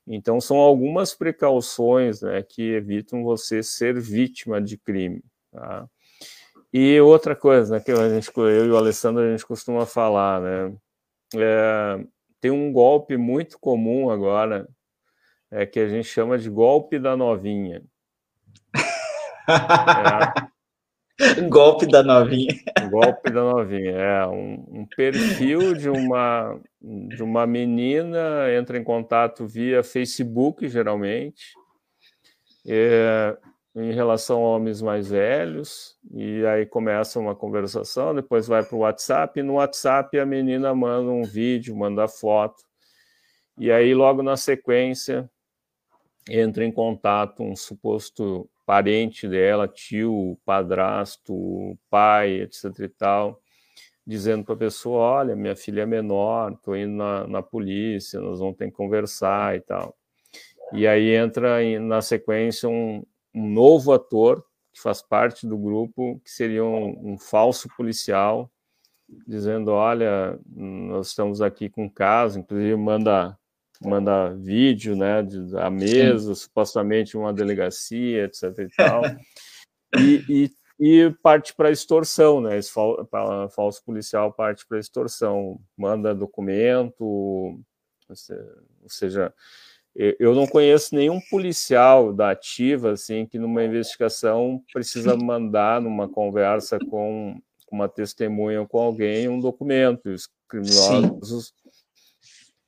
Então, 0.07 0.41
são 0.41 0.57
algumas 0.57 1.14
precauções 1.14 2.22
né, 2.22 2.43
que 2.43 2.72
evitam 2.72 3.22
você 3.22 3.62
ser 3.62 4.01
vítima 4.01 4.61
de 4.61 4.79
crime. 4.79 5.22
Tá? 5.53 5.87
E 6.72 7.01
outra 7.01 7.37
coisa 7.37 7.77
né, 7.77 7.81
que 7.81 7.93
a 7.93 8.09
gente, 8.09 8.31
eu 8.35 8.66
e 8.66 8.70
o 8.70 8.77
Alessandro 8.77 9.22
a 9.22 9.31
gente 9.31 9.47
costuma 9.47 9.87
falar, 9.87 10.41
né? 10.41 10.77
É, 11.37 12.05
tem 12.41 12.51
um 12.51 12.72
golpe 12.72 13.16
muito 13.16 13.59
comum 13.59 14.11
agora, 14.11 14.68
é, 15.51 15.64
que 15.64 15.80
a 15.80 15.89
gente 15.89 16.09
chama 16.09 16.39
de 16.39 16.51
golpe 16.51 16.99
da 16.99 17.16
novinha. 17.16 17.82
é, 21.18 21.45
golpe 21.49 21.87
da 21.87 22.03
novinha. 22.03 22.55
Golpe 22.91 23.30
da 23.30 23.41
novinha, 23.41 23.93
é 23.93 24.26
um, 24.26 24.64
um, 24.68 24.87
perfil 24.97 25.74
de 25.74 25.89
uma 25.89 26.61
de 26.82 27.22
uma 27.22 27.47
menina 27.47 28.53
entra 28.53 28.76
em 28.76 28.85
contato 28.85 29.47
via 29.47 29.82
Facebook 29.82 30.68
geralmente, 30.68 31.55
é, 32.66 33.37
em 33.75 33.93
relação 33.93 34.45
a 34.45 34.57
homens 34.57 34.81
mais 34.81 35.09
velhos 35.09 35.99
e 36.12 36.47
aí 36.47 36.64
começa 36.64 37.18
uma 37.18 37.35
conversação, 37.35 38.14
depois 38.14 38.47
vai 38.47 38.62
para 38.62 38.77
o 38.77 38.81
WhatsApp 38.81 39.41
e 39.41 39.43
no 39.43 39.55
WhatsApp 39.55 40.18
a 40.18 40.25
menina 40.25 40.75
manda 40.75 41.11
um 41.11 41.25
vídeo, 41.25 41.77
manda 41.77 42.07
foto 42.07 42.62
e 43.59 43.72
aí 43.72 43.93
logo 43.93 44.22
na 44.22 44.37
sequência 44.37 45.29
entra 46.29 46.64
em 46.64 46.70
contato 46.70 47.43
um 47.43 47.57
suposto 47.57 48.49
parente 48.64 49.29
dela, 49.29 49.68
tio, 49.68 50.39
padrasto, 50.45 51.77
pai, 51.91 52.43
etc 52.43 52.64
e 52.81 52.89
tal, 52.89 53.41
dizendo 54.07 54.45
para 54.45 54.55
a 54.55 54.59
pessoa, 54.59 54.99
olha, 54.99 55.37
minha 55.37 55.57
filha 55.57 55.83
é 55.83 55.87
menor, 55.87 56.53
estou 56.53 56.77
indo 56.77 56.97
na, 56.97 57.27
na 57.27 57.43
polícia, 57.43 58.20
nós 58.20 58.39
vamos 58.39 58.57
ter 58.57 58.66
que 58.66 58.77
conversar 58.77 59.57
e 59.57 59.61
tal. 59.61 59.97
E 60.72 60.87
aí 60.87 61.14
entra 61.14 61.59
na 61.79 62.01
sequência 62.01 62.68
um, 62.68 63.05
um 63.35 63.49
novo 63.49 63.93
ator 63.93 64.45
que 64.72 64.80
faz 64.80 65.03
parte 65.03 65.47
do 65.47 65.57
grupo, 65.57 66.20
que 66.24 66.30
seria 66.30 66.64
um, 66.64 67.12
um 67.12 67.18
falso 67.18 67.68
policial, 67.76 68.51
dizendo, 69.26 69.70
olha, 69.70 70.39
nós 70.47 71.09
estamos 71.09 71.41
aqui 71.41 71.68
com 71.68 71.85
um 71.85 71.91
caso, 71.91 72.39
inclusive 72.39 72.76
manda 72.76 73.39
manda 73.82 74.35
vídeo, 74.35 74.97
né, 74.97 75.22
da 75.22 75.68
mesa, 75.68 76.35
Sim. 76.35 76.41
supostamente 76.43 77.16
uma 77.16 77.32
delegacia, 77.32 78.24
etc 78.24 78.59
e 78.59 78.68
tal, 78.68 79.03
e, 79.99 80.24
e, 80.28 80.51
e 80.78 81.11
parte 81.22 81.55
para 81.55 81.70
extorsão, 81.70 82.41
né, 82.41 82.57
esse 82.57 82.70
fal, 82.72 83.07
falso 83.51 83.85
policial 83.85 84.32
parte 84.32 84.66
para 84.66 84.78
extorsão, 84.78 85.61
manda 85.76 86.14
documento, 86.14 87.05
ou 87.05 88.89
seja, 88.89 89.35
eu 89.95 90.34
não 90.34 90.47
conheço 90.47 90.95
nenhum 90.95 91.20
policial 91.30 92.12
da 92.12 92.30
ativa, 92.30 92.92
assim, 92.92 93.26
que 93.26 93.38
numa 93.38 93.64
investigação 93.64 94.62
precisa 94.72 95.16
mandar 95.16 95.80
numa 95.80 96.09
conversa 96.09 96.78
com 96.78 97.40
uma 97.70 97.88
testemunha 97.88 98.61
ou 98.61 98.68
com 98.68 98.78
alguém 98.78 99.28
um 99.28 99.40
documento, 99.40 100.11
os 100.11 100.28
criminosos... 100.49 101.47
Sim 101.47 101.64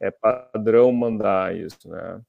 é 0.01 0.11
padrão 0.11 0.93
mandar 0.93 1.55
isso, 1.57 1.89
né? 1.89 2.20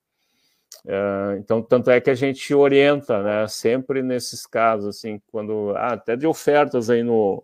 É, 0.86 1.38
então, 1.40 1.62
tanto 1.62 1.90
é 1.90 2.00
que 2.00 2.10
a 2.10 2.16
gente 2.16 2.54
orienta, 2.54 3.22
né, 3.22 3.48
sempre 3.48 4.02
nesses 4.02 4.46
casos, 4.46 4.96
assim, 4.96 5.22
quando, 5.28 5.74
ah, 5.76 5.94
até 5.94 6.16
de 6.16 6.26
ofertas 6.26 6.90
aí 6.90 7.04
no, 7.04 7.44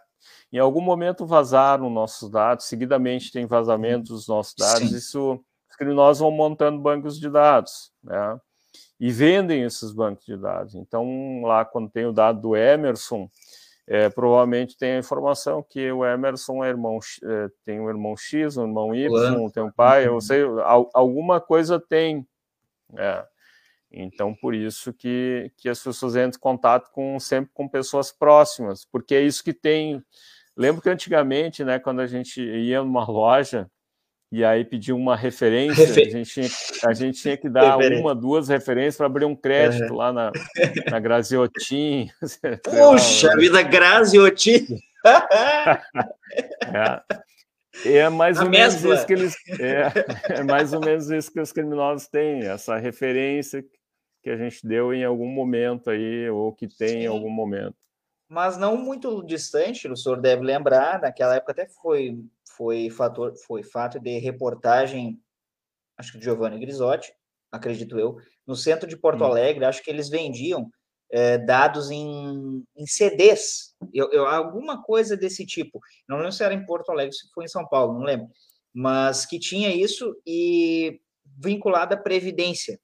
em 0.52 0.60
algum 0.60 0.82
momento 0.82 1.26
vazaram 1.26 1.90
nossos 1.90 2.30
dados, 2.30 2.66
seguidamente 2.66 3.32
tem 3.32 3.46
vazamento 3.46 4.14
dos 4.14 4.28
nossos 4.28 4.54
dados, 4.56 4.90
Sim. 4.90 4.98
isso 4.98 5.46
os 5.74 5.76
criminosos 5.76 6.20
vão 6.20 6.30
montando 6.30 6.80
bancos 6.80 7.20
de 7.20 7.28
dados, 7.28 7.92
né? 8.04 8.40
E 9.00 9.12
vendem 9.12 9.64
esses 9.64 9.92
bancos 9.92 10.24
de 10.24 10.38
dados. 10.38 10.76
Então, 10.76 11.42
lá 11.42 11.66
quando 11.66 11.90
tem 11.90 12.06
o 12.06 12.14
dado 12.14 12.40
do 12.40 12.56
Emerson, 12.56 13.28
é, 13.88 14.08
provavelmente 14.10 14.78
tem 14.78 14.94
a 14.94 15.00
informação 15.00 15.66
que 15.68 15.92
o 15.92 16.06
Emerson 16.06 16.64
é 16.64 16.70
irmão, 16.70 17.00
é, 17.24 17.50
tem 17.66 17.80
um 17.80 17.90
irmão 17.90 18.16
X, 18.16 18.56
um 18.56 18.68
irmão 18.68 18.96
Y, 18.96 19.50
tem 19.50 19.64
um 19.64 19.72
pai, 19.72 20.08
eu 20.08 20.22
sei, 20.22 20.44
alguma 20.94 21.42
coisa 21.42 21.80
tem. 21.80 22.26
É. 22.96 23.26
Então, 23.94 24.34
por 24.34 24.56
isso 24.56 24.92
que, 24.92 25.52
que 25.56 25.70
as 25.70 25.82
pessoas 25.82 26.16
entram 26.16 26.30
em 26.30 26.40
contato 26.40 26.90
com, 26.92 27.20
sempre 27.20 27.52
com 27.54 27.68
pessoas 27.68 28.12
próximas, 28.12 28.84
porque 28.86 29.14
é 29.14 29.22
isso 29.22 29.44
que 29.44 29.54
tem. 29.54 30.04
Lembro 30.58 30.82
que 30.82 30.90
antigamente, 30.90 31.64
né, 31.64 31.78
quando 31.78 32.00
a 32.00 32.08
gente 32.08 32.42
ia 32.42 32.84
numa 32.84 33.06
loja, 33.06 33.70
e 34.32 34.44
aí 34.44 34.66
pediu 34.66 34.98
uma 34.98 35.16
referência, 35.16 35.86
Refer... 35.86 36.08
a, 36.08 36.10
gente 36.10 36.34
tinha, 36.34 36.48
a 36.88 36.94
gente 36.94 37.22
tinha 37.22 37.38
que 37.38 37.48
dar 37.48 37.78
uma, 37.78 38.16
duas 38.16 38.48
referências 38.48 38.98
para 38.98 39.06
abrir 39.06 39.26
um 39.26 39.36
crédito 39.36 39.92
uhum. 39.92 39.98
lá 39.98 40.12
na, 40.12 40.32
na 40.90 41.00
Graziotin. 41.00 42.10
Puxa 42.64 43.28
lá, 43.28 43.36
vida, 43.36 43.62
Graziotin! 43.62 44.80
é. 47.86 48.00
é. 48.00 48.10
mais 48.10 48.40
ou 48.40 48.50
menos 48.50 48.84
isso 48.84 49.06
que 49.06 49.14
eles. 49.14 49.36
É, 49.60 49.92
é 50.40 50.44
mais 50.44 50.74
ou 50.74 50.80
menos 50.80 51.12
isso 51.12 51.32
que 51.32 51.40
os 51.40 51.52
criminosos 51.52 52.08
têm, 52.08 52.44
essa 52.48 52.78
referência 52.78 53.64
que 54.24 54.30
a 54.30 54.38
gente 54.38 54.66
deu 54.66 54.94
em 54.94 55.04
algum 55.04 55.28
momento 55.28 55.90
aí, 55.90 56.30
ou 56.30 56.54
que 56.54 56.68
tem 56.68 56.88
Sim. 56.88 56.98
em 57.00 57.08
algum 57.08 57.30
momento. 57.30 57.76
Mas 58.28 58.58
não 58.58 58.78
muito 58.78 59.22
distante, 59.24 59.88
o 59.88 59.98
senhor 59.98 60.20
deve 60.20 60.42
lembrar, 60.44 61.02
naquela 61.02 61.36
época 61.36 61.52
até 61.52 61.68
foi 61.68 62.24
foi 62.56 62.90
fator 62.90 63.36
foi 63.46 63.64
fato 63.64 64.00
de 64.00 64.20
reportagem, 64.20 65.20
acho 65.98 66.14
que 66.14 66.20
de 66.20 66.24
Giovanni 66.24 66.60
Grisotti, 66.60 67.14
acredito 67.52 68.00
eu, 68.00 68.18
no 68.48 68.56
centro 68.56 68.88
de 68.88 68.96
Porto 68.96 69.24
Alegre, 69.24 69.66
acho 69.66 69.84
que 69.84 69.90
eles 69.90 70.10
vendiam 70.10 70.72
é, 71.12 71.38
dados 71.38 71.92
em, 71.92 72.64
em 72.76 72.88
CDs, 72.88 73.76
eu, 73.94 74.12
eu, 74.12 74.26
alguma 74.26 74.82
coisa 74.82 75.16
desse 75.16 75.46
tipo. 75.46 75.80
Não 76.08 76.18
lembro 76.18 76.32
se 76.32 76.44
era 76.44 76.54
em 76.54 76.66
Porto 76.66 76.92
Alegre, 76.92 77.14
se 77.14 77.30
foi 77.34 77.46
em 77.46 77.50
São 77.50 77.68
Paulo, 77.68 77.94
não 77.94 78.04
lembro. 78.04 78.28
Mas 78.74 79.26
que 79.26 79.38
tinha 79.38 79.70
isso 79.70 80.16
e 80.26 81.00
vinculado 81.38 81.94
à 81.94 81.98
Previdência. 81.98 82.80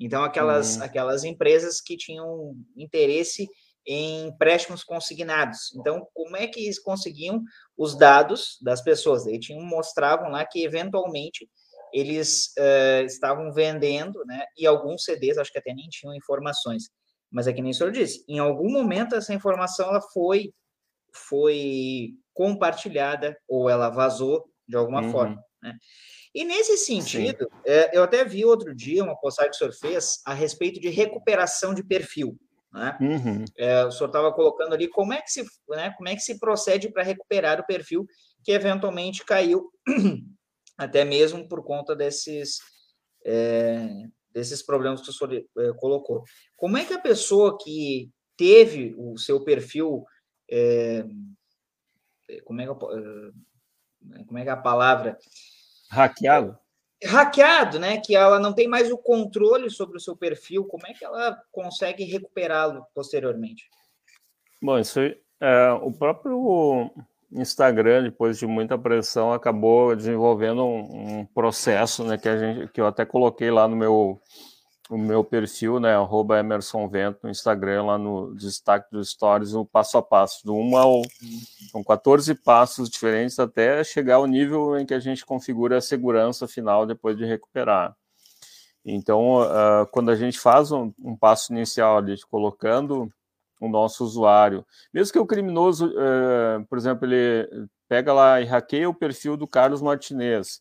Então, 0.00 0.24
aquelas, 0.24 0.76
uhum. 0.76 0.82
aquelas 0.82 1.24
empresas 1.24 1.80
que 1.80 1.96
tinham 1.96 2.56
interesse 2.74 3.46
em 3.86 4.28
empréstimos 4.28 4.82
consignados. 4.82 5.74
Então, 5.74 6.06
como 6.14 6.36
é 6.36 6.46
que 6.46 6.64
eles 6.64 6.78
conseguiam 6.78 7.42
os 7.76 7.96
dados 7.96 8.56
das 8.62 8.82
pessoas? 8.82 9.26
Eles 9.26 9.44
tinham, 9.44 9.62
mostravam 9.62 10.30
lá 10.30 10.44
que, 10.46 10.64
eventualmente, 10.64 11.48
eles 11.92 12.52
uh, 12.58 13.04
estavam 13.04 13.52
vendendo, 13.52 14.24
né? 14.24 14.44
E 14.56 14.66
alguns 14.66 15.04
CDs, 15.04 15.38
acho 15.38 15.52
que 15.52 15.58
até 15.58 15.74
nem 15.74 15.88
tinham 15.88 16.14
informações. 16.14 16.84
Mas 17.30 17.46
é 17.46 17.52
que 17.52 17.62
nem 17.62 17.72
o 17.72 17.74
senhor 17.74 17.92
disse, 17.92 18.24
em 18.28 18.38
algum 18.38 18.70
momento 18.70 19.14
essa 19.14 19.34
informação 19.34 19.88
ela 19.88 20.00
foi, 20.00 20.52
foi 21.12 22.14
compartilhada 22.32 23.36
ou 23.48 23.68
ela 23.68 23.88
vazou 23.88 24.44
de 24.66 24.76
alguma 24.76 25.02
uhum. 25.02 25.12
forma, 25.12 25.44
né? 25.62 25.76
E 26.34 26.44
nesse 26.44 26.76
sentido, 26.76 27.50
é, 27.66 27.96
eu 27.96 28.02
até 28.02 28.24
vi 28.24 28.44
outro 28.44 28.74
dia 28.74 29.02
uma 29.02 29.18
postagem 29.18 29.50
que 29.50 29.56
o 29.56 29.58
senhor 29.58 29.72
fez 29.72 30.20
a 30.24 30.32
respeito 30.32 30.80
de 30.80 30.88
recuperação 30.88 31.74
de 31.74 31.82
perfil. 31.82 32.38
Né? 32.72 32.96
Uhum. 33.00 33.44
É, 33.58 33.84
o 33.84 33.90
senhor 33.90 34.06
estava 34.06 34.32
colocando 34.32 34.72
ali 34.72 34.88
como 34.88 35.12
é 35.12 35.20
que 35.20 35.30
se, 35.30 35.44
né, 35.68 35.92
como 35.96 36.08
é 36.08 36.14
que 36.14 36.22
se 36.22 36.38
procede 36.38 36.88
para 36.88 37.02
recuperar 37.02 37.60
o 37.60 37.66
perfil 37.66 38.06
que 38.44 38.52
eventualmente 38.52 39.24
caiu, 39.24 39.70
até 40.78 41.04
mesmo 41.04 41.48
por 41.48 41.64
conta 41.64 41.96
desses, 41.96 42.58
é, 43.24 43.88
desses 44.32 44.62
problemas 44.62 45.02
que 45.02 45.10
o 45.10 45.12
senhor 45.12 45.34
é, 45.34 45.72
colocou. 45.74 46.22
Como 46.56 46.76
é 46.76 46.84
que 46.84 46.94
a 46.94 47.00
pessoa 47.00 47.58
que 47.60 48.08
teve 48.36 48.94
o 48.96 49.18
seu 49.18 49.44
perfil, 49.44 50.04
é, 50.48 51.04
como, 52.44 52.60
é 52.60 52.66
que, 52.66 52.70
é, 52.70 54.24
como 54.24 54.38
é 54.38 54.42
que 54.44 54.48
é 54.48 54.52
a 54.52 54.56
palavra? 54.56 55.18
Hackeado? 55.90 56.58
hackeado, 57.04 57.78
né? 57.78 57.98
Que 57.98 58.14
ela 58.14 58.38
não 58.38 58.52
tem 58.52 58.68
mais 58.68 58.90
o 58.90 58.98
controle 58.98 59.70
sobre 59.70 59.96
o 59.96 60.00
seu 60.00 60.16
perfil. 60.16 60.64
Como 60.64 60.86
é 60.86 60.92
que 60.92 61.04
ela 61.04 61.40
consegue 61.50 62.04
recuperá-lo 62.04 62.84
posteriormente? 62.94 63.68
Bom, 64.62 64.78
isso 64.78 65.00
é, 65.40 65.72
o 65.80 65.90
próprio 65.92 66.90
Instagram, 67.32 68.02
depois 68.02 68.38
de 68.38 68.46
muita 68.46 68.76
pressão, 68.76 69.32
acabou 69.32 69.96
desenvolvendo 69.96 70.62
um, 70.62 71.20
um, 71.20 71.26
processo, 71.26 72.04
né? 72.04 72.18
Que 72.18 72.28
a 72.28 72.36
gente, 72.36 72.72
que 72.72 72.80
eu 72.80 72.86
até 72.86 73.06
coloquei 73.06 73.50
lá 73.50 73.66
no 73.66 73.76
meu 73.76 74.20
o 74.90 74.98
meu 74.98 75.22
perfil, 75.22 75.78
né, 75.78 75.94
arroba 75.94 76.40
Emerson 76.40 76.88
Vento 76.88 77.20
no 77.22 77.30
Instagram, 77.30 77.84
lá 77.84 77.96
no 77.96 78.34
destaque 78.34 78.90
dos 78.90 79.10
stories, 79.10 79.54
o 79.54 79.64
passo 79.64 79.96
a 79.96 80.02
passo, 80.02 80.44
do 80.44 80.52
1 80.52 80.76
ao... 80.76 81.02
São 81.70 81.84
14 81.84 82.34
passos 82.34 82.90
diferentes 82.90 83.38
até 83.38 83.84
chegar 83.84 84.16
ao 84.16 84.26
nível 84.26 84.76
em 84.76 84.84
que 84.84 84.92
a 84.92 84.98
gente 84.98 85.24
configura 85.24 85.78
a 85.78 85.80
segurança 85.80 86.48
final 86.48 86.84
depois 86.84 87.16
de 87.16 87.24
recuperar. 87.24 87.94
Então, 88.84 89.42
uh, 89.42 89.86
quando 89.92 90.10
a 90.10 90.16
gente 90.16 90.40
faz 90.40 90.72
um, 90.72 90.92
um, 91.04 91.16
passo 91.16 91.52
inicial 91.52 91.98
ali, 91.98 92.16
colocando 92.28 93.08
o 93.60 93.68
nosso 93.68 94.02
usuário, 94.04 94.66
mesmo 94.92 95.12
que 95.12 95.18
o 95.20 95.26
criminoso, 95.26 95.86
uh, 95.86 96.66
por 96.68 96.76
exemplo, 96.76 97.06
ele 97.06 97.68
pega 97.88 98.12
lá 98.12 98.40
e 98.40 98.44
hackeia 98.44 98.88
o 98.88 98.94
perfil 98.94 99.36
do 99.36 99.46
Carlos 99.46 99.82
Martinez, 99.82 100.60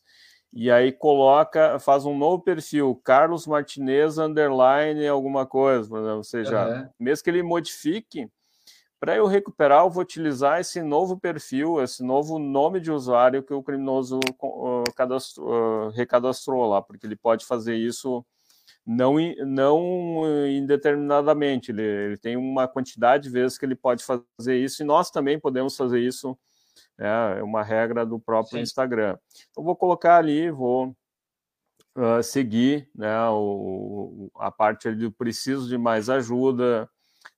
e 0.52 0.72
aí 0.72 0.92
coloca, 0.92 1.78
faz 1.80 2.06
um 2.06 2.18
novo 2.18 2.42
perfil, 2.42 3.00
Carlos 3.04 3.46
Martinez 3.46 4.18
underline 4.18 5.08
alguma 5.08 5.46
coisa, 5.46 5.96
ou 5.96 6.24
seja, 6.24 6.68
uhum. 6.68 6.90
mesmo 7.00 7.24
que 7.24 7.30
ele 7.30 7.44
modifique, 7.44 8.28
para 9.00 9.16
eu 9.16 9.28
recuperar, 9.28 9.84
eu 9.84 9.90
vou 9.90 10.02
utilizar 10.02 10.60
esse 10.60 10.82
novo 10.82 11.18
perfil, 11.18 11.82
esse 11.82 12.04
novo 12.04 12.38
nome 12.38 12.82
de 12.82 12.92
usuário 12.92 13.44
que 13.44 13.54
o 13.54 13.64
criminoso 13.64 14.20
uh, 14.42 14.84
cadastrou, 14.96 15.88
uh, 15.88 15.90
recadastrou 15.92 16.68
lá, 16.68 16.82
porque 16.82 17.06
ele 17.06 17.16
pode 17.16 17.46
fazer 17.46 17.76
isso 17.76 18.26
não, 18.86 19.16
não 19.46 20.24
indeterminadamente, 20.48 21.72
ele, 21.72 21.84
ele 21.84 22.18
tem 22.18 22.36
uma 22.36 22.68
quantidade 22.68 23.24
de 23.24 23.30
vezes 23.30 23.58
que 23.58 23.66
ele 23.66 23.76
pode 23.76 24.04
fazer 24.04 24.58
isso, 24.58 24.82
e 24.82 24.86
nós 24.86 25.12
também 25.12 25.40
podemos 25.40 25.78
fazer 25.78 26.00
isso 26.00 26.38
é, 27.00 27.40
é 27.40 27.44
uma 27.44 27.64
regra 27.64 28.06
do 28.06 28.20
próprio 28.20 28.58
Sim. 28.58 28.64
Instagram. 28.64 29.18
Então, 29.50 29.64
vou 29.64 29.76
colocar 29.76 30.18
ali, 30.18 30.52
vou 30.52 30.96
uh, 31.96 32.22
seguir 32.22 32.90
né, 32.94 33.30
o, 33.30 34.30
a 34.36 34.52
parte 34.52 34.92
do 34.92 35.12
preciso 35.12 35.68
de 35.68 35.78
mais 35.78 36.10
ajuda, 36.10 36.90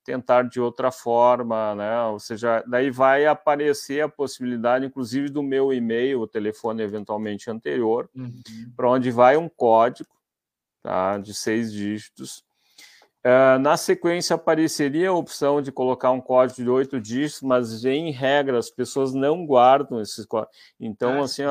tentar 0.04 0.44
de 0.44 0.60
outra 0.60 0.92
forma, 0.92 1.76
né? 1.76 2.04
Ou 2.06 2.20
seja, 2.20 2.64
daí 2.68 2.90
vai 2.90 3.26
aparecer 3.26 4.02
a 4.02 4.10
possibilidade, 4.10 4.86
inclusive, 4.86 5.30
do 5.30 5.44
meu 5.44 5.72
e-mail, 5.72 6.22
o 6.22 6.28
telefone 6.28 6.82
eventualmente 6.82 7.50
anterior, 7.50 8.10
uhum. 8.16 8.42
para 8.76 8.90
onde 8.90 9.12
vai 9.12 9.38
um 9.38 9.48
código 9.48 10.10
tá, 10.82 11.18
de 11.18 11.34
seis 11.34 11.72
dígitos. 11.72 12.44
Uh, 13.24 13.60
na 13.60 13.78
sequência 13.78 14.36
apareceria 14.36 15.10
a 15.10 15.14
opção 15.14 15.62
de 15.62 15.72
colocar 15.72 16.10
um 16.10 16.20
código 16.20 16.64
de 16.64 16.70
oito 16.70 17.00
dígitos, 17.00 17.44
mas 17.44 17.86
em 17.86 18.12
regra 18.12 18.58
as 18.58 18.72
pessoas 18.72 19.14
não 19.14 19.46
guardam 19.46 20.02
esses 20.02 20.26
códigos. 20.26 20.56
Então, 20.80 21.22
ah, 21.22 21.26
assim, 21.26 21.44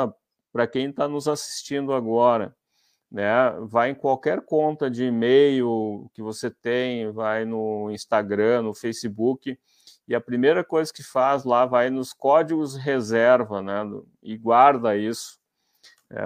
para 0.52 0.66
quem 0.66 0.90
está 0.90 1.06
nos 1.06 1.28
assistindo 1.28 1.92
agora, 1.92 2.56
né? 3.10 3.52
Vai 3.62 3.90
em 3.90 3.94
qualquer 3.94 4.40
conta 4.42 4.90
de 4.90 5.04
e-mail 5.04 6.10
que 6.12 6.22
você 6.22 6.50
tem, 6.50 7.10
vai 7.10 7.44
no 7.44 7.90
Instagram, 7.90 8.62
no 8.62 8.74
Facebook, 8.74 9.58
e 10.06 10.14
a 10.14 10.20
primeira 10.20 10.64
coisa 10.64 10.92
que 10.92 11.02
faz 11.02 11.44
lá 11.44 11.66
vai 11.66 11.90
nos 11.90 12.12
códigos 12.12 12.76
reserva, 12.76 13.62
né? 13.62 13.82
E 14.22 14.36
guarda 14.36 14.96
isso, 14.96 15.38
é, 16.10 16.20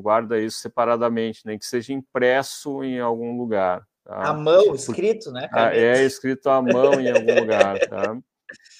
guarda 0.00 0.38
isso 0.38 0.58
separadamente, 0.58 1.42
nem 1.46 1.58
que 1.58 1.66
seja 1.66 1.92
impresso 1.92 2.84
em 2.84 3.00
algum 3.00 3.36
lugar. 3.36 3.86
Tá? 4.04 4.28
A 4.28 4.34
mão, 4.34 4.74
escrito, 4.74 5.32
né? 5.32 5.48
Ah, 5.52 5.74
é 5.74 6.04
escrito 6.04 6.48
à 6.48 6.60
mão 6.60 7.00
em 7.00 7.10
algum 7.10 7.40
lugar, 7.40 7.78
tá? 7.88 8.16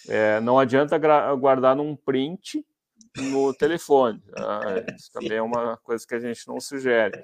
É, 0.08 0.38
não 0.40 0.58
adianta 0.58 0.98
guardar 1.36 1.74
num 1.74 1.96
print, 1.96 2.64
no 3.16 3.54
telefone. 3.54 4.20
Tá? 4.32 4.84
Isso 4.94 5.10
também 5.12 5.38
é 5.38 5.42
uma 5.42 5.76
coisa 5.78 6.06
que 6.06 6.14
a 6.14 6.20
gente 6.20 6.46
não 6.46 6.60
sugere. 6.60 7.22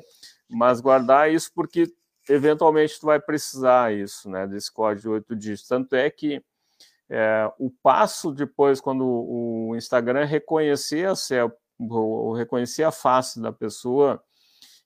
Mas 0.49 0.81
guardar 0.81 1.31
isso 1.31 1.51
porque 1.55 1.93
eventualmente 2.29 2.99
tu 2.99 3.07
vai 3.07 3.21
precisar 3.21 3.93
isso, 3.93 4.31
né, 4.31 4.47
desse 4.47 4.73
código 4.73 5.03
de 5.03 5.09
oito 5.09 5.37
dígitos. 5.37 5.69
Tanto 5.69 5.95
é 5.95 6.09
que 6.11 6.43
é, 7.09 7.51
o 7.59 7.71
passo 7.83 8.31
depois, 8.31 8.81
quando 8.81 9.05
o 9.05 9.75
Instagram 9.77 10.25
reconhecer 10.25 11.09
a, 11.09 11.15
ou 11.79 12.33
reconhecer 12.35 12.85
a 12.85 12.93
face 12.93 13.41
da 13.41 13.53
pessoa, 13.53 14.23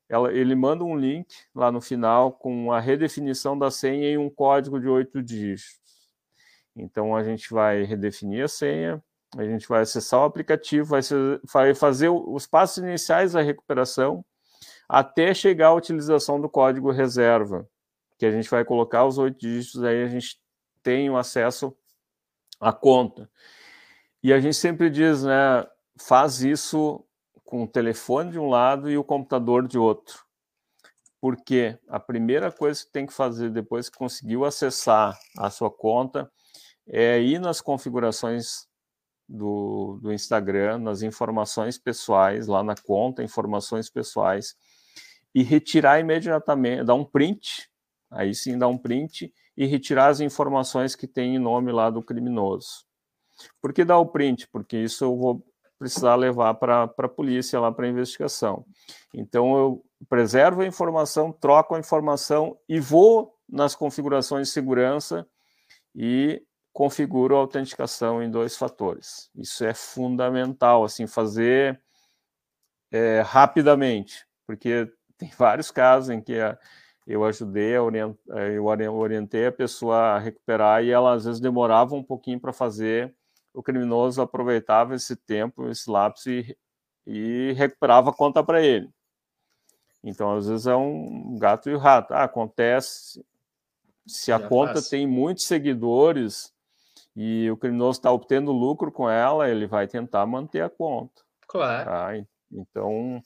ela, 0.09 0.33
ele 0.33 0.55
manda 0.55 0.85
um 0.85 0.97
link 0.97 1.35
lá 1.55 1.73
no 1.73 1.81
final 1.81 2.33
com 2.33 2.73
a 2.73 2.81
redefinição 2.81 3.59
da 3.59 3.71
senha 3.71 4.11
em 4.11 4.19
um 4.19 4.31
código 4.31 4.81
de 4.81 4.89
oito 4.89 5.23
dígitos. 5.23 5.81
Então 6.77 7.15
a 7.15 7.23
gente 7.23 7.53
vai 7.53 7.85
redefinir 7.85 8.45
a 8.45 8.49
senha, 8.49 9.03
a 9.37 9.45
gente 9.45 9.67
vai 9.69 9.83
acessar 9.83 10.21
o 10.21 10.25
aplicativo, 10.25 10.89
vai, 10.89 11.03
ser, 11.03 11.41
vai 11.53 11.75
fazer 11.75 12.09
os 12.09 12.47
passos 12.47 12.79
iniciais 12.79 13.33
da 13.33 13.43
recuperação 13.43 14.25
até 14.89 15.33
chegar 15.33 15.69
à 15.69 15.75
utilização 15.75 16.41
do 16.41 16.49
código 16.49 16.91
reserva, 16.91 17.69
que 18.19 18.27
a 18.27 18.31
gente 18.31 18.49
vai 18.51 18.65
colocar 18.65 19.05
os 19.05 19.19
oito 19.19 19.39
dígitos, 19.39 19.83
aí 19.83 20.03
a 20.03 20.09
gente 20.09 20.39
tem 20.83 21.09
o 21.11 21.17
acesso 21.17 21.75
à 22.61 22.73
conta. 22.73 23.31
E 24.23 24.33
a 24.33 24.41
gente 24.41 24.57
sempre 24.57 24.91
diz, 24.91 25.25
né, 25.25 25.67
faz 25.97 26.43
isso 26.43 27.04
com 27.55 27.63
o 27.63 27.69
telefone 27.69 28.33
de 28.33 28.39
um 28.41 28.49
lado 28.49 28.91
e 28.91 28.99
o 28.99 29.05
computador 29.05 29.69
de 29.69 29.79
outro. 29.79 30.25
Porque 31.21 31.79
a 31.87 32.01
primeira 32.01 32.51
coisa 32.51 32.85
que 32.85 32.91
tem 32.91 33.07
que 33.07 33.13
fazer 33.13 33.49
depois 33.49 33.89
que 33.89 33.97
conseguiu 33.97 34.45
acessar 34.45 35.17
a 35.39 35.49
sua 35.51 35.71
conta 35.71 36.29
é 36.85 37.21
ir 37.21 37.39
nas 37.39 37.61
configurações 37.61 38.67
do, 39.29 40.01
do 40.03 40.13
Instagram, 40.13 40.79
nas 40.79 41.03
informações 41.03 41.79
pessoais, 41.79 42.49
lá 42.49 42.65
na 42.65 42.75
conta, 42.75 43.23
informações 43.23 43.89
pessoais, 43.89 44.57
e 45.33 45.45
retirar 45.45 46.01
imediatamente, 46.01 46.83
dar 46.83 46.95
um 46.95 47.05
print, 47.05 47.71
aí 48.11 48.35
sim 48.35 48.59
dar 48.59 48.67
um 48.67 48.77
print 48.77 49.33
e 49.57 49.65
retirar 49.65 50.09
as 50.09 50.19
informações 50.19 50.97
que 50.97 51.07
tem 51.07 51.37
em 51.37 51.39
nome 51.39 51.71
lá 51.71 51.89
do 51.89 52.03
criminoso. 52.03 52.85
Por 53.63 53.73
que 53.73 53.85
dar 53.85 53.99
o 53.99 54.07
print? 54.07 54.49
Porque 54.49 54.77
isso 54.77 55.05
eu 55.05 55.17
vou 55.17 55.54
precisar 55.85 56.15
levar 56.15 56.55
para 56.55 56.85
a 56.85 57.09
polícia 57.09 57.61
lá 57.61 57.71
para 57.71 57.87
investigação. 57.87 58.65
Então 59.13 59.55
eu 59.55 59.85
preservo 60.09 60.63
a 60.63 60.67
informação, 60.67 61.31
troco 61.31 61.75
a 61.75 61.79
informação 61.79 62.57
e 62.67 62.81
vou 62.81 63.35
nas 63.47 63.75
configurações 63.75 64.49
de 64.49 64.55
segurança 64.55 65.27
e 65.95 66.43
configuro 66.73 67.37
a 67.37 67.41
autenticação 67.41 68.23
em 68.23 68.31
dois 68.31 68.57
fatores. 68.57 69.31
Isso 69.37 69.63
é 69.63 69.75
fundamental, 69.75 70.85
assim, 70.85 71.07
fazer 71.07 71.79
é, 72.91 73.21
rapidamente, 73.21 74.27
porque 74.47 74.91
tem 75.19 75.31
vários 75.37 75.71
casos 75.71 76.09
em 76.09 76.23
que 76.23 76.33
eu 77.07 77.23
ajudei, 77.27 77.77
a 77.77 77.83
orient, 77.83 78.17
eu 78.81 78.95
orientei 78.95 79.49
a 79.49 79.53
pessoa 79.53 79.97
a 79.97 80.19
recuperar 80.19 80.83
e 80.83 80.91
ela 80.91 81.13
às 81.13 81.27
vezes 81.27 81.43
demorava 81.43 81.95
um 81.95 82.03
pouquinho 82.03 82.41
para 82.41 82.55
fazer, 82.55 83.15
o 83.55 83.63
criminoso 83.63 84.21
aproveitava 84.21 84.95
esse 84.95 85.17
tempo, 85.17 85.69
esse 85.69 85.89
lapso 85.91 86.29
e, 86.29 86.57
e 87.07 87.53
recuperava 87.53 88.11
a 88.11 88.15
conta 88.15 88.43
para 88.43 88.61
ele. 88.61 88.91
Então, 90.03 90.37
às 90.37 90.47
vezes 90.47 90.67
é 90.67 90.77
um 90.77 91.39
gato 91.39 91.71
e 91.71 91.75
o 91.75 91.79
rato. 91.79 92.13
Ah, 92.13 92.25
acontece 92.25 93.25
se 94.07 94.31
a 94.31 94.39
conta 94.39 94.83
tem 94.83 95.07
muitos 95.07 95.47
seguidores, 95.47 96.53
e 97.17 97.51
o 97.51 97.57
criminoso 97.57 97.99
está 97.99 98.11
obtendo 98.13 98.53
lucro 98.53 98.91
com 98.91 99.09
ela, 99.09 99.49
ele 99.49 99.67
vai 99.67 99.87
tentar 99.87 100.27
manter 100.27 100.63
a 100.63 100.69
conta. 100.69 101.23
Claro. 101.47 101.85
Tá? 101.85 102.27
Então, 102.51 103.23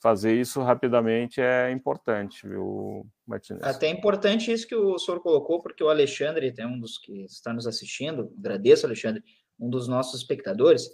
fazer 0.00 0.40
isso 0.40 0.62
rapidamente 0.62 1.40
é 1.40 1.70
importante, 1.70 2.46
viu, 2.46 3.06
Martinez? 3.26 3.62
Até 3.62 3.88
é 3.88 3.90
importante 3.90 4.52
isso 4.52 4.66
que 4.66 4.74
o 4.74 4.98
senhor 4.98 5.20
colocou, 5.20 5.60
porque 5.60 5.82
o 5.82 5.88
Alexandre, 5.88 6.52
tem 6.52 6.66
um 6.66 6.78
dos 6.78 6.98
que 6.98 7.24
está 7.24 7.52
nos 7.52 7.66
assistindo, 7.66 8.32
agradeço, 8.38 8.86
Alexandre, 8.86 9.22
um 9.62 9.70
dos 9.70 9.86
nossos 9.86 10.20
espectadores, 10.20 10.90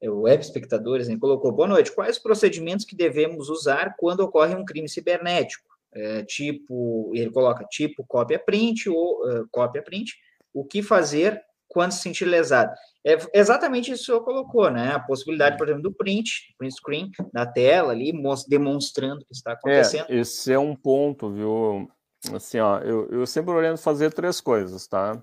é 0.00 0.08
o 0.08 0.22
web 0.22 0.42
espectadores, 0.42 1.08
ele 1.08 1.18
colocou, 1.18 1.52
boa 1.52 1.68
noite, 1.68 1.92
quais 1.92 2.18
procedimentos 2.18 2.84
que 2.84 2.96
devemos 2.96 3.48
usar 3.48 3.96
quando 3.98 4.20
ocorre 4.20 4.54
um 4.54 4.64
crime 4.64 4.88
cibernético? 4.88 5.68
É, 5.92 6.22
tipo, 6.22 7.10
ele 7.14 7.30
coloca 7.30 7.64
tipo 7.64 8.04
cópia 8.06 8.38
print 8.38 8.88
ou 8.88 9.24
uh, 9.26 9.48
cópia 9.50 9.82
print, 9.82 10.14
o 10.54 10.64
que 10.64 10.82
fazer 10.82 11.42
quando 11.66 11.92
se 11.92 12.00
sentir 12.00 12.24
lesado. 12.24 12.72
É 13.04 13.16
exatamente 13.34 13.90
isso 13.90 14.04
que 14.04 14.10
o 14.10 14.14
senhor 14.14 14.24
colocou, 14.24 14.70
né? 14.70 14.92
A 14.92 15.00
possibilidade, 15.00 15.56
por 15.56 15.66
exemplo, 15.66 15.82
do 15.82 15.92
print, 15.92 16.54
print 16.58 16.74
screen 16.74 17.10
da 17.32 17.46
tela 17.46 17.92
ali, 17.92 18.12
demonstrando 18.48 19.22
o 19.22 19.24
que 19.24 19.34
está 19.34 19.52
acontecendo. 19.52 20.06
É, 20.10 20.16
esse 20.16 20.52
é 20.52 20.58
um 20.58 20.74
ponto, 20.74 21.30
viu? 21.32 21.90
Assim, 22.34 22.58
ó, 22.58 22.78
eu, 22.80 23.08
eu 23.10 23.26
sempre 23.26 23.52
oriento 23.52 23.80
fazer 23.80 24.12
três 24.12 24.40
coisas, 24.40 24.86
tá? 24.86 25.22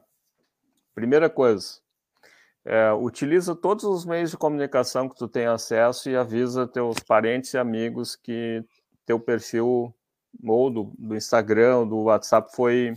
Primeira 0.93 1.29
coisa, 1.29 1.79
é, 2.65 2.91
utiliza 2.91 3.55
todos 3.55 3.83
os 3.83 4.05
meios 4.05 4.31
de 4.31 4.37
comunicação 4.37 5.07
que 5.07 5.15
tu 5.15 5.27
tem 5.27 5.45
acesso 5.45 6.09
e 6.09 6.15
avisa 6.15 6.67
teus 6.67 6.97
parentes 6.99 7.53
e 7.53 7.57
amigos 7.59 8.15
que 8.15 8.63
teu 9.05 9.19
perfil 9.19 9.93
ou 10.43 10.69
do, 10.71 10.91
do 10.97 11.15
Instagram 11.15 11.77
ou 11.77 11.85
do 11.85 11.97
WhatsApp 12.03 12.53
foi 12.55 12.93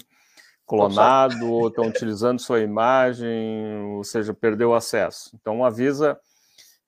clonado 0.66 1.50
ou 1.50 1.68
estão 1.68 1.86
utilizando 1.86 2.40
sua 2.40 2.60
imagem, 2.60 3.84
ou 3.96 4.04
seja, 4.04 4.34
perdeu 4.34 4.74
acesso. 4.74 5.30
Então 5.34 5.64
avisa 5.64 6.18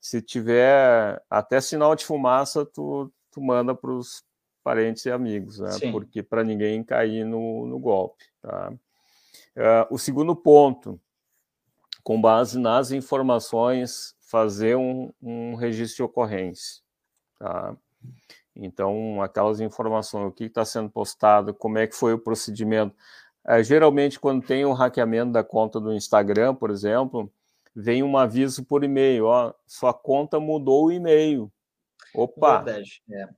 se 0.00 0.22
tiver 0.22 1.22
até 1.28 1.60
sinal 1.60 1.94
de 1.94 2.04
fumaça, 2.04 2.64
tu, 2.64 3.12
tu 3.30 3.42
manda 3.42 3.74
para 3.74 3.90
os 3.90 4.24
parentes 4.64 5.04
e 5.04 5.10
amigos, 5.10 5.58
né? 5.58 5.72
Sim. 5.72 5.92
Porque 5.92 6.22
para 6.22 6.42
ninguém 6.42 6.82
cair 6.82 7.24
no, 7.24 7.66
no 7.66 7.78
golpe. 7.78 8.24
Tá? 8.40 8.70
Uh, 8.70 9.94
o 9.94 9.98
segundo 9.98 10.34
ponto, 10.34 10.98
com 12.02 12.20
base 12.20 12.58
nas 12.58 12.90
informações, 12.90 14.14
fazer 14.20 14.76
um, 14.76 15.12
um 15.22 15.54
registro 15.54 15.96
de 15.96 16.02
ocorrência. 16.04 16.82
Tá? 17.38 17.76
Então, 18.54 19.22
aquelas 19.22 19.60
informações, 19.60 20.28
o 20.28 20.32
que 20.32 20.44
está 20.44 20.64
sendo 20.64 20.90
postado, 20.90 21.54
como 21.54 21.78
é 21.78 21.86
que 21.86 21.94
foi 21.94 22.12
o 22.12 22.18
procedimento. 22.18 22.94
É, 23.46 23.62
geralmente, 23.62 24.20
quando 24.20 24.44
tem 24.46 24.64
o 24.64 24.70
um 24.70 24.72
hackeamento 24.72 25.32
da 25.32 25.42
conta 25.42 25.80
do 25.80 25.94
Instagram, 25.94 26.54
por 26.54 26.70
exemplo, 26.70 27.32
vem 27.74 28.02
um 28.02 28.16
aviso 28.16 28.64
por 28.64 28.84
e-mail, 28.84 29.26
ó, 29.26 29.54
sua 29.66 29.94
conta 29.94 30.38
mudou 30.38 30.86
o 30.86 30.92
e-mail. 30.92 31.50
Opa! 32.14 32.62
Verdade, 32.62 33.02
é. 33.10 33.28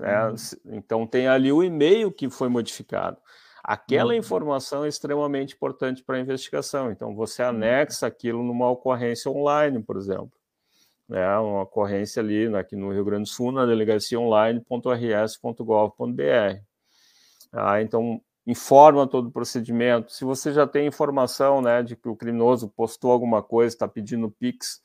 É, 0.00 0.26
uhum. 0.26 0.34
Então 0.66 1.06
tem 1.06 1.28
ali 1.28 1.52
o 1.52 1.62
e-mail 1.62 2.10
que 2.10 2.30
foi 2.30 2.48
modificado. 2.48 3.18
Aquela 3.62 4.12
uhum. 4.12 4.18
informação 4.18 4.84
é 4.84 4.88
extremamente 4.88 5.54
importante 5.54 6.02
para 6.02 6.16
a 6.16 6.20
investigação. 6.20 6.90
Então 6.90 7.14
você 7.14 7.42
uhum. 7.42 7.50
anexa 7.50 8.06
aquilo 8.06 8.42
numa 8.42 8.70
ocorrência 8.70 9.30
online, 9.30 9.82
por 9.82 9.96
exemplo. 9.96 10.32
É 11.10 11.38
uma 11.38 11.62
ocorrência 11.62 12.22
ali 12.22 12.46
aqui 12.56 12.74
no 12.74 12.92
Rio 12.92 13.04
Grande 13.04 13.24
do 13.24 13.28
Sul, 13.28 13.52
na 13.52 13.66
delegacia 13.66 14.18
online.rs.gov.br. 14.18 16.62
Ah, 17.52 17.82
então 17.82 18.20
informa 18.46 19.06
todo 19.06 19.28
o 19.28 19.32
procedimento. 19.32 20.12
Se 20.12 20.24
você 20.24 20.52
já 20.52 20.66
tem 20.66 20.86
informação 20.86 21.60
né, 21.60 21.82
de 21.82 21.96
que 21.96 22.08
o 22.08 22.16
criminoso 22.16 22.68
postou 22.68 23.12
alguma 23.12 23.42
coisa, 23.42 23.74
está 23.74 23.86
pedindo 23.86 24.30
Pix, 24.30 24.80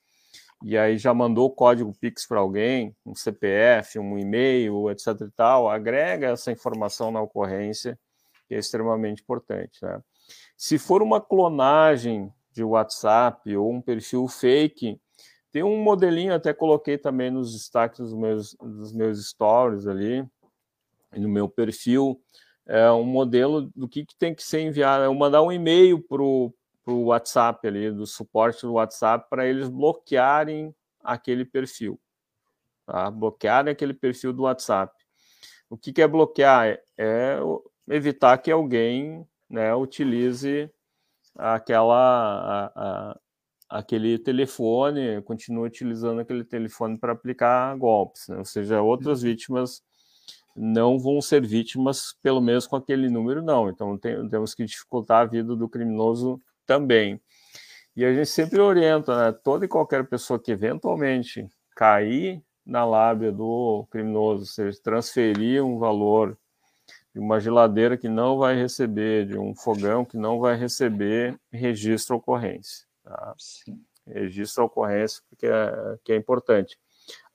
e 0.64 0.78
aí 0.78 0.98
já 0.98 1.14
mandou 1.14 1.48
o 1.48 1.52
código 1.52 1.94
Pix 2.00 2.28
para 2.28 2.40
alguém, 2.40 2.96
um 3.06 3.16
CPF, 3.16 4.00
um 4.00 4.18
e-mail, 4.18 4.90
etc 4.90 5.22
e 5.22 5.32
tal, 5.32 5.70
agrega 5.70 6.28
essa 6.28 6.52
informação 6.52 7.12
na 7.12 7.22
ocorrência, 7.22 7.98
que 8.48 8.56
é 8.56 8.60
extremamente 8.60 9.22
importante. 9.22 9.80
Né? 9.82 10.02
Se 10.56 10.78
for 10.78 11.02
uma 11.02 11.20
clonagem 11.22 12.32
de 12.52 12.64
WhatsApp 12.64 13.56
ou 13.56 13.72
um 13.72 13.82
perfil 13.82 14.28
fake, 14.28 15.00
tem 15.52 15.64
um 15.64 15.82
modelinho, 15.82 16.34
até 16.34 16.54
coloquei 16.54 16.98
também 16.98 17.32
nos 17.32 17.54
destaques 17.54 18.00
dos 18.00 18.14
meus, 18.14 18.56
dos 18.56 18.94
meus 18.94 19.28
stories 19.28 19.88
ali, 19.88 20.28
no 21.16 21.30
meu 21.30 21.48
perfil, 21.48 22.22
é 22.66 22.92
um 22.92 23.04
modelo 23.04 23.72
do 23.76 23.88
que, 23.88 24.06
que 24.06 24.16
tem 24.16 24.36
que 24.36 24.44
ser 24.44 24.62
enviado. 24.62 25.04
Eu 25.04 25.14
mandar 25.14 25.42
um 25.42 25.52
e-mail 25.52 26.02
para 26.02 26.22
o 26.22 26.54
WhatsApp 26.86 27.66
ali, 27.66 27.92
do 27.92 28.06
suporte 28.06 28.62
do 28.64 28.74
WhatsApp, 28.74 29.26
para 29.30 29.48
eles 29.48 29.70
bloquearem 29.70 30.76
aquele 31.02 31.46
perfil. 31.46 32.00
Tá? 32.86 33.10
Bloquearem 33.10 33.72
aquele 33.72 33.94
perfil 33.94 34.34
do 34.34 34.44
WhatsApp. 34.44 34.94
O 35.70 35.78
que, 35.78 35.94
que 35.94 36.02
é 36.02 36.08
bloquear? 36.08 36.68
É, 36.68 36.82
é 36.98 37.40
evitar 37.88 38.38
que 38.38 38.52
alguém 38.52 39.26
né, 39.50 39.74
utilize 39.74 40.70
aquela, 41.36 42.72
a, 42.76 43.12
a, 43.12 43.20
aquele 43.70 44.18
telefone, 44.18 45.22
continue 45.24 45.68
utilizando 45.68 46.20
aquele 46.22 46.44
telefone 46.44 46.98
para 46.98 47.14
aplicar 47.14 47.76
golpes. 47.78 48.28
Né? 48.28 48.38
Ou 48.38 48.46
seja, 48.46 48.82
outras 48.82 49.22
uhum. 49.22 49.30
vítimas 49.30 49.82
não 50.56 50.98
vão 50.98 51.22
ser 51.22 51.46
vítimas, 51.46 52.16
pelo 52.22 52.42
menos 52.42 52.66
com 52.66 52.76
aquele 52.76 53.10
número, 53.10 53.44
não. 53.44 53.70
Então 53.70 53.98
tem, 53.98 54.28
temos 54.28 54.56
que 54.56 54.66
dificultar 54.66 55.22
a 55.22 55.26
vida 55.26 55.56
do 55.56 55.70
criminoso 55.70 56.42
também. 56.66 57.22
E 57.96 58.04
a 58.04 58.14
gente 58.14 58.30
sempre 58.30 58.60
orienta, 58.60 59.16
né? 59.32 59.40
Toda 59.44 59.66
e 59.66 59.68
qualquer 59.68 60.08
pessoa 60.08 60.40
que 60.40 60.52
eventualmente 60.52 61.48
cair 61.76 62.44
na 62.66 62.84
lábia 62.86 63.32
do 63.32 63.88
criminoso, 63.90 64.42
ou 64.42 64.46
seja, 64.46 64.80
transferir 64.84 65.64
um 65.64 65.80
valor 65.80 66.38
de 67.18 67.20
uma 67.20 67.40
geladeira 67.40 67.98
que 67.98 68.08
não 68.08 68.38
vai 68.38 68.56
receber, 68.56 69.26
de 69.26 69.40
um 69.40 69.56
fogão 69.56 70.06
que 70.06 70.16
não 70.16 70.40
vai 70.40 70.56
receber, 70.56 71.36
registra 71.52 72.16
a 72.16 72.20
ocorrência. 72.20 72.86
Tá? 73.04 73.34
Registra 74.06 74.62
a 74.62 74.68
ocorrência, 74.68 75.24
porque 75.28 75.48
é, 75.48 75.98
que 76.04 76.14
é 76.14 76.16
importante. 76.16 76.78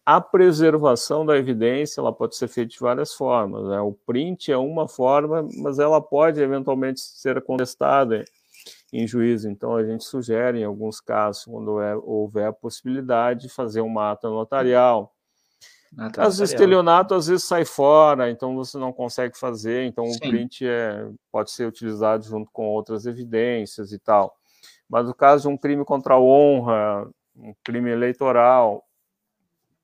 A 0.07 0.20
preservação 0.20 1.26
da 1.26 1.37
evidência 1.37 2.01
ela 2.01 2.12
pode 2.12 2.37
ser 2.37 2.47
feita 2.47 2.70
de 2.70 2.78
várias 2.78 3.12
formas. 3.12 3.64
Né? 3.64 3.80
O 3.80 3.93
print 3.93 4.53
é 4.53 4.57
uma 4.57 4.87
forma, 4.87 5.49
mas 5.57 5.80
ela 5.80 6.01
pode 6.01 6.41
eventualmente 6.41 7.01
ser 7.01 7.43
contestada 7.43 8.24
em 8.93 9.05
juízo. 9.05 9.51
Então, 9.51 9.74
a 9.74 9.85
gente 9.85 10.05
sugere, 10.05 10.61
em 10.61 10.64
alguns 10.64 11.01
casos, 11.01 11.45
quando 11.45 11.80
é, 11.80 11.97
houver 11.97 12.47
a 12.47 12.53
possibilidade, 12.53 13.49
de 13.49 13.49
fazer 13.49 13.80
uma 13.80 14.12
ata 14.12 14.28
notarial. 14.28 15.12
Ata 15.99 16.22
às 16.22 16.38
vezes, 16.38 16.55
estelionato 16.55 17.14
às 17.14 17.26
vezes 17.26 17.45
sai 17.45 17.64
fora, 17.64 18.30
então 18.30 18.55
você 18.57 18.78
não 18.78 18.93
consegue 18.93 19.38
fazer. 19.38 19.84
Então, 19.84 20.07
Sim. 20.07 20.16
o 20.16 20.20
print 20.20 20.66
é, 20.66 21.09
pode 21.30 21.51
ser 21.51 21.66
utilizado 21.66 22.24
junto 22.24 22.51
com 22.51 22.66
outras 22.66 23.05
evidências 23.05 23.93
e 23.93 23.99
tal. 23.99 24.34
Mas 24.88 25.07
no 25.07 25.14
caso 25.14 25.49
de 25.49 25.55
um 25.55 25.57
crime 25.57 25.84
contra 25.84 26.14
a 26.14 26.20
honra, 26.20 27.09
um 27.36 27.55
crime 27.62 27.90
eleitoral, 27.90 28.86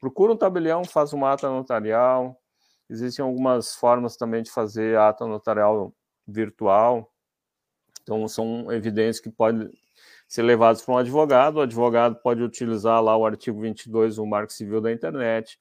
procura 0.00 0.32
um 0.32 0.36
tabelião, 0.36 0.84
faz 0.84 1.12
uma 1.12 1.32
ata 1.32 1.48
notarial. 1.48 2.38
Existem 2.88 3.22
algumas 3.22 3.74
formas 3.74 4.16
também 4.16 4.42
de 4.42 4.50
fazer 4.50 4.96
ata 4.98 5.26
notarial 5.26 5.92
virtual. 6.26 7.12
Então, 8.02 8.26
são 8.26 8.72
evidências 8.72 9.20
que 9.20 9.30
podem 9.30 9.70
ser 10.26 10.42
levadas 10.42 10.82
para 10.82 10.94
um 10.94 10.98
advogado. 10.98 11.56
O 11.56 11.60
advogado 11.60 12.16
pode 12.16 12.42
utilizar 12.42 13.02
lá 13.02 13.16
o 13.16 13.26
artigo 13.26 13.60
22 13.60 14.16
do 14.16 14.26
Marco 14.26 14.52
Civil 14.52 14.80
da 14.80 14.90
Internet, 14.92 15.58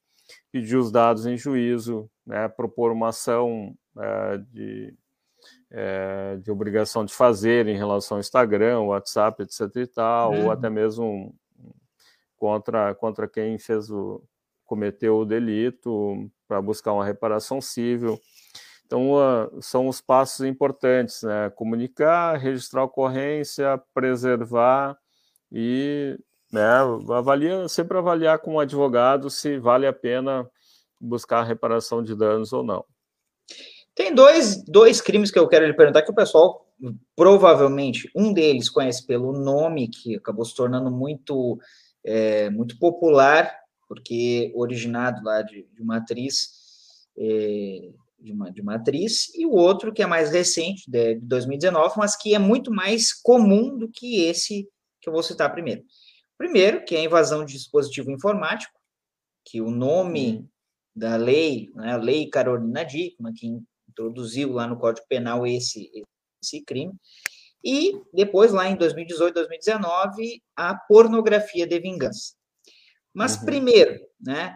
pedir 0.50 0.76
os 0.76 0.90
dados 0.90 1.26
em 1.26 1.36
juízo, 1.36 2.10
né, 2.26 2.48
propor 2.48 2.92
uma 2.92 3.08
ação 3.08 3.74
é, 3.98 4.38
de, 4.38 4.94
é, 5.70 6.36
de 6.36 6.50
obrigação 6.50 7.04
de 7.04 7.14
fazer 7.14 7.66
em 7.66 7.76
relação 7.76 8.16
ao 8.16 8.20
Instagram, 8.20 8.80
WhatsApp, 8.80 9.42
etc. 9.42 9.60
e 9.76 9.86
tal, 9.86 10.32
ou 10.32 10.44
uhum. 10.44 10.50
até 10.50 10.68
mesmo 10.70 11.34
contra, 12.36 12.94
contra 12.94 13.28
quem 13.28 13.58
fez 13.58 13.90
o, 13.90 14.22
cometeu 14.64 15.18
o 15.18 15.24
delito 15.24 16.30
para 16.46 16.60
buscar 16.62 16.92
uma 16.92 17.04
reparação 17.04 17.60
civil. 17.60 18.20
Então, 18.84 19.12
uh, 19.12 19.60
são 19.60 19.86
os 19.86 20.00
passos 20.00 20.46
importantes, 20.46 21.22
né? 21.22 21.50
Comunicar, 21.50 22.36
registrar 22.36 22.80
a 22.80 22.84
ocorrência, 22.84 23.78
preservar 23.92 24.96
e 25.52 26.18
né, 26.52 26.66
avalia, 27.14 27.68
sempre 27.68 27.98
avaliar 27.98 28.38
com 28.38 28.54
o 28.54 28.60
advogado 28.60 29.30
se 29.30 29.58
vale 29.58 29.86
a 29.86 29.92
pena 29.92 30.48
buscar 31.00 31.42
reparação 31.42 32.02
de 32.02 32.14
danos 32.14 32.52
ou 32.52 32.64
não. 32.64 32.84
Tem 33.94 34.14
dois, 34.14 34.62
dois 34.64 35.00
crimes 35.00 35.30
que 35.30 35.38
eu 35.38 35.48
quero 35.48 35.66
lhe 35.66 35.74
perguntar 35.74 36.02
que 36.02 36.10
o 36.10 36.14
pessoal 36.14 36.66
provavelmente 37.16 38.08
um 38.14 38.32
deles 38.32 38.70
conhece 38.70 39.04
pelo 39.04 39.32
nome 39.32 39.88
que 39.88 40.16
acabou 40.16 40.44
se 40.44 40.54
tornando 40.54 40.90
muito 40.90 41.58
é, 42.04 42.48
muito 42.50 42.78
popular, 42.78 43.52
porque 43.88 44.52
originado 44.54 45.22
lá 45.24 45.42
de, 45.42 45.66
de 45.74 45.82
uma 45.82 45.96
atriz, 45.96 46.50
é, 47.16 47.90
de, 48.18 48.32
uma, 48.32 48.50
de 48.50 48.60
uma 48.60 48.76
atriz, 48.76 49.34
e 49.34 49.44
o 49.44 49.52
outro 49.52 49.92
que 49.92 50.02
é 50.02 50.06
mais 50.06 50.30
recente, 50.30 50.88
de, 50.88 51.16
de 51.16 51.26
2019, 51.26 51.94
mas 51.98 52.16
que 52.16 52.34
é 52.34 52.38
muito 52.38 52.70
mais 52.70 53.12
comum 53.12 53.76
do 53.76 53.88
que 53.88 54.24
esse 54.24 54.68
que 55.00 55.08
eu 55.08 55.12
vou 55.12 55.22
citar 55.22 55.52
primeiro. 55.52 55.82
Primeiro, 56.38 56.84
que 56.84 56.94
é 56.94 57.00
a 57.00 57.04
invasão 57.04 57.44
de 57.44 57.54
dispositivo 57.54 58.12
informático, 58.12 58.78
que 59.44 59.60
o 59.60 59.70
nome 59.70 60.48
da 60.94 61.16
lei, 61.16 61.70
né, 61.74 61.92
a 61.92 61.96
Lei 61.96 62.30
Carolina 62.30 62.84
Dickmann, 62.84 63.34
que 63.34 63.60
introduziu 63.88 64.52
lá 64.52 64.66
no 64.66 64.78
Código 64.78 65.06
Penal 65.08 65.44
esse, 65.44 65.90
esse 66.40 66.62
crime, 66.64 66.94
e 67.64 68.00
depois, 68.14 68.52
lá 68.52 68.68
em 68.68 68.76
2018, 68.76 69.34
2019, 69.34 70.42
a 70.54 70.76
pornografia 70.76 71.66
de 71.66 71.80
vingança. 71.80 72.34
Mas, 73.12 73.36
uhum. 73.36 73.44
primeiro, 73.44 74.00
né, 74.20 74.54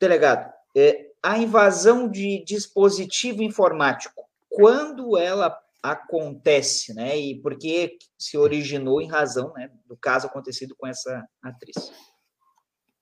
delegado, 0.00 0.52
é, 0.76 1.10
a 1.20 1.36
invasão 1.38 2.08
de 2.08 2.44
dispositivo 2.44 3.42
informático, 3.42 4.24
quando 4.48 5.16
ela 5.16 5.50
acontece, 5.82 6.94
né, 6.94 7.18
e 7.18 7.40
por 7.40 7.58
que 7.58 7.96
se 8.18 8.38
originou 8.38 9.00
em 9.00 9.08
razão 9.08 9.52
né, 9.54 9.68
do 9.86 9.96
caso 9.96 10.26
acontecido 10.26 10.76
com 10.78 10.86
essa 10.86 11.26
atriz? 11.42 11.92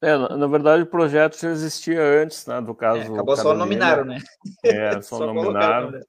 É, 0.03 0.17
na, 0.17 0.47
verdade, 0.47 0.83
o 0.83 0.87
projeto 0.87 1.39
já 1.39 1.51
existia 1.51 2.03
antes, 2.03 2.47
né, 2.47 2.59
do 2.61 2.75
caso. 2.75 3.01
É, 3.01 3.05
acabou 3.05 3.37
Carolina. 3.37 3.43
só 3.43 3.55
nominaram, 3.55 4.05
né? 4.07 4.19
É, 4.65 4.93
só, 5.03 5.19
só 5.19 5.27
nominaram. 5.27 6.01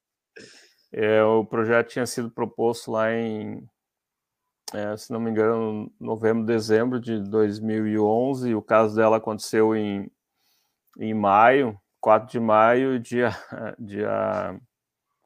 É, 0.93 1.21
o 1.23 1.45
projeto 1.45 1.89
tinha 1.89 2.05
sido 2.05 2.31
proposto 2.31 2.91
lá 2.91 3.13
em, 3.13 3.67
é, 4.73 4.95
se 4.95 5.11
não 5.11 5.19
me 5.19 5.29
engano, 5.29 5.91
novembro, 5.99 6.45
dezembro 6.45 6.99
de 6.99 7.19
2011. 7.19 8.55
O 8.55 8.61
caso 8.61 8.95
dela 8.95 9.17
aconteceu 9.17 9.75
em, 9.75 10.09
em 10.97 11.13
maio, 11.13 11.77
4 11.99 12.29
de 12.29 12.39
maio, 12.39 12.99
dia, 12.99 13.29
dia 13.77 14.57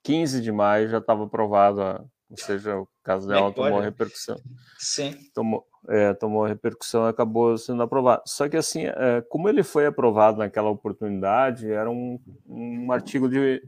15 0.06 0.42
de 0.42 0.52
maio 0.52 0.88
já 0.88 1.00
estava 1.00 1.26
aprovado, 1.26 1.82
ou 1.82 2.38
seja, 2.38 2.78
o 2.78 2.88
caso 3.04 3.28
dela 3.28 3.52
tomou 3.52 3.80
repercussão. 3.80 4.38
Sim. 4.78 5.16
Tomou, 5.34 5.66
é, 5.90 6.14
tomou 6.14 6.46
repercussão 6.46 7.06
e 7.06 7.10
acabou 7.10 7.58
sendo 7.58 7.84
aprovado. 7.84 8.22
Só 8.26 8.48
que, 8.48 8.56
assim, 8.56 8.86
é, 8.86 9.22
como 9.30 9.50
ele 9.50 9.64
foi 9.64 9.86
aprovado 9.86 10.38
naquela 10.38 10.70
oportunidade, 10.70 11.70
era 11.70 11.90
um, 11.90 12.20
um 12.48 12.92
artigo 12.92 13.28
de 13.28 13.62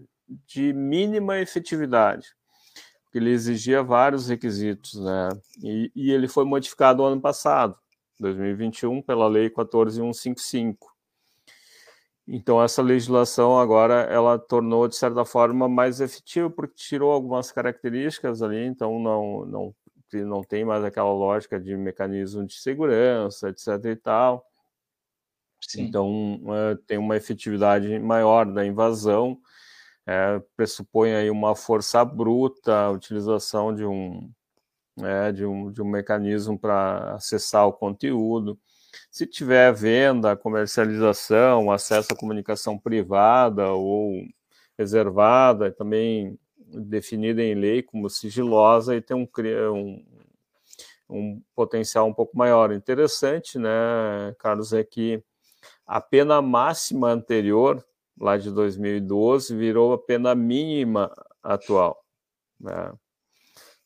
de 0.46 0.74
mínima 0.74 1.40
efetividade, 1.40 2.28
porque 3.04 3.18
ele 3.18 3.32
exigia 3.32 3.82
vários 3.82 4.28
requisitos, 4.28 4.96
né? 4.96 5.30
E, 5.64 5.92
e 5.96 6.12
ele 6.12 6.28
foi 6.28 6.44
modificado 6.44 7.04
ano 7.04 7.22
passado, 7.22 7.78
2021, 8.20 9.02
pela 9.02 9.28
Lei 9.28 9.50
14155. 9.50 10.97
Então 12.28 12.62
essa 12.62 12.82
legislação 12.82 13.58
agora 13.58 14.02
ela 14.12 14.38
tornou 14.38 14.88
de 14.88 14.96
certa 14.96 15.24
forma 15.24 15.70
mais 15.70 16.02
efetiva 16.02 16.50
porque 16.50 16.76
tirou 16.76 17.12
algumas 17.12 17.52
características 17.52 18.42
ali, 18.42 18.66
então 18.66 19.00
não 19.00 19.46
não 19.46 19.76
não 20.14 20.42
tem 20.42 20.64
mais 20.66 20.84
aquela 20.84 21.12
lógica 21.12 21.60
de 21.60 21.76
mecanismo 21.76 22.46
de 22.46 22.54
segurança, 22.56 23.50
etc 23.50 23.68
e 23.86 23.96
tal. 23.96 24.46
Sim. 25.62 25.84
Então 25.84 26.36
uh, 26.44 26.78
tem 26.86 26.98
uma 26.98 27.18
efetividade 27.18 27.98
maior 28.00 28.46
da 28.46 28.66
invasão 28.66 29.40
é, 30.08 30.42
pressupõe 30.56 31.14
aí 31.14 31.30
uma 31.30 31.54
força 31.54 32.04
bruta, 32.06 32.74
a 32.74 32.92
utilização 32.92 33.76
de 33.76 33.86
um, 33.86 34.32
é, 35.02 35.34
de 35.34 35.46
um, 35.46 35.70
de 35.70 35.82
um 35.82 35.86
mecanismo 35.86 36.58
para 36.58 37.16
acessar 37.16 37.68
o 37.68 37.74
conteúdo. 37.74 38.58
Se 39.12 39.26
tiver 39.26 39.74
venda, 39.74 40.36
comercialização, 40.36 41.72
acesso 41.72 42.14
à 42.14 42.16
comunicação 42.16 42.78
privada 42.78 43.72
ou 43.72 44.24
reservada, 44.78 45.72
também 45.72 46.38
definida 46.58 47.42
em 47.42 47.56
lei 47.56 47.82
como 47.82 48.10
sigilosa 48.10 48.96
e 48.96 49.02
tem 49.02 49.16
um, 49.16 49.28
um 49.74 50.06
um 51.10 51.42
potencial 51.56 52.08
um 52.08 52.14
pouco 52.14 52.38
maior. 52.38 52.72
Interessante, 52.72 53.58
né, 53.58 54.36
Carlos, 54.40 54.74
é 54.74 54.84
que 54.84 55.24
a 55.86 56.02
pena 56.02 56.42
máxima 56.42 57.10
anterior, 57.10 57.86
lá 58.20 58.38
de 58.38 58.52
2012, 58.52 59.56
virou 59.56 59.94
a 59.94 59.98
pena 59.98 60.36
mínima 60.36 61.12
atual. 61.42 62.04
Né? 62.60 62.94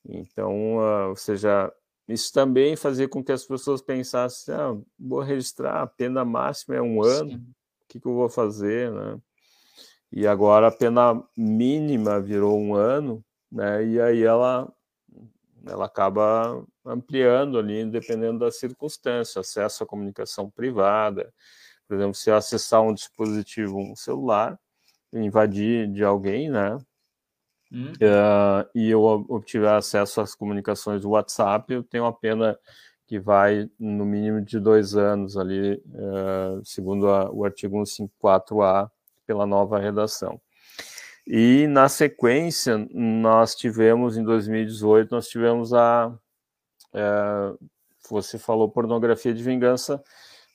Então, 0.06 0.78
uh, 0.78 1.10
ou 1.10 1.16
seja, 1.16 1.72
isso 2.08 2.34
também 2.34 2.76
fazia 2.76 3.08
com 3.08 3.24
que 3.24 3.32
as 3.32 3.46
pessoas 3.46 3.82
pensassem: 3.82 4.54
ah, 4.54 4.78
vou 5.00 5.22
registrar, 5.22 5.82
a 5.82 5.88
pena 5.88 6.26
máxima 6.26 6.76
é 6.76 6.82
um 6.82 7.02
ano, 7.04 7.38
o 7.84 7.88
que, 7.88 8.00
que 8.00 8.08
eu 8.08 8.14
vou 8.14 8.30
fazer? 8.30 8.92
Né? 8.92 9.20
E 10.12 10.28
agora 10.28 10.68
a 10.68 10.72
pena 10.72 11.24
mínima 11.38 12.20
virou 12.20 12.60
um 12.60 12.76
ano, 12.76 13.24
né? 13.52 13.86
e 13.86 14.02
aí 14.02 14.24
ela, 14.24 14.72
ela 15.66 15.86
acaba 15.86 16.66
ampliando 16.86 17.58
ali, 17.58 17.86
dependendo 17.86 18.40
da 18.40 18.52
circunstância, 18.52 19.40
acesso 19.40 19.84
à 19.84 19.88
comunicação 19.88 20.50
privada. 20.50 21.34
Por 21.88 21.96
exemplo, 21.96 22.16
se 22.16 22.30
eu 22.30 22.36
acessar 22.36 22.82
um 22.82 22.94
dispositivo, 22.94 23.78
um 23.78 23.96
celular, 23.96 24.60
invadir 25.14 25.92
de 25.92 26.04
alguém, 26.04 26.50
né? 26.50 26.78
Uh, 27.72 28.68
e 28.76 28.90
eu 28.90 29.02
obtiver 29.02 29.70
acesso 29.70 30.20
às 30.20 30.36
comunicações 30.36 31.02
do 31.02 31.12
WhatsApp, 31.12 31.74
eu 31.74 31.84
tenho 31.84 32.04
uma 32.04 32.14
pena 32.14 32.58
que 33.08 33.20
vai 33.20 33.70
no 33.80 34.06
mínimo 34.06 34.42
de 34.42 34.60
dois 34.60 34.96
anos 34.96 35.38
ali, 35.38 35.74
uh, 35.74 36.64
segundo 36.66 37.10
a, 37.10 37.32
o 37.32 37.46
artigo 37.46 37.78
154A, 37.82 38.90
pela 39.26 39.46
nova 39.46 39.80
redação. 39.80 40.40
E 41.26 41.68
na 41.68 41.88
sequência, 41.88 42.78
nós 42.94 43.56
tivemos 43.56 44.18
em 44.18 44.24
2018, 44.24 45.12
nós 45.12 45.28
tivemos 45.28 45.74
a. 45.74 46.08
Uh, 46.94 47.70
você 48.10 48.38
falou 48.38 48.68
pornografia 48.68 49.34
de 49.34 49.42
vingança, 49.42 50.04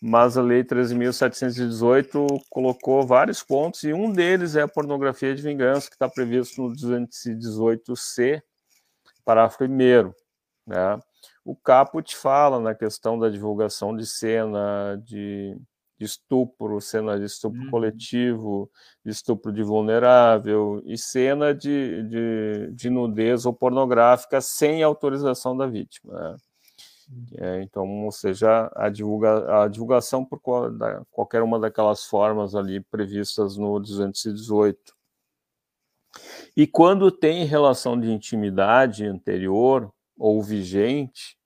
mas 0.07 0.39
a 0.39 0.43
Lei 0.43 0.63
13.718 0.63 2.41
colocou 2.49 3.05
vários 3.05 3.43
pontos, 3.43 3.83
e 3.83 3.93
um 3.93 4.13
deles 4.13 4.55
é 4.55 4.63
a 4.63 4.69
pornografia 4.69 5.35
de 5.35 5.43
vingança, 5.43 5.89
que 5.89 5.97
está 5.97 6.09
previsto 6.09 6.63
no 6.63 6.69
218C, 6.73 8.41
parágrafo 9.25 9.65
1. 9.65 10.13
Né? 10.65 11.01
O 11.45 11.57
caput 11.57 12.15
fala 12.15 12.61
na 12.61 12.73
questão 12.73 13.19
da 13.19 13.29
divulgação 13.29 13.97
de 13.97 14.07
cena 14.07 14.97
de, 15.05 15.59
de 15.99 16.05
estupro, 16.05 16.81
cena 16.81 17.19
de 17.19 17.25
estupro 17.25 17.63
uhum. 17.63 17.71
coletivo, 17.71 18.71
de 19.05 19.11
estupro 19.11 19.53
de 19.53 19.65
vulnerável 19.65 20.81
e 20.87 20.97
cena 20.97 21.53
de, 21.53 22.05
de, 22.05 22.73
de 22.73 22.91
nudez 22.91 23.45
ou 23.45 23.53
pornográfica 23.53 24.41
sem 24.41 24.85
autorização 24.85 25.57
da 25.57 25.67
vítima. 25.67 26.13
Né? 26.15 26.37
É, 27.39 27.63
então, 27.63 28.05
ou 28.05 28.11
seja, 28.11 28.71
a, 28.75 28.89
divulga, 28.89 29.63
a 29.63 29.69
divulgação 29.69 30.25
por 30.25 30.41
qual, 30.41 30.71
da, 30.71 31.05
qualquer 31.11 31.43
uma 31.43 31.59
daquelas 31.59 32.05
formas 32.05 32.55
ali 32.55 32.81
previstas 32.81 33.57
no 33.57 33.79
218. 33.79 34.95
E 36.57 36.67
quando 36.67 37.11
tem 37.11 37.45
relação 37.45 37.99
de 37.99 38.11
intimidade 38.11 39.05
anterior 39.05 39.93
ou 40.19 40.43
vigente, 40.43 41.37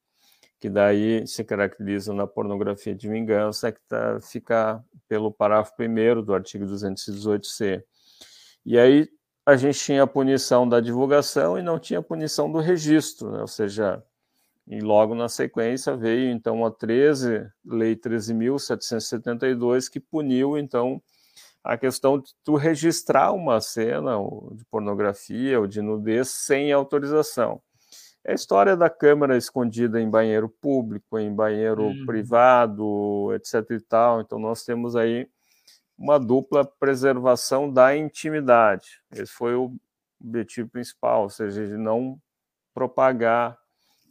que 0.61 0.71
daí 0.71 1.27
se 1.27 1.43
caracteriza 1.45 2.13
na 2.13 2.27
pornografia 2.27 2.95
de 2.95 3.09
vingança, 3.09 3.69
é 3.69 3.73
que 3.73 3.81
tá, 3.89 4.21
fica 4.21 4.83
pelo 5.09 5.33
parágrafo 5.33 5.73
1 5.79 6.23
do 6.23 6.35
artigo 6.35 6.65
218c. 6.67 7.83
E 8.65 8.79
aí 8.79 9.09
a 9.45 9.57
gente 9.57 9.79
tinha 9.79 10.03
a 10.03 10.07
punição 10.07 10.69
da 10.69 10.81
divulgação 10.81 11.59
e 11.59 11.63
não 11.63 11.79
tinha 11.79 11.99
a 12.01 12.03
punição 12.03 12.51
do 12.51 12.59
registro, 12.59 13.31
né? 13.33 13.41
ou 13.41 13.47
seja, 13.47 14.03
e 14.71 14.81
logo 14.81 15.17
na 15.17 15.29
sequência 15.29 15.97
veio 15.97 16.31
então 16.31 16.65
a 16.65 16.71
13, 16.71 17.51
lei 17.65 17.97
13.772, 17.97 19.91
que 19.91 19.99
puniu 19.99 20.57
então 20.57 21.03
a 21.65 21.77
questão 21.77 22.21
de 22.21 22.31
tu 22.45 22.55
registrar 22.55 23.33
uma 23.33 23.61
cena 23.61 24.13
de 24.53 24.65
pornografia 24.67 25.59
ou 25.59 25.67
de 25.67 25.83
nudez 25.83 26.29
sem 26.29 26.73
autorização. 26.73 27.61
É 28.25 28.31
a 28.31 28.35
história 28.35 28.77
da 28.77 28.89
câmera 28.89 29.37
escondida 29.37 30.01
em 30.01 30.09
banheiro 30.09 30.49
público, 30.49 31.19
em 31.19 31.35
banheiro 31.35 31.87
uhum. 31.87 32.07
privado, 32.07 33.33
etc 33.35 33.69
e 33.73 33.81
tal. 33.81 34.21
Então 34.21 34.39
nós 34.39 34.65
temos 34.65 34.95
aí 34.95 35.29
uma 35.99 36.17
dupla 36.21 36.65
preservação 36.65 37.71
da 37.71 37.97
intimidade. 37.97 39.03
Esse 39.13 39.33
foi 39.33 39.57
o 39.57 39.75
objetivo 40.23 40.69
principal, 40.69 41.25
ou 41.25 41.31
seja, 41.31 41.67
de 41.67 41.77
não 41.77 42.21
propagar 42.73 43.60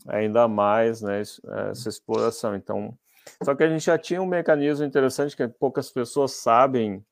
ainda 0.09 0.47
mais 0.47 1.01
né, 1.01 1.21
essa 1.21 1.89
exploração. 1.89 2.55
Então, 2.55 2.97
só 3.43 3.55
que 3.55 3.63
a 3.63 3.69
gente 3.69 3.85
já 3.85 3.97
tinha 3.97 4.21
um 4.21 4.25
mecanismo 4.25 4.85
interessante 4.85 5.35
que 5.35 5.47
poucas 5.47 5.89
pessoas 5.91 6.31
sabem. 6.33 7.03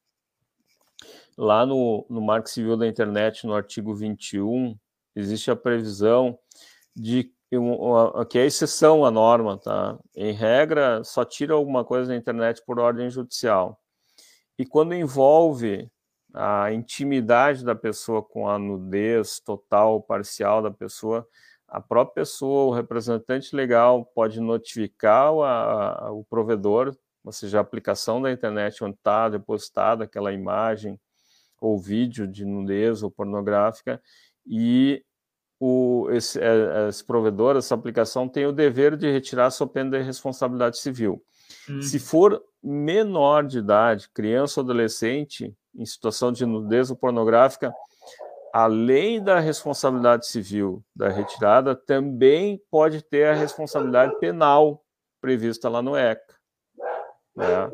Lá 1.37 1.65
no, 1.67 2.03
no 2.09 2.19
Marco 2.19 2.49
Civil 2.49 2.75
da 2.75 2.87
Internet, 2.87 3.45
no 3.45 3.53
artigo 3.53 3.93
21, 3.93 4.75
existe 5.15 5.51
a 5.51 5.55
previsão 5.55 6.37
de 6.95 7.31
que 8.29 8.39
é 8.39 8.45
exceção 8.45 9.05
à 9.05 9.11
norma, 9.11 9.57
tá? 9.57 9.97
Em 10.15 10.33
regra, 10.33 11.03
só 11.03 11.23
tira 11.23 11.53
alguma 11.53 11.85
coisa 11.85 12.09
da 12.09 12.15
internet 12.15 12.61
por 12.65 12.79
ordem 12.79 13.09
judicial. 13.09 13.79
E 14.57 14.65
quando 14.65 14.93
envolve 14.93 15.89
a 16.33 16.73
intimidade 16.73 17.63
da 17.63 17.73
pessoa 17.73 18.21
com 18.21 18.49
a 18.49 18.59
nudez 18.59 19.39
total 19.39 19.93
ou 19.93 20.01
parcial 20.01 20.61
da 20.61 20.71
pessoa, 20.71 21.25
a 21.67 21.81
própria 21.81 22.23
pessoa, 22.23 22.65
o 22.65 22.73
representante 22.73 23.55
legal, 23.55 24.05
pode 24.05 24.39
notificar 24.39 25.33
o, 25.33 25.43
a, 25.43 26.11
o 26.11 26.23
provedor, 26.23 26.95
ou 27.23 27.31
seja, 27.31 27.57
a 27.57 27.61
aplicação 27.61 28.21
da 28.21 28.31
internet 28.31 28.83
onde 28.83 28.95
está 28.95 29.27
depositada 29.27 30.05
aquela 30.05 30.31
imagem 30.31 30.99
ou 31.59 31.77
vídeo 31.77 32.27
de 32.27 32.45
nudez 32.45 33.03
ou 33.03 33.11
pornográfica, 33.11 34.01
e 34.45 35.03
o, 35.59 36.07
esse, 36.11 36.39
é, 36.39 36.87
esse 36.87 37.03
provedor, 37.03 37.57
essa 37.57 37.75
aplicação, 37.75 38.29
tem 38.29 38.45
o 38.45 38.51
dever 38.51 38.95
de 38.95 39.11
retirar 39.11 39.49
sua 39.49 39.67
pena 39.67 39.97
de 39.97 40.03
responsabilidade 40.03 40.77
civil. 40.77 41.21
Hum. 41.69 41.81
Se 41.81 41.99
for 41.99 42.41
menor 42.63 43.45
de 43.45 43.59
idade, 43.59 44.09
criança 44.13 44.59
ou 44.59 44.63
adolescente, 44.63 45.53
em 45.75 45.85
situação 45.85 46.31
de 46.31 46.45
nudez 46.45 46.89
ou 46.89 46.95
pornográfica, 46.95 47.73
além 48.53 49.23
da 49.23 49.39
responsabilidade 49.39 50.27
civil 50.27 50.83
da 50.95 51.09
retirada, 51.09 51.75
também 51.75 52.61
pode 52.69 53.01
ter 53.01 53.27
a 53.27 53.33
responsabilidade 53.33 54.17
penal 54.19 54.83
prevista 55.21 55.69
lá 55.69 55.81
no 55.81 55.95
ECA. 55.95 56.35
Né? 57.35 57.71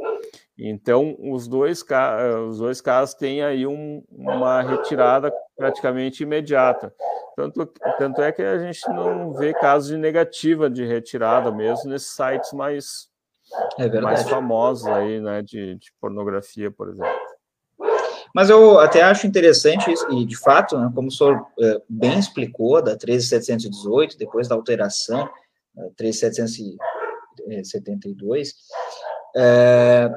Então, 0.58 1.16
os 1.20 1.48
dois, 1.48 1.84
os 2.48 2.58
dois 2.60 2.82
casos 2.82 3.16
têm 3.16 3.44
aí 3.44 3.66
um, 3.66 4.04
uma 4.10 4.62
retirada 4.62 5.34
praticamente 5.58 6.24
imediata. 6.24 6.94
Tanto, 7.36 7.66
tanto 7.98 8.22
é 8.22 8.32
que 8.32 8.44
a 8.44 8.60
gente 8.60 8.88
não 8.90 9.34
vê 9.34 9.54
casos 9.54 9.90
de 9.90 9.98
negativa 9.98 10.70
de 10.70 10.86
retirada 10.86 11.52
mesmo 11.52 11.90
nesses 11.90 12.14
sites 12.16 12.54
mais, 12.54 13.10
é 13.80 14.02
mais 14.02 14.30
famosos 14.30 14.86
aí, 14.86 15.20
né, 15.20 15.42
de, 15.42 15.76
de 15.76 15.92
pornografia, 16.00 16.70
por 16.70 16.90
exemplo. 16.90 17.23
Mas 18.34 18.50
eu 18.50 18.80
até 18.80 19.04
acho 19.04 19.28
interessante 19.28 19.92
isso, 19.92 20.10
e 20.12 20.26
de 20.26 20.36
fato, 20.36 20.76
né, 20.78 20.92
como 20.94 21.08
o 21.10 21.12
senhor 21.12 21.46
é, 21.60 21.82
bem 21.88 22.18
explicou, 22.18 22.82
da 22.82 22.98
13718, 22.98 24.18
depois 24.18 24.48
da 24.48 24.56
alteração, 24.56 25.30
13772, 25.96 28.56
é, 29.36 30.10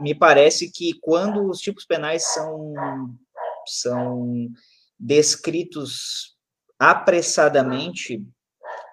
me 0.00 0.14
parece 0.14 0.70
que 0.70 0.92
quando 1.00 1.48
os 1.48 1.60
tipos 1.60 1.86
penais 1.86 2.24
são, 2.34 2.74
são 3.66 4.48
descritos 4.98 6.36
apressadamente, 6.78 8.22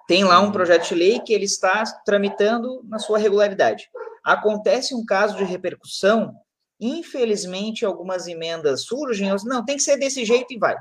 tem 0.07 0.23
lá 0.23 0.39
um 0.39 0.51
projeto 0.51 0.87
de 0.87 0.95
lei 0.95 1.19
que 1.19 1.33
ele 1.33 1.45
está 1.45 1.83
tramitando 2.05 2.81
na 2.85 2.97
sua 2.97 3.17
regularidade. 3.17 3.89
Acontece 4.23 4.95
um 4.95 5.05
caso 5.05 5.35
de 5.37 5.43
repercussão, 5.43 6.33
Infelizmente, 6.79 7.85
algumas 7.85 8.27
emendas 8.27 8.85
surgem, 8.85 9.29
não, 9.45 9.65
tem 9.65 9.75
que 9.75 9.83
ser 9.83 9.97
desse 9.97 10.23
jeito 10.23 10.53
e 10.53 10.57
vai. 10.57 10.77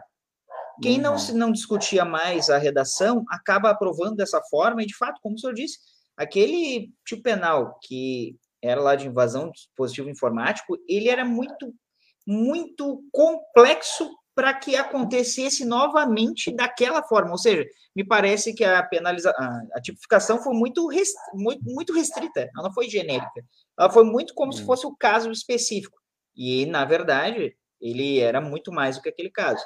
Quem 0.80 0.98
não, 0.98 1.18
se 1.18 1.32
não 1.32 1.50
discutia 1.50 2.04
mais 2.04 2.48
a 2.48 2.56
redação 2.56 3.24
acaba 3.28 3.70
aprovando 3.70 4.16
dessa 4.16 4.40
forma, 4.42 4.82
e 4.82 4.86
de 4.86 4.96
fato, 4.96 5.20
como 5.20 5.34
o 5.34 5.38
senhor 5.38 5.52
disse, 5.52 5.78
aquele 6.16 6.92
tipo 7.04 7.22
penal 7.22 7.78
que 7.82 8.36
era 8.62 8.80
lá 8.80 8.94
de 8.94 9.08
invasão 9.08 9.46
de 9.46 9.52
dispositivo 9.52 10.08
informático, 10.08 10.76
ele 10.88 11.08
era 11.08 11.24
muito, 11.24 11.74
muito 12.26 13.02
complexo 13.12 14.08
para 14.38 14.54
que 14.54 14.76
acontecesse 14.76 15.64
novamente 15.64 16.54
daquela 16.54 17.02
forma. 17.02 17.32
Ou 17.32 17.38
seja, 17.38 17.66
me 17.92 18.06
parece 18.06 18.54
que 18.54 18.62
a 18.62 18.80
penaliza 18.84 19.30
a, 19.30 19.80
tipificação 19.80 20.40
foi 20.40 20.54
muito, 20.54 20.88
muito, 21.34 21.64
muito 21.64 21.92
restrita, 21.92 22.48
ela 22.54 22.68
não 22.68 22.72
foi 22.72 22.88
genérica. 22.88 23.44
Ela 23.76 23.90
foi 23.90 24.04
muito 24.04 24.32
como 24.34 24.50
hum. 24.50 24.52
se 24.52 24.64
fosse 24.64 24.86
o 24.86 24.94
caso 24.94 25.32
específico. 25.32 25.98
E, 26.36 26.66
na 26.66 26.84
verdade, 26.84 27.56
ele 27.80 28.20
era 28.20 28.40
muito 28.40 28.70
mais 28.70 28.94
do 28.94 29.02
que 29.02 29.08
aquele 29.08 29.28
caso. 29.28 29.64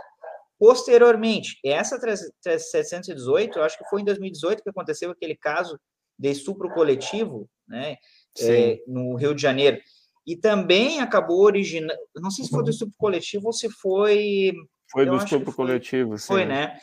Posteriormente, 0.58 1.58
essa 1.62 2.00
718, 2.40 3.58
eu 3.58 3.64
acho 3.64 3.76
que 3.76 3.84
foi 3.90 4.00
em 4.00 4.06
2018 4.06 4.62
que 4.62 4.70
aconteceu 4.70 5.10
aquele 5.10 5.36
caso 5.36 5.78
de 6.18 6.30
estupro 6.30 6.72
coletivo, 6.72 7.46
né, 7.68 7.96
é, 8.40 8.82
no 8.86 9.16
Rio 9.16 9.34
de 9.34 9.42
Janeiro, 9.42 9.82
e 10.26 10.36
também 10.36 11.00
acabou 11.00 11.42
originando, 11.42 11.98
não 12.16 12.30
sei 12.30 12.44
se 12.44 12.50
foi 12.50 12.62
do 12.62 12.70
estupro 12.70 12.94
coletivo 12.96 13.46
ou 13.46 13.52
se 13.52 13.68
foi... 13.70 14.52
Foi 14.90 15.06
do 15.06 15.16
estupro 15.16 15.52
foi, 15.52 15.66
coletivo, 15.66 16.18
sim. 16.18 16.26
Foi, 16.26 16.44
né? 16.44 16.76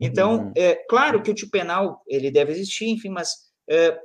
Então, 0.00 0.46
uhum. 0.46 0.52
é 0.56 0.74
claro 0.88 1.22
que 1.22 1.30
o 1.30 1.34
tipo 1.34 1.52
penal, 1.52 2.02
ele 2.06 2.30
deve 2.30 2.52
existir, 2.52 2.86
enfim, 2.86 3.08
mas 3.08 3.30
é, 3.70 3.98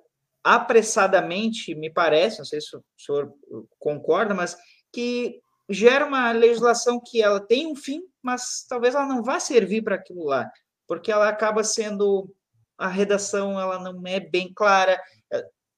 apressadamente, 0.43 1.73
me 1.75 1.89
parece, 1.89 2.37
não 2.37 2.45
sei 2.45 2.61
se 2.61 2.75
o 2.75 2.83
senhor 2.97 3.33
concorda, 3.79 4.33
mas 4.33 4.55
que 4.93 5.41
gera 5.69 6.05
uma 6.05 6.31
legislação 6.31 7.01
que 7.03 7.21
ela 7.21 7.39
tem 7.39 7.67
um 7.67 7.75
fim, 7.75 8.01
mas 8.21 8.65
talvez 8.69 8.95
ela 8.95 9.05
não 9.05 9.23
vá 9.23 9.39
servir 9.39 9.83
para 9.83 9.95
aquilo 9.95 10.23
lá, 10.23 10.49
porque 10.87 11.11
ela 11.11 11.27
acaba 11.27 11.63
sendo 11.63 12.33
a 12.77 12.87
redação 12.87 13.59
ela 13.59 13.79
não 13.79 14.01
é 14.05 14.19
bem 14.19 14.51
clara, 14.53 15.01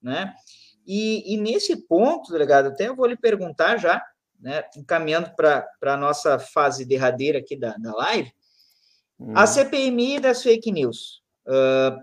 né? 0.02 0.34
E, 0.92 1.36
e 1.36 1.38
nesse 1.38 1.76
ponto, 1.76 2.32
delegado, 2.32 2.70
até 2.70 2.88
eu 2.88 2.96
vou 2.96 3.06
lhe 3.06 3.16
perguntar 3.16 3.78
já, 3.78 4.04
né, 4.40 4.64
encaminhando 4.76 5.30
para 5.36 5.70
a 5.84 5.96
nossa 5.96 6.40
fase 6.40 6.84
derradeira 6.84 7.38
aqui 7.38 7.56
da, 7.56 7.78
da 7.78 7.94
live, 7.94 8.34
hum. 9.20 9.38
a 9.38 9.46
CPMI 9.46 10.20
das 10.20 10.42
fake 10.42 10.72
news. 10.72 11.22
Uh, 11.46 11.96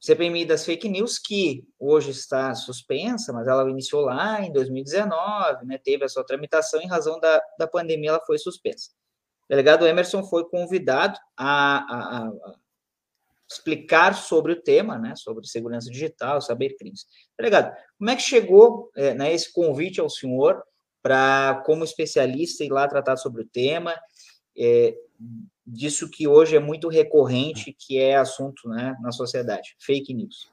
CPMI 0.00 0.44
das 0.44 0.64
fake 0.64 0.88
news, 0.88 1.18
que 1.18 1.66
hoje 1.76 2.12
está 2.12 2.54
suspensa, 2.54 3.32
mas 3.32 3.48
ela 3.48 3.68
iniciou 3.68 4.02
lá 4.02 4.40
em 4.42 4.52
2019, 4.52 5.66
né, 5.66 5.76
teve 5.76 6.04
a 6.04 6.08
sua 6.08 6.22
tramitação, 6.22 6.80
em 6.80 6.86
razão 6.86 7.18
da, 7.18 7.42
da 7.58 7.66
pandemia, 7.66 8.10
ela 8.10 8.24
foi 8.24 8.38
suspensa. 8.38 8.92
O 9.46 9.48
delegado 9.48 9.84
Emerson 9.84 10.22
foi 10.22 10.48
convidado 10.48 11.18
a, 11.36 11.78
a, 11.78 12.26
a 12.28 12.54
explicar 13.48 14.14
sobre 14.14 14.52
o 14.52 14.60
tema, 14.60 14.98
né, 14.98 15.14
sobre 15.16 15.46
segurança 15.46 15.90
digital, 15.90 16.40
saber 16.40 16.76
crimes. 16.76 17.06
Delegado, 17.38 17.74
como 17.98 18.10
é 18.10 18.16
que 18.16 18.22
chegou 18.22 18.90
é, 18.96 19.14
né, 19.14 19.32
esse 19.32 19.52
convite 19.52 20.00
ao 20.00 20.10
senhor 20.10 20.62
para, 21.02 21.62
como 21.64 21.84
especialista, 21.84 22.64
ir 22.64 22.70
lá 22.70 22.88
tratar 22.88 23.16
sobre 23.16 23.42
o 23.42 23.48
tema, 23.48 23.94
é, 24.58 24.96
disso 25.64 26.10
que 26.10 26.26
hoje 26.26 26.56
é 26.56 26.60
muito 26.60 26.88
recorrente, 26.88 27.76
que 27.78 27.98
é 27.98 28.16
assunto 28.16 28.68
né, 28.68 28.96
na 29.00 29.12
sociedade, 29.12 29.76
fake 29.78 30.12
news? 30.12 30.50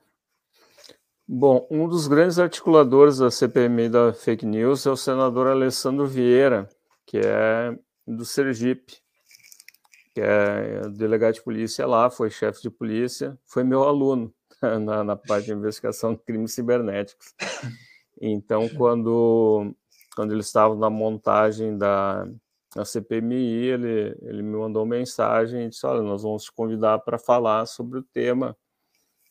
Bom, 1.27 1.65
um 1.71 1.87
dos 1.87 2.07
grandes 2.07 2.37
articuladores 2.37 3.17
da 3.17 3.31
CPMI 3.31 3.89
da 3.89 4.13
fake 4.13 4.45
news 4.45 4.85
é 4.85 4.91
o 4.91 4.97
senador 4.97 5.47
Alessandro 5.47 6.05
Vieira, 6.05 6.67
que 7.05 7.17
é 7.17 7.75
do 8.05 8.25
Sergipe 8.25 9.02
que 10.13 10.21
é 10.21 10.81
delegado 10.89 11.33
de 11.33 11.43
polícia 11.43 11.87
lá, 11.87 12.09
foi 12.09 12.29
chefe 12.29 12.61
de 12.61 12.69
polícia, 12.69 13.37
foi 13.45 13.63
meu 13.63 13.83
aluno 13.83 14.33
na, 14.81 15.03
na 15.03 15.15
parte 15.15 15.45
de 15.45 15.53
investigação 15.53 16.13
de 16.13 16.21
crimes 16.21 16.53
cibernéticos. 16.53 17.33
Então, 18.21 18.69
quando, 18.69 19.73
quando 20.15 20.31
ele 20.31 20.41
estava 20.41 20.75
na 20.75 20.89
montagem 20.89 21.77
da, 21.77 22.27
da 22.75 22.85
CPMI, 22.85 23.65
ele, 23.65 24.17
ele 24.21 24.43
me 24.43 24.55
mandou 24.55 24.85
mensagem 24.85 25.65
e 25.65 25.69
disse: 25.69 25.85
Olha, 25.85 26.01
nós 26.01 26.23
vamos 26.23 26.43
te 26.43 26.51
convidar 26.51 26.99
para 26.99 27.17
falar 27.17 27.65
sobre 27.65 27.99
o 27.99 28.03
tema 28.03 28.55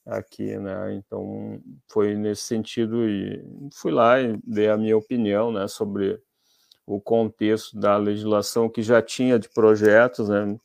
aqui, 0.05 0.59
né? 0.59 0.95
Então, 0.95 1.61
foi 1.89 2.17
nesse 2.17 2.43
sentido 2.43 3.09
e 3.09 3.43
fui 3.73 3.93
lá 3.93 4.21
e 4.21 4.37
dei 4.45 4.69
a 4.69 4.77
minha 4.77 4.97
opinião, 4.97 5.53
né, 5.53 5.69
sobre 5.69 6.21
o 6.87 7.01
contexto 7.01 7.79
da 7.79 7.97
legislação 7.97 8.69
que 8.69 8.83
já 8.83 9.01
tinha 9.01 9.39
de 9.39 9.49
projetos, 9.49 10.29
né? 10.29 10.59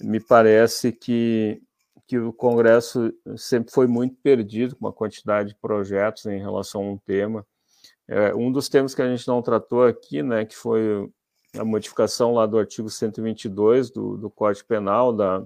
Me 0.00 0.20
parece 0.20 0.92
que, 0.92 1.60
que 2.06 2.18
o 2.18 2.32
Congresso 2.32 3.12
sempre 3.36 3.72
foi 3.72 3.86
muito 3.86 4.16
perdido 4.22 4.76
com 4.76 4.86
uma 4.86 4.92
quantidade 4.92 5.50
de 5.50 5.56
projetos 5.56 6.26
em 6.26 6.38
relação 6.38 6.82
a 6.82 6.90
um 6.92 6.98
tema. 6.98 7.44
É, 8.06 8.34
um 8.34 8.50
dos 8.50 8.68
temas 8.68 8.94
que 8.94 9.02
a 9.02 9.08
gente 9.08 9.26
não 9.28 9.42
tratou 9.42 9.84
aqui, 9.84 10.22
né, 10.22 10.44
que 10.46 10.56
foi 10.56 11.10
a 11.56 11.64
modificação 11.64 12.32
lá 12.32 12.46
do 12.46 12.58
artigo 12.58 12.88
122 12.88 13.90
do, 13.90 14.16
do 14.16 14.30
Código 14.30 14.66
Penal, 14.66 15.12
da, 15.12 15.44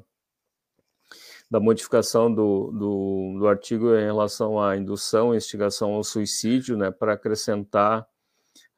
da 1.51 1.59
modificação 1.59 2.33
do, 2.33 2.71
do, 2.71 3.37
do, 3.41 3.49
artigo 3.49 3.95
em 3.95 4.05
relação 4.05 4.63
à 4.63 4.77
indução 4.77 5.35
e 5.35 5.37
instigação 5.39 5.95
ao 5.95 6.05
suicídio, 6.05 6.77
né, 6.77 6.91
para 6.91 7.15
acrescentar 7.15 8.07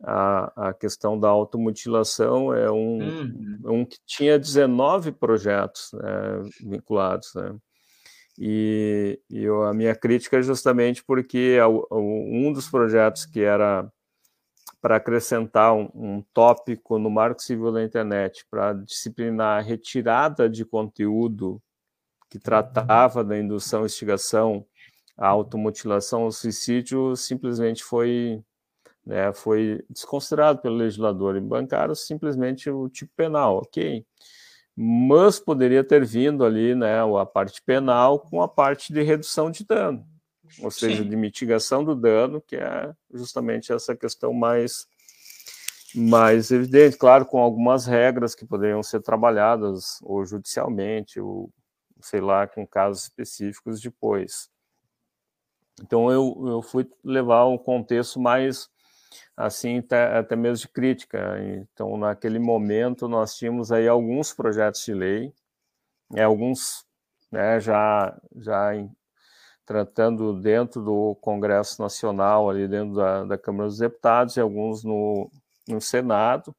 a, 0.06 0.68
a 0.68 0.74
questão 0.74 1.18
da 1.18 1.28
automutilação 1.28 2.54
é 2.54 2.70
um, 2.70 2.98
uhum. 2.98 3.58
um 3.64 3.84
que 3.84 3.98
tinha 4.06 4.38
19 4.38 5.12
projetos 5.12 5.90
né, 5.94 6.42
vinculados, 6.62 7.32
né? 7.34 7.56
E, 8.38 9.20
e 9.30 9.44
eu, 9.44 9.62
a 9.62 9.72
minha 9.72 9.94
crítica 9.94 10.38
é 10.38 10.42
justamente 10.42 11.04
porque 11.04 11.56
um 11.92 12.52
dos 12.52 12.68
projetos 12.68 13.24
que 13.24 13.40
era 13.40 13.88
para 14.80 14.96
acrescentar 14.96 15.72
um, 15.72 15.88
um, 15.94 16.22
tópico 16.34 16.98
no 16.98 17.08
Marco 17.08 17.40
Civil 17.40 17.72
da 17.72 17.82
Internet 17.82 18.44
para 18.50 18.72
disciplinar 18.74 19.58
a 19.58 19.62
retirada 19.62 20.48
de 20.48 20.64
conteúdo 20.64 21.62
que 22.28 22.38
tratava 22.38 23.22
da 23.22 23.38
indução, 23.38 23.86
instigação, 23.86 24.66
a 25.16 25.28
automutilação, 25.28 26.26
o 26.26 26.32
suicídio, 26.32 27.16
simplesmente 27.16 27.82
foi 27.84 28.42
né, 29.06 29.32
foi 29.32 29.84
desconsiderado 29.90 30.60
pelo 30.60 30.76
legislador 30.76 31.36
e 31.36 31.40
bancaram 31.40 31.94
simplesmente 31.94 32.70
o 32.70 32.88
tipo 32.88 33.12
penal, 33.14 33.58
ok? 33.58 34.04
Mas 34.76 35.38
poderia 35.38 35.84
ter 35.84 36.04
vindo 36.04 36.44
ali 36.44 36.74
né, 36.74 37.00
a 37.00 37.26
parte 37.26 37.62
penal 37.62 38.18
com 38.18 38.42
a 38.42 38.48
parte 38.48 38.92
de 38.92 39.02
redução 39.02 39.50
de 39.50 39.64
dano, 39.64 40.04
ou 40.60 40.70
seja, 40.70 41.02
Sim. 41.02 41.08
de 41.08 41.16
mitigação 41.16 41.84
do 41.84 41.94
dano, 41.94 42.40
que 42.40 42.56
é 42.56 42.92
justamente 43.12 43.72
essa 43.72 43.94
questão 43.94 44.32
mais, 44.32 44.86
mais 45.94 46.50
evidente, 46.50 46.96
claro, 46.96 47.26
com 47.26 47.38
algumas 47.38 47.86
regras 47.86 48.34
que 48.34 48.46
poderiam 48.46 48.82
ser 48.82 49.00
trabalhadas 49.00 49.98
ou 50.02 50.24
judicialmente, 50.24 51.20
ou 51.20 51.50
sei 52.00 52.20
lá, 52.20 52.46
com 52.46 52.66
casos 52.66 53.04
específicos 53.04 53.80
depois. 53.80 54.50
Então 55.80 56.10
eu, 56.10 56.44
eu 56.46 56.62
fui 56.62 56.88
levar 57.02 57.46
um 57.46 57.58
contexto 57.58 58.20
mais 58.20 58.68
assim 59.36 59.78
até, 59.78 60.36
mesmo 60.36 60.66
de 60.66 60.72
crítica. 60.72 61.36
Então, 61.42 61.96
naquele 61.96 62.38
momento, 62.38 63.08
nós 63.08 63.36
tínhamos 63.36 63.72
aí 63.72 63.88
alguns 63.88 64.32
projetos 64.32 64.84
de 64.84 64.94
lei, 64.94 65.32
né, 66.10 66.22
alguns 66.22 66.84
né, 67.30 67.58
já, 67.60 68.16
já 68.36 68.76
em, 68.76 68.90
tratando 69.66 70.40
dentro 70.40 70.82
do 70.82 71.16
Congresso 71.16 71.82
Nacional, 71.82 72.48
ali 72.48 72.68
dentro 72.68 72.94
da, 72.94 73.24
da 73.24 73.38
Câmara 73.38 73.68
dos 73.68 73.78
Deputados, 73.78 74.36
e 74.36 74.40
alguns 74.40 74.84
no, 74.84 75.30
no 75.68 75.80
Senado, 75.80 76.54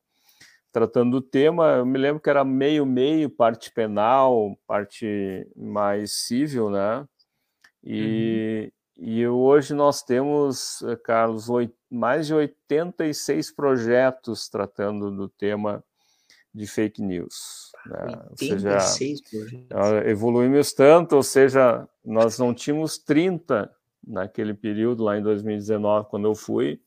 tratando 0.71 1.11
do 1.11 1.21
tema. 1.21 1.75
Eu 1.77 1.85
me 1.85 1.97
lembro 1.97 2.21
que 2.21 2.29
era 2.29 2.43
meio-meio, 2.43 3.29
parte 3.29 3.71
penal, 3.71 4.57
parte 4.67 5.47
mais 5.55 6.11
civil, 6.11 6.69
né? 6.69 7.07
E, 7.83 8.63
uhum. 8.65 8.71
E 8.97 9.27
hoje 9.27 9.73
nós 9.73 10.01
temos, 10.01 10.81
eh, 10.83 10.95
Carlos, 10.95 11.47
mais 11.89 12.27
de 12.27 12.33
86 12.33 13.51
projetos 13.51 14.47
tratando 14.47 15.11
do 15.11 15.27
tema 15.27 15.83
de 16.53 16.65
fake 16.65 17.01
news. 17.01 17.71
Né? 17.85 18.21
86 18.31 19.21
projetos. 19.29 20.07
Evoluímos 20.07 20.71
tanto, 20.71 21.17
ou 21.17 21.23
seja, 21.23 21.87
nós 22.03 22.39
não 22.39 22.53
tínhamos 22.53 22.97
30 22.97 23.69
naquele 24.07 24.53
período, 24.53 25.03
lá 25.03 25.17
em 25.17 25.21
2019, 25.21 26.07
quando 26.09 26.27
eu 26.27 26.35
fui, 26.35 26.79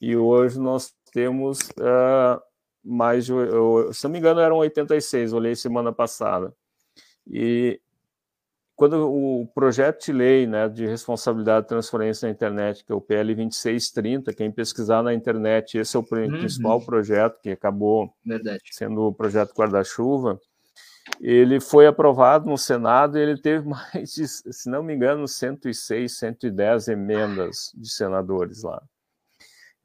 e 0.00 0.16
hoje 0.16 0.58
nós 0.58 0.94
temos 1.12 1.60
uh, 1.78 2.42
mais 2.82 3.26
de, 3.26 3.32
eu, 3.32 3.90
se 3.92 4.04
não 4.04 4.10
me 4.10 4.18
engano, 4.18 4.40
eram 4.40 4.56
86, 4.56 5.32
olhei 5.32 5.54
semana 5.54 5.92
passada. 5.92 6.52
E 7.26 7.80
quando 8.76 9.10
o 9.10 9.46
projeto 9.54 10.04
de 10.04 10.12
lei 10.12 10.46
né, 10.46 10.68
de 10.68 10.86
responsabilidade 10.86 11.62
de 11.62 11.70
transferência 11.70 12.28
na 12.28 12.32
internet, 12.32 12.84
que 12.84 12.92
é 12.92 12.94
o 12.94 13.00
PL 13.00 13.34
2630, 13.34 14.34
quem 14.34 14.52
pesquisar 14.52 15.02
na 15.02 15.14
internet, 15.14 15.78
esse 15.78 15.96
é 15.96 15.98
o 15.98 16.02
uhum. 16.02 16.38
principal 16.38 16.80
projeto 16.82 17.40
que 17.40 17.50
acabou 17.50 18.14
Verdade. 18.24 18.60
sendo 18.70 19.00
o 19.06 19.14
projeto 19.14 19.54
guarda-chuva, 19.54 20.38
ele 21.18 21.58
foi 21.58 21.86
aprovado 21.86 22.50
no 22.50 22.58
Senado 22.58 23.16
e 23.16 23.22
ele 23.22 23.40
teve 23.40 23.64
mais 23.66 24.12
de, 24.12 24.28
se 24.28 24.68
não 24.68 24.82
me 24.82 24.94
engano, 24.94 25.26
106, 25.26 26.18
110 26.18 26.88
emendas 26.88 27.72
de 27.74 27.90
senadores 27.90 28.62
lá. 28.62 28.82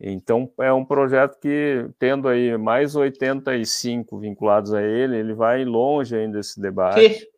Então, 0.03 0.51
é 0.59 0.73
um 0.73 0.83
projeto 0.83 1.39
que, 1.39 1.87
tendo 1.97 2.27
aí 2.27 2.57
mais 2.57 2.95
85 2.95 4.19
vinculados 4.19 4.73
a 4.73 4.81
ele, 4.81 5.15
ele 5.15 5.33
vai 5.33 5.63
longe 5.63 6.15
ainda 6.15 6.39
esse 6.39 6.59
debate 6.59 7.30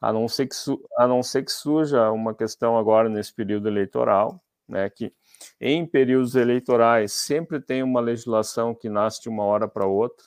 a 0.00 0.12
não 0.12 0.26
ser 0.26 0.46
que, 0.46 0.54
a 0.96 1.06
não 1.06 1.22
ser 1.22 1.44
que 1.44 1.52
surja 1.52 2.10
uma 2.10 2.34
questão 2.34 2.78
agora 2.78 3.08
nesse 3.08 3.34
período 3.34 3.68
eleitoral, 3.68 4.42
né, 4.66 4.88
que 4.88 5.12
em 5.60 5.84
períodos 5.84 6.34
eleitorais 6.34 7.12
sempre 7.12 7.60
tem 7.60 7.82
uma 7.82 8.00
legislação 8.00 8.74
que 8.74 8.88
nasce 8.88 9.20
de 9.20 9.28
uma 9.28 9.44
hora 9.44 9.68
para 9.68 9.86
outra, 9.86 10.24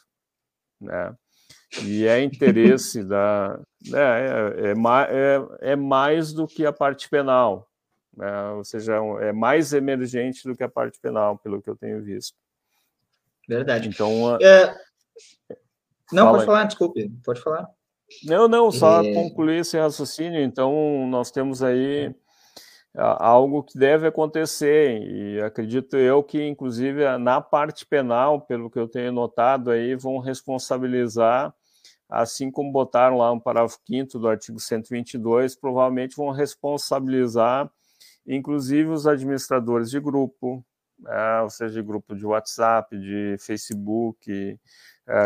né, 0.79 1.15
e 1.81 2.05
é 2.05 2.21
interesse 2.21 3.03
da. 3.03 3.59
Né, 3.87 3.99
é, 3.99 4.69
é, 4.69 4.71
é, 4.71 5.71
é, 5.71 5.75
mais 5.75 6.33
do 6.33 6.45
que 6.45 6.65
a 6.65 6.73
parte 6.73 7.09
penal. 7.09 7.67
né? 8.15 8.49
ou 8.51 8.63
seja, 8.63 8.95
é 9.21 9.31
mais 9.31 9.73
emergente 9.73 10.47
do 10.47 10.55
que 10.55 10.63
a 10.63 10.69
parte 10.69 10.99
penal, 10.99 11.37
pelo 11.39 11.61
que 11.61 11.69
eu 11.69 11.75
tenho 11.75 12.01
visto. 12.03 12.37
Verdade. 13.47 13.89
Então, 13.89 14.37
é... 14.39 14.75
não, 16.11 16.31
pode 16.31 16.45
falar, 16.45 16.63
desculpe, 16.65 17.09
pode 17.25 17.41
falar. 17.41 17.69
Não, 18.23 18.47
não, 18.47 18.71
só 18.71 19.03
é... 19.03 19.13
concluir 19.13 19.59
esse 19.59 19.77
raciocínio. 19.77 20.41
Então, 20.41 21.07
nós 21.07 21.31
temos 21.31 21.63
aí 21.63 22.13
algo 22.95 23.63
que 23.63 23.77
deve 23.77 24.07
acontecer, 24.07 25.01
e 25.01 25.41
acredito 25.41 25.97
eu 25.97 26.21
que, 26.23 26.41
inclusive, 26.47 27.17
na 27.17 27.41
parte 27.41 27.85
penal, 27.85 28.41
pelo 28.41 28.69
que 28.69 28.77
eu 28.77 28.87
tenho 28.87 29.11
notado 29.11 29.71
aí, 29.71 29.95
vão 29.95 30.19
responsabilizar, 30.19 31.53
assim 32.07 32.51
como 32.51 32.71
botaram 32.71 33.17
lá 33.17 33.33
no 33.33 33.41
parágrafo 33.41 33.79
5 33.87 34.19
do 34.19 34.27
artigo 34.27 34.59
122, 34.59 35.55
provavelmente 35.55 36.15
vão 36.15 36.29
responsabilizar, 36.29 37.67
inclusive, 38.27 38.89
os 38.89 39.07
administradores 39.07 39.89
de 39.89 39.99
grupo, 39.99 40.63
né, 40.99 41.41
ou 41.41 41.49
seja, 41.49 41.73
de 41.73 41.81
grupo 41.81 42.15
de 42.15 42.25
WhatsApp, 42.25 42.95
de 42.95 43.37
Facebook, 43.39 44.31
é, 44.31 44.57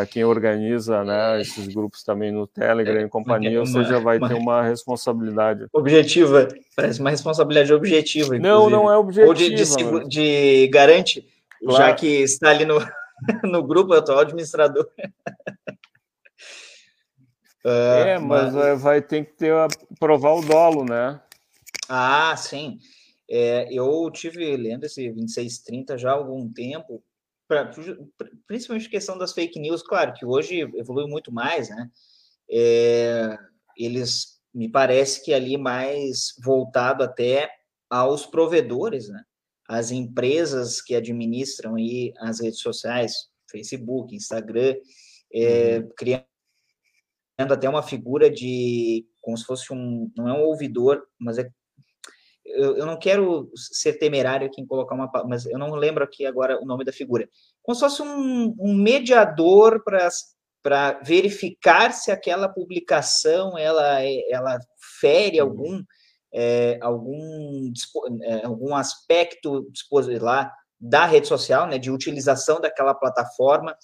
quem 0.10 0.24
organiza 0.24 1.04
né, 1.04 1.40
esses 1.40 1.68
grupos 1.68 2.04
também 2.04 2.32
no 2.32 2.48
Telegram 2.48 3.02
e 3.02 3.10
companhia, 3.10 3.60
ou 3.60 3.66
seja, 3.66 4.00
vai 4.00 4.18
uma, 4.18 4.28
ter 4.28 4.34
uma 4.34 4.64
responsabilidade. 4.64 5.68
Objetiva, 5.72 6.48
parece 6.76 7.00
uma 7.00 7.12
responsabilidade 7.12 7.72
objetiva. 7.74 8.36
Inclusive. 8.36 8.48
Não, 8.48 8.70
não 8.70 8.92
é 8.92 8.98
objetiva. 8.98 9.28
Ou 9.28 9.34
de, 9.34 9.54
de, 9.54 10.10
de 10.10 10.68
garante, 10.70 11.28
claro. 11.64 11.78
já 11.78 11.94
que 11.94 12.08
está 12.08 12.50
ali 12.50 12.66
no, 12.66 12.80
no 13.44 13.64
grupo, 13.64 13.94
eu 13.94 14.00
estou 14.00 14.18
administrador. 14.18 14.88
é, 17.64 18.18
mas, 18.18 18.54
mas, 18.54 18.82
vai 18.82 19.02
ter 19.02 19.26
que 19.26 19.34
ter 19.34 19.54
provar 20.00 20.34
o 20.34 20.42
dolo, 20.42 20.84
né? 20.84 21.22
Ah, 21.88 22.36
sim. 22.36 22.80
É, 23.30 23.68
eu 23.72 24.10
tive 24.12 24.56
lendo 24.56 24.86
esse 24.86 25.10
2630 25.10 25.98
já 25.98 26.12
há 26.12 26.14
algum 26.14 26.52
tempo, 26.52 27.04
pra, 27.48 27.72
principalmente 28.46 28.90
questão 28.90 29.18
das 29.18 29.34
fake 29.34 29.60
news, 29.60 29.82
claro 29.82 30.14
que 30.14 30.26
hoje 30.26 30.60
evoluiu 30.76 31.08
muito 31.08 31.32
mais, 31.32 31.70
né? 31.70 31.90
É, 32.50 33.38
eles 33.78 34.38
me 34.54 34.70
parece 34.70 35.24
que 35.24 35.34
ali 35.34 35.58
mais 35.58 36.34
voltado 36.44 37.04
até 37.04 37.50
aos 37.90 38.26
provedores, 38.26 39.08
né? 39.10 39.24
As 39.68 39.92
empresas 39.92 40.82
que 40.82 40.96
administram 40.96 41.76
aí 41.76 42.14
as 42.20 42.40
redes 42.40 42.60
sociais, 42.60 43.14
Facebook, 43.52 44.16
Instagram, 44.16 44.76
é, 45.34 45.80
uhum. 45.80 45.90
criando 45.96 46.24
até 47.38 47.68
uma 47.68 47.84
figura 47.84 48.30
de 48.30 49.06
como 49.22 49.38
se 49.38 49.44
fosse 49.44 49.74
um 49.74 50.12
não 50.16 50.28
é 50.28 50.34
um 50.34 50.44
ouvidor, 50.44 51.06
mas 51.20 51.38
é 51.38 51.50
eu, 52.48 52.78
eu, 52.78 52.86
não 52.86 52.98
quero 52.98 53.52
ser 53.56 53.94
temerário 53.94 54.48
aqui 54.48 54.62
em 54.62 54.66
colocar 54.66 54.96
uma, 54.96 55.10
mas 55.28 55.46
eu 55.46 55.60
não 55.60 55.76
lembro 55.76 56.04
aqui 56.04 56.26
agora 56.26 56.62
o 56.62 56.66
nome 56.66 56.84
da 56.84 56.92
figura. 56.92 57.28
Como 57.62 57.76
se 57.76 57.82
fosse 57.82 58.02
um, 58.02 58.56
um 58.60 58.74
mediador 58.74 59.84
para 60.64 61.00
verificar 61.04 61.92
se 61.92 62.12
aquela 62.12 62.48
publicação 62.48 63.58
ela, 63.58 64.02
ela 64.30 64.60
fere 65.00 65.42
uhum. 65.42 65.48
algum 65.48 65.84
é, 66.34 66.78
algum 66.82 67.72
é, 68.24 68.46
algum 68.46 68.76
aspecto 68.76 69.66
lá 70.20 70.52
da 70.80 71.06
rede 71.06 71.28
social, 71.28 71.68
né, 71.68 71.78
de 71.78 71.90
utilização 71.90 72.60
daquela 72.60 72.94
plataforma 72.94 73.76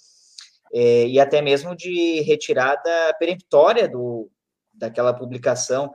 é, 0.72 1.06
e 1.06 1.18
até 1.18 1.40
mesmo 1.40 1.74
de 1.74 2.20
retirada 2.20 3.14
peremptória 3.18 3.88
do, 3.88 4.30
daquela 4.72 5.12
publicação. 5.12 5.90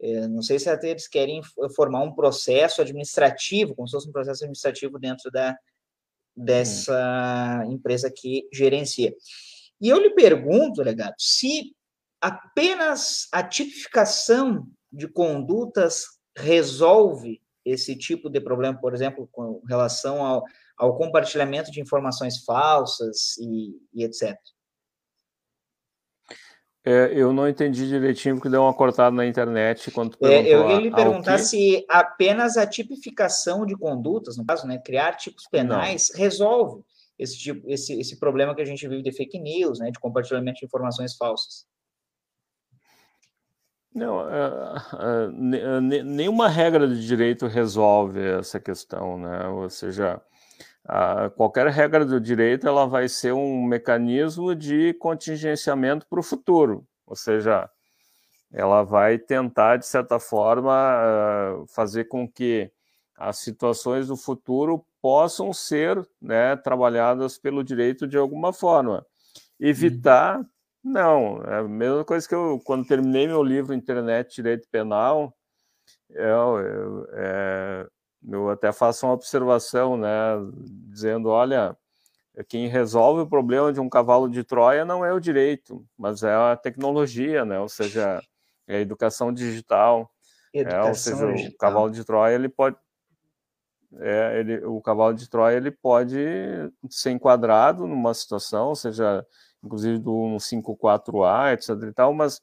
É, 0.00 0.28
não 0.28 0.42
sei 0.42 0.58
se 0.58 0.68
até 0.68 0.90
eles 0.90 1.08
querem 1.08 1.40
formar 1.74 2.02
um 2.02 2.14
processo 2.14 2.82
administrativo, 2.82 3.74
como 3.74 3.88
se 3.88 3.92
fosse 3.92 4.08
um 4.08 4.12
processo 4.12 4.44
administrativo 4.44 4.98
dentro 4.98 5.30
da, 5.30 5.56
dessa 6.36 7.62
hum. 7.64 7.72
empresa 7.72 8.12
que 8.14 8.48
gerencia. 8.52 9.14
E 9.80 9.88
eu 9.88 9.98
lhe 9.98 10.10
pergunto, 10.10 10.82
legado, 10.82 11.14
se 11.18 11.74
apenas 12.20 13.28
a 13.32 13.42
tipificação 13.42 14.66
de 14.92 15.08
condutas 15.08 16.04
resolve 16.36 17.40
esse 17.64 17.96
tipo 17.96 18.30
de 18.30 18.40
problema, 18.40 18.78
por 18.78 18.94
exemplo, 18.94 19.28
com 19.32 19.62
relação 19.68 20.24
ao, 20.24 20.44
ao 20.76 20.96
compartilhamento 20.96 21.70
de 21.70 21.80
informações 21.80 22.44
falsas 22.44 23.36
e, 23.38 23.76
e 23.92 24.04
etc. 24.04 24.38
É, 26.88 27.10
eu 27.12 27.32
não 27.32 27.48
entendi 27.48 27.88
direitinho 27.88 28.36
porque 28.36 28.48
deu 28.48 28.62
uma 28.62 28.72
cortada 28.72 29.10
na 29.10 29.26
internet 29.26 29.90
quando 29.90 30.16
é, 30.22 30.46
Eu 30.46 30.70
ia 30.70 30.78
lhe 30.78 30.90
perguntar 30.92 31.36
se 31.38 31.84
apenas 31.88 32.56
a 32.56 32.64
tipificação 32.64 33.66
de 33.66 33.74
condutas, 33.74 34.36
no 34.36 34.46
caso, 34.46 34.68
né, 34.68 34.78
criar 34.78 35.14
tipos 35.16 35.48
penais, 35.50 36.10
não. 36.12 36.20
resolve 36.20 36.84
esse, 37.18 37.36
tipo, 37.36 37.68
esse, 37.68 37.98
esse 37.98 38.20
problema 38.20 38.54
que 38.54 38.62
a 38.62 38.64
gente 38.64 38.86
vive 38.86 39.02
de 39.02 39.10
fake 39.10 39.36
news, 39.36 39.80
né, 39.80 39.90
de 39.90 39.98
compartilhamento 39.98 40.60
de 40.60 40.66
informações 40.66 41.16
falsas. 41.16 41.66
Não, 43.92 44.18
uh, 44.18 45.28
uh, 45.28 45.80
nenhuma 45.80 46.48
regra 46.48 46.86
de 46.86 47.04
direito 47.04 47.48
resolve 47.48 48.20
essa 48.20 48.60
questão, 48.60 49.18
né? 49.18 49.48
Ou 49.48 49.70
seja, 49.70 50.20
uh, 50.86 51.30
qualquer 51.36 51.66
regra 51.68 52.04
do 52.04 52.20
direito 52.20 52.66
ela 52.66 52.86
vai 52.86 53.08
ser 53.08 53.32
um 53.32 53.62
mecanismo 53.64 54.54
de 54.54 54.94
contingenciamento 54.94 56.06
para 56.08 56.20
o 56.20 56.22
futuro, 56.22 56.86
ou 57.06 57.14
seja, 57.14 57.68
ela 58.52 58.82
vai 58.82 59.18
tentar 59.18 59.76
de 59.76 59.86
certa 59.86 60.18
forma 60.18 61.64
fazer 61.68 62.04
com 62.04 62.28
que 62.28 62.70
as 63.16 63.38
situações 63.38 64.08
do 64.08 64.16
futuro 64.16 64.84
possam 65.00 65.52
ser 65.52 66.06
né, 66.20 66.56
trabalhadas 66.56 67.38
pelo 67.38 67.64
direito 67.64 68.06
de 68.06 68.16
alguma 68.16 68.52
forma, 68.52 69.04
evitar 69.60 70.38
uhum 70.38 70.46
não, 70.86 71.42
é 71.42 71.58
a 71.58 71.62
mesma 71.64 72.04
coisa 72.04 72.28
que 72.28 72.34
eu, 72.34 72.60
quando 72.64 72.86
terminei 72.86 73.26
meu 73.26 73.42
livro 73.42 73.74
Internet 73.74 74.36
Direito 74.36 74.68
Penal, 74.70 75.36
eu, 76.10 76.58
eu, 76.60 77.08
é, 77.12 77.88
eu 78.28 78.50
até 78.50 78.72
faço 78.72 79.06
uma 79.06 79.14
observação, 79.14 79.96
né, 79.96 80.10
dizendo, 80.90 81.28
olha, 81.28 81.76
quem 82.48 82.68
resolve 82.68 83.22
o 83.22 83.26
problema 83.26 83.72
de 83.72 83.80
um 83.80 83.88
cavalo 83.88 84.28
de 84.28 84.44
Troia 84.44 84.84
não 84.84 85.04
é 85.04 85.12
o 85.12 85.20
direito, 85.20 85.86
mas 85.96 86.22
é 86.22 86.34
a 86.34 86.56
tecnologia, 86.56 87.44
né, 87.44 87.58
ou 87.60 87.68
seja, 87.68 88.20
é 88.66 88.76
a 88.76 88.80
educação 88.80 89.32
digital, 89.32 90.10
educação 90.52 90.86
é, 90.86 90.88
ou 90.88 90.94
seja, 90.94 91.32
digital. 91.32 91.54
o 91.54 91.58
cavalo 91.58 91.90
de 91.90 92.04
Troia 92.04 92.34
ele 92.34 92.48
pode 92.48 92.76
é, 93.98 94.40
ele, 94.40 94.64
o 94.64 94.80
cavalo 94.80 95.14
de 95.14 95.28
Troia 95.28 95.56
ele 95.56 95.70
pode 95.70 96.18
ser 96.90 97.10
enquadrado 97.12 97.86
numa 97.86 98.12
situação, 98.12 98.68
ou 98.68 98.76
seja, 98.76 99.24
inclusive 99.62 99.98
do 99.98 100.36
54A, 100.38 101.54
etc. 101.54 101.70
e 101.88 101.92
tal, 101.92 102.12
mas 102.12 102.42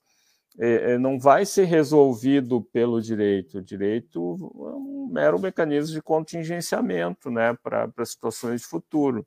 não 1.00 1.20
vai 1.20 1.46
ser 1.46 1.66
resolvido 1.66 2.62
pelo 2.62 3.02
direito. 3.02 3.58
O 3.58 3.62
direito 3.62 4.20
é 4.20 4.76
um 4.76 5.10
mero 5.12 5.40
mecanismo 5.40 5.94
de 5.94 6.02
contingenciamento 6.02 7.32
né, 7.32 7.56
para 7.62 8.06
situações 8.06 8.62
de 8.62 8.68
futuro. 8.68 9.26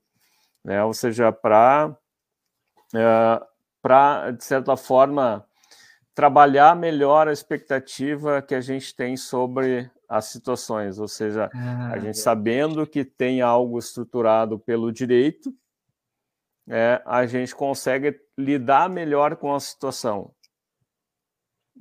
Né? 0.64 0.82
Ou 0.84 0.92
seja, 0.94 1.32
para, 1.32 1.96
é, 2.94 4.32
de 4.32 4.44
certa 4.44 4.76
forma, 4.76 5.46
trabalhar 6.14 6.74
melhor 6.74 7.28
a 7.28 7.32
expectativa 7.32 8.40
que 8.40 8.54
a 8.54 8.60
gente 8.60 8.94
tem 8.94 9.16
sobre 9.16 9.90
as 10.08 10.26
situações, 10.26 10.98
ou 10.98 11.08
seja, 11.08 11.50
ah, 11.52 11.90
a 11.92 11.98
gente 11.98 12.18
sabendo 12.18 12.86
que 12.86 13.04
tem 13.04 13.42
algo 13.42 13.78
estruturado 13.78 14.58
pelo 14.58 14.92
direito, 14.92 15.52
é, 16.68 17.02
a 17.04 17.26
gente 17.26 17.54
consegue 17.54 18.18
lidar 18.36 18.88
melhor 18.88 19.36
com 19.36 19.54
a 19.54 19.60
situação. 19.60 20.32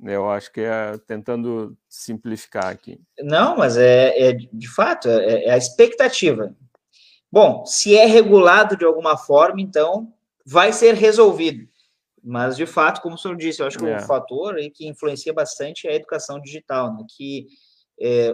Eu 0.02 0.28
acho 0.30 0.52
que 0.52 0.60
é 0.60 0.98
tentando 1.06 1.76
simplificar 1.88 2.66
aqui. 2.66 3.00
Não, 3.18 3.56
mas 3.56 3.76
é, 3.76 4.28
é 4.28 4.32
de 4.32 4.68
fato, 4.68 5.08
é, 5.08 5.44
é, 5.44 5.50
a 5.50 5.56
expectativa. 5.56 6.54
Bom, 7.32 7.64
se 7.64 7.96
é 7.96 8.06
regulado 8.06 8.76
de 8.76 8.84
alguma 8.84 9.16
forma, 9.16 9.60
então 9.60 10.12
vai 10.44 10.72
ser 10.72 10.94
resolvido. 10.94 11.66
Mas, 12.22 12.56
de 12.56 12.66
fato, 12.66 13.00
como 13.00 13.14
o 13.14 13.18
senhor 13.18 13.36
disse, 13.36 13.62
eu 13.62 13.66
acho 13.66 13.78
que 13.78 13.86
é. 13.86 13.96
um 13.96 14.00
fator 14.00 14.56
que 14.74 14.86
influencia 14.86 15.32
bastante 15.32 15.86
é 15.86 15.92
a 15.92 15.94
educação 15.94 16.40
digital, 16.40 16.92
né? 16.92 17.04
que 17.16 17.46
é, 18.00 18.32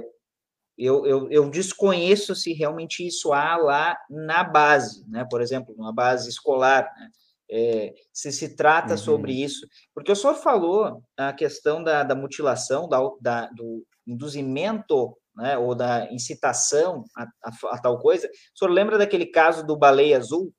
eu, 0.76 1.06
eu, 1.06 1.30
eu, 1.30 1.50
desconheço 1.50 2.34
se 2.34 2.52
realmente 2.52 3.06
isso 3.06 3.32
há 3.32 3.56
lá 3.56 3.96
na 4.08 4.42
base, 4.42 5.04
né? 5.08 5.26
Por 5.30 5.40
exemplo, 5.40 5.74
na 5.76 5.92
base 5.92 6.28
escolar, 6.28 6.90
né? 6.98 7.10
É, 7.52 7.94
se 8.12 8.32
se 8.32 8.56
trata 8.56 8.92
uhum. 8.92 8.98
sobre 8.98 9.32
isso, 9.32 9.66
porque 9.94 10.10
o 10.10 10.16
senhor 10.16 10.34
falou 10.34 11.02
a 11.16 11.32
questão 11.32 11.82
da, 11.82 12.02
da 12.02 12.14
mutilação, 12.14 12.88
da, 12.88 12.98
da, 13.20 13.46
do 13.48 13.84
induzimento, 14.06 15.16
né? 15.36 15.56
Ou 15.58 15.74
da 15.74 16.10
incitação 16.12 17.04
a, 17.16 17.24
a, 17.44 17.74
a, 17.74 17.78
tal 17.78 17.98
coisa. 17.98 18.26
O 18.26 18.58
senhor 18.58 18.70
lembra 18.70 18.98
daquele 18.98 19.26
caso 19.26 19.64
do 19.66 19.76
baleia 19.76 20.16
azul, 20.16 20.52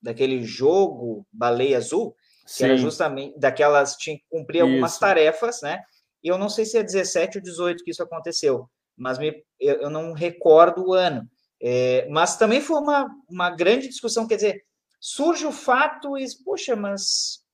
daquele 0.00 0.42
jogo 0.42 1.26
baleia 1.32 1.78
azul, 1.78 2.12
que 2.44 2.52
Sim. 2.52 2.64
era 2.64 2.76
justamente 2.76 3.38
daquelas 3.38 3.96
tinha 3.96 4.16
que 4.16 4.24
cumprir 4.30 4.60
algumas 4.62 4.92
isso. 4.92 5.00
tarefas, 5.00 5.60
né? 5.62 5.82
E 6.22 6.28
eu 6.28 6.38
não 6.38 6.48
sei 6.48 6.64
se 6.64 6.78
é 6.78 6.82
17 6.82 7.38
ou 7.38 7.44
18 7.44 7.84
que 7.84 7.90
isso 7.90 8.02
aconteceu 8.02 8.68
mas 8.96 9.18
me, 9.18 9.44
eu, 9.60 9.74
eu 9.82 9.90
não 9.90 10.12
recordo 10.12 10.88
o 10.88 10.94
ano. 10.94 11.28
É, 11.60 12.08
mas 12.08 12.36
também 12.36 12.60
foi 12.60 12.80
uma, 12.80 13.08
uma 13.28 13.50
grande 13.50 13.88
discussão, 13.88 14.26
quer 14.26 14.36
dizer, 14.36 14.64
surge 15.00 15.46
o 15.46 15.52
fato 15.52 16.16
e, 16.16 16.26
puxa, 16.44 16.74
mas 16.74 17.44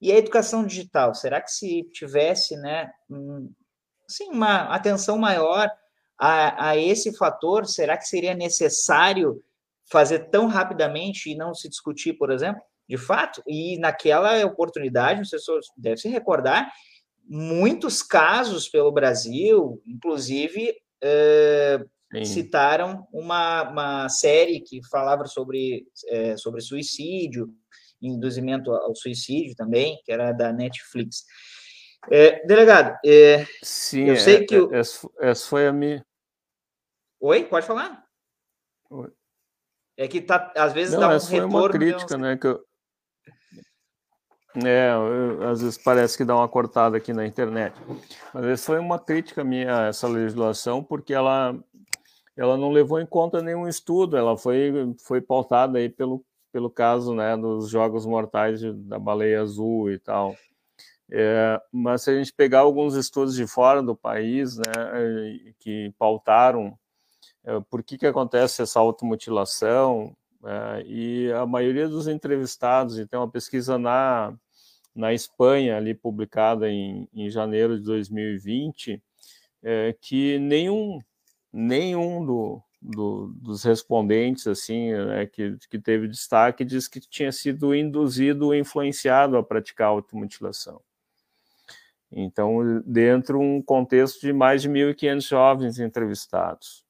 e 0.00 0.10
a 0.10 0.16
educação 0.16 0.66
digital? 0.66 1.14
Será 1.14 1.40
que 1.40 1.50
se 1.50 1.84
tivesse, 1.92 2.56
né, 2.56 2.90
um, 3.08 3.52
assim, 4.08 4.28
uma 4.28 4.74
atenção 4.74 5.16
maior 5.16 5.70
a, 6.18 6.70
a 6.70 6.76
esse 6.76 7.16
fator, 7.16 7.66
será 7.66 7.96
que 7.96 8.06
seria 8.08 8.34
necessário 8.34 9.42
fazer 9.90 10.30
tão 10.30 10.46
rapidamente 10.46 11.30
e 11.30 11.36
não 11.36 11.54
se 11.54 11.68
discutir, 11.68 12.14
por 12.14 12.30
exemplo? 12.30 12.62
De 12.88 12.96
fato, 12.96 13.42
e 13.46 13.78
naquela 13.78 14.44
oportunidade, 14.44 15.20
o 15.20 15.22
professor 15.22 15.60
deve 15.76 15.98
se 15.98 16.08
recordar, 16.08 16.72
muitos 17.28 18.02
casos 18.02 18.68
pelo 18.68 18.92
Brasil, 18.92 19.80
inclusive 19.86 20.76
é, 22.14 22.24
citaram 22.24 23.06
uma, 23.12 23.62
uma 23.70 24.08
série 24.08 24.60
que 24.60 24.80
falava 24.88 25.24
sobre, 25.26 25.86
é, 26.08 26.36
sobre 26.36 26.60
suicídio, 26.60 27.52
induzimento 28.00 28.72
ao 28.72 28.94
suicídio 28.94 29.54
também, 29.56 29.98
que 30.04 30.12
era 30.12 30.32
da 30.32 30.52
Netflix. 30.52 31.24
É, 32.10 32.44
delegado, 32.46 32.98
é, 33.04 33.46
Sim, 33.62 34.06
eu 34.06 34.16
sei 34.16 34.44
que. 34.44 34.56
Essa, 34.72 35.08
essa 35.20 35.48
foi 35.48 35.68
a 35.68 35.72
minha. 35.72 36.04
Oi, 37.20 37.44
pode 37.44 37.64
falar? 37.64 38.04
Oi. 38.90 39.12
É 39.96 40.08
que 40.08 40.20
tá, 40.20 40.52
às 40.56 40.72
vezes 40.72 40.94
Não, 40.94 41.00
dá 41.00 41.08
um 41.08 41.12
essa 41.12 41.30
retorno. 41.30 41.52
Foi 41.52 41.60
uma 41.60 41.70
crítica, 41.70 42.18
né? 42.18 42.36
Que 42.36 42.46
eu, 42.48 42.64
é, 44.56 44.92
eu, 44.92 45.48
às 45.48 45.62
vezes 45.62 45.78
parece 45.78 46.16
que 46.16 46.24
dá 46.24 46.36
uma 46.36 46.48
cortada 46.48 46.96
aqui 46.96 47.12
na 47.12 47.26
internet. 47.26 47.74
Mas 48.34 48.44
essa 48.44 48.66
foi 48.66 48.78
uma 48.78 48.98
crítica 48.98 49.42
minha 49.42 49.84
a 49.84 49.86
essa 49.86 50.06
legislação, 50.06 50.82
porque 50.84 51.14
ela, 51.14 51.58
ela 52.36 52.56
não 52.56 52.70
levou 52.70 53.00
em 53.00 53.06
conta 53.06 53.42
nenhum 53.42 53.68
estudo, 53.68 54.16
ela 54.16 54.36
foi, 54.36 54.72
foi 54.98 55.20
pautada 55.20 55.78
aí 55.78 55.88
pelo, 55.88 56.24
pelo 56.50 56.70
caso 56.70 57.14
né, 57.14 57.36
dos 57.36 57.68
jogos 57.68 58.06
mortais 58.06 58.60
de, 58.60 58.72
da 58.72 58.98
baleia 58.98 59.42
azul 59.42 59.90
e 59.90 59.98
tal. 59.98 60.34
É, 61.10 61.60
mas 61.70 62.02
se 62.02 62.10
a 62.10 62.14
gente 62.14 62.32
pegar 62.32 62.60
alguns 62.60 62.94
estudos 62.94 63.34
de 63.34 63.46
fora 63.46 63.82
do 63.82 63.94
país, 63.94 64.56
né, 64.56 64.64
que 65.58 65.92
pautaram 65.98 66.78
é, 67.44 67.60
por 67.68 67.82
que, 67.82 67.98
que 67.98 68.06
acontece 68.06 68.62
essa 68.62 68.80
automutilação, 68.80 70.16
é, 70.44 70.82
e 70.86 71.32
a 71.32 71.46
maioria 71.46 71.88
dos 71.88 72.08
entrevistados, 72.08 72.98
e 72.98 73.06
tem 73.06 73.18
uma 73.18 73.30
pesquisa 73.30 73.78
na, 73.78 74.34
na 74.94 75.12
Espanha, 75.12 75.76
ali 75.76 75.94
publicada 75.94 76.70
em, 76.70 77.08
em 77.12 77.30
janeiro 77.30 77.78
de 77.78 77.84
2020, 77.84 79.02
é, 79.62 79.94
que 80.00 80.38
nenhum, 80.38 81.00
nenhum 81.52 82.24
do, 82.24 82.62
do, 82.80 83.26
dos 83.36 83.62
respondentes 83.62 84.46
assim 84.46 84.92
né, 84.92 85.26
que, 85.26 85.56
que 85.68 85.78
teve 85.78 86.08
destaque 86.08 86.64
diz 86.64 86.88
que 86.88 87.00
tinha 87.00 87.30
sido 87.30 87.74
induzido 87.74 88.46
ou 88.46 88.54
influenciado 88.54 89.36
a 89.36 89.42
praticar 89.42 89.88
automutilação. 89.88 90.80
Então, 92.10 92.82
dentro 92.84 93.38
de 93.38 93.44
um 93.44 93.62
contexto 93.62 94.20
de 94.20 94.32
mais 94.32 94.60
de 94.60 94.68
1.500 94.68 95.28
jovens 95.28 95.78
entrevistados. 95.78 96.84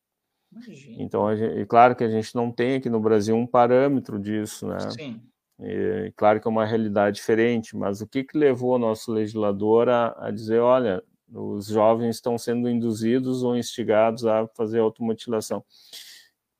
Imagina. 0.51 1.03
Então, 1.03 1.31
é 1.31 1.65
claro 1.65 1.95
que 1.95 2.03
a 2.03 2.11
gente 2.11 2.35
não 2.35 2.51
tem 2.51 2.75
aqui 2.75 2.91
no 2.91 3.01
Brasil 3.01 3.37
um 3.37 3.47
parâmetro 3.47 4.19
disso, 4.19 4.67
né? 4.67 4.91
Sim. 4.91 5.23
E, 5.61 6.13
claro 6.17 6.41
que 6.41 6.49
é 6.49 6.51
uma 6.51 6.67
realidade 6.67 7.17
diferente, 7.17 7.77
mas 7.77 8.01
o 8.01 8.07
que, 8.07 8.25
que 8.25 8.37
levou 8.37 8.75
o 8.75 8.79
nosso 8.79 9.13
legislador 9.13 9.89
a, 9.89 10.27
a 10.27 10.31
dizer, 10.33 10.59
olha, 10.59 11.03
os 11.33 11.67
jovens 11.67 12.17
estão 12.17 12.37
sendo 12.39 12.69
induzidos 12.69 13.43
ou 13.43 13.57
instigados 13.57 14.27
a 14.27 14.47
fazer 14.49 14.81
automutilação. 14.81 15.65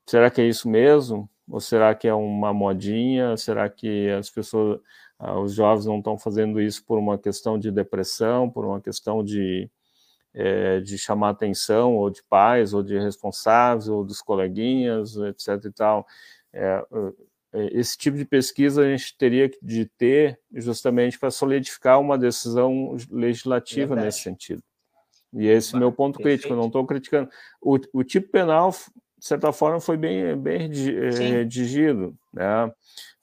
Será 0.07 0.31
que 0.31 0.41
é 0.41 0.49
isso 0.49 0.69
mesmo? 0.69 1.29
Ou 1.49 1.61
será 1.61 1.95
que 1.95 2.09
é 2.09 2.15
uma 2.15 2.53
modinha? 2.53 3.37
Será 3.37 3.69
que 3.69 4.09
as 4.11 4.31
pessoas, 4.31 4.81
ah, 5.19 5.39
os 5.39 5.55
jovens 5.55 5.87
não 5.87 5.99
estão 5.99 6.19
fazendo 6.19 6.61
isso 6.61 6.85
por 6.85 6.99
uma 6.99 7.19
questão 7.19 7.59
de 7.59 7.71
depressão, 7.71 8.51
por 8.51 8.65
uma 8.65 8.81
questão 8.81 9.23
de 9.25 9.71
é, 10.35 10.81
de 10.81 10.97
chamar 10.97 11.31
atenção, 11.31 11.95
ou 11.97 12.09
de 12.11 12.23
pais, 12.23 12.73
ou 12.73 12.83
de 12.83 12.99
responsáveis, 12.99 13.89
ou 13.89 14.05
dos 14.05 14.23
coleguinhas, 14.23 15.17
etc. 15.17 15.67
e 15.67 15.73
tal. 15.73 16.07
É, 16.53 16.85
esse 17.53 17.97
tipo 17.99 18.17
de 18.17 18.25
pesquisa 18.25 18.83
a 18.83 18.97
gente 18.97 19.17
teria 19.17 19.51
de 19.63 19.85
ter 19.85 20.39
justamente 20.55 21.19
para 21.19 21.31
solidificar 21.31 22.01
uma 22.01 22.17
decisão 22.17 22.97
legislativa 23.11 23.89
Verdade. 23.89 24.07
nesse 24.07 24.21
sentido. 24.21 24.63
E 25.35 25.47
esse 25.47 25.75
é 25.75 25.77
o 25.77 25.81
meu 25.81 25.93
ponto 25.93 26.19
Perfeito. 26.19 26.41
crítico, 26.41 26.53
eu 26.55 26.59
não 26.59 26.67
estou 26.67 26.87
criticando. 26.87 27.31
O, 27.61 27.79
o, 27.93 28.05
tipo 28.05 28.31
penal, 28.31 28.71
de 28.71 29.27
certa 29.27 29.53
forma, 29.53 29.81
foi 29.81 29.97
bem, 29.97 30.37
bem 30.37 30.69
redigido. 30.69 32.17
Né? 32.33 32.71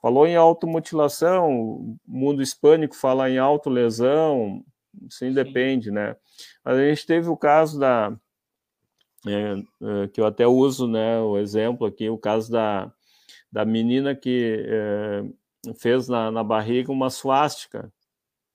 Falou 0.02 0.26
em 0.26 0.36
automutilação, 0.36 1.52
o 1.52 1.98
mundo 2.06 2.42
hispânico 2.42 2.96
fala 2.96 3.30
em 3.30 3.38
autolesão, 3.38 4.64
isso 5.08 5.26
independe, 5.26 5.92
né? 5.92 6.16
Mas 6.64 6.78
a 6.78 6.90
gente 6.90 7.06
teve 7.06 7.30
o 7.30 7.38
caso 7.38 7.80
da. 7.80 8.16
É, 9.28 10.04
é, 10.04 10.08
que 10.08 10.22
eu 10.22 10.26
até 10.26 10.48
uso 10.48 10.88
né, 10.88 11.20
o 11.20 11.38
exemplo 11.38 11.86
aqui, 11.86 12.10
o 12.10 12.18
caso 12.18 12.50
da, 12.50 12.90
da 13.52 13.66
menina 13.66 14.16
que 14.16 14.66
é, 14.68 15.24
fez 15.78 16.08
na, 16.08 16.32
na 16.32 16.44
barriga 16.44 16.92
uma 16.92 17.10
suástica. 17.10 17.92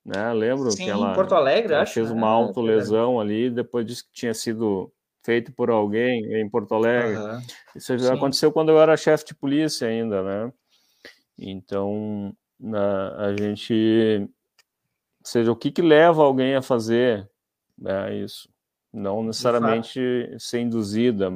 Né? 0.04 0.32
Lembro 0.32 0.70
Sim, 0.70 0.84
que 0.84 0.90
ela, 0.90 1.12
em 1.12 1.14
Porto 1.14 1.34
Alegre, 1.34 1.74
acho, 1.74 1.94
fez 1.94 2.10
uma 2.10 2.26
né? 2.26 2.32
autolesão 2.32 3.18
ali, 3.18 3.50
depois 3.50 3.86
disse 3.86 4.04
que 4.04 4.12
tinha 4.12 4.34
sido 4.34 4.92
feito 5.22 5.52
por 5.52 5.70
alguém 5.70 6.40
em 6.40 6.48
Porto 6.48 6.74
Alegre. 6.74 7.16
Uhum. 7.16 7.40
Isso 7.74 7.98
Sim. 7.98 8.12
aconteceu 8.12 8.52
quando 8.52 8.68
eu 8.68 8.80
era 8.80 8.96
chefe 8.96 9.24
de 9.26 9.34
polícia 9.34 9.88
ainda, 9.88 10.22
né? 10.22 10.52
Então, 11.38 12.36
na, 12.60 13.16
a 13.16 13.36
gente 13.36 14.28
ou 15.24 15.30
seja, 15.30 15.50
o 15.50 15.56
que, 15.56 15.70
que 15.70 15.80
leva 15.80 16.22
alguém 16.22 16.54
a 16.54 16.60
fazer 16.60 17.26
né, 17.78 18.14
isso? 18.14 18.46
Não 18.92 19.24
necessariamente 19.24 19.98
ser 20.38 20.60
induzida. 20.60 21.32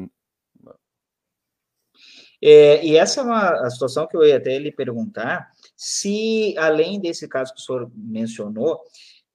É, 2.40 2.84
e 2.84 2.96
essa 2.96 3.20
é 3.20 3.24
uma 3.24 3.66
a 3.66 3.70
situação 3.70 4.06
que 4.06 4.16
eu 4.16 4.24
ia 4.24 4.36
até 4.36 4.58
lhe 4.58 4.70
perguntar, 4.70 5.50
se 5.76 6.54
além 6.56 7.00
desse 7.00 7.26
caso 7.26 7.52
que 7.52 7.60
o 7.60 7.62
senhor 7.62 7.90
mencionou, 7.94 8.80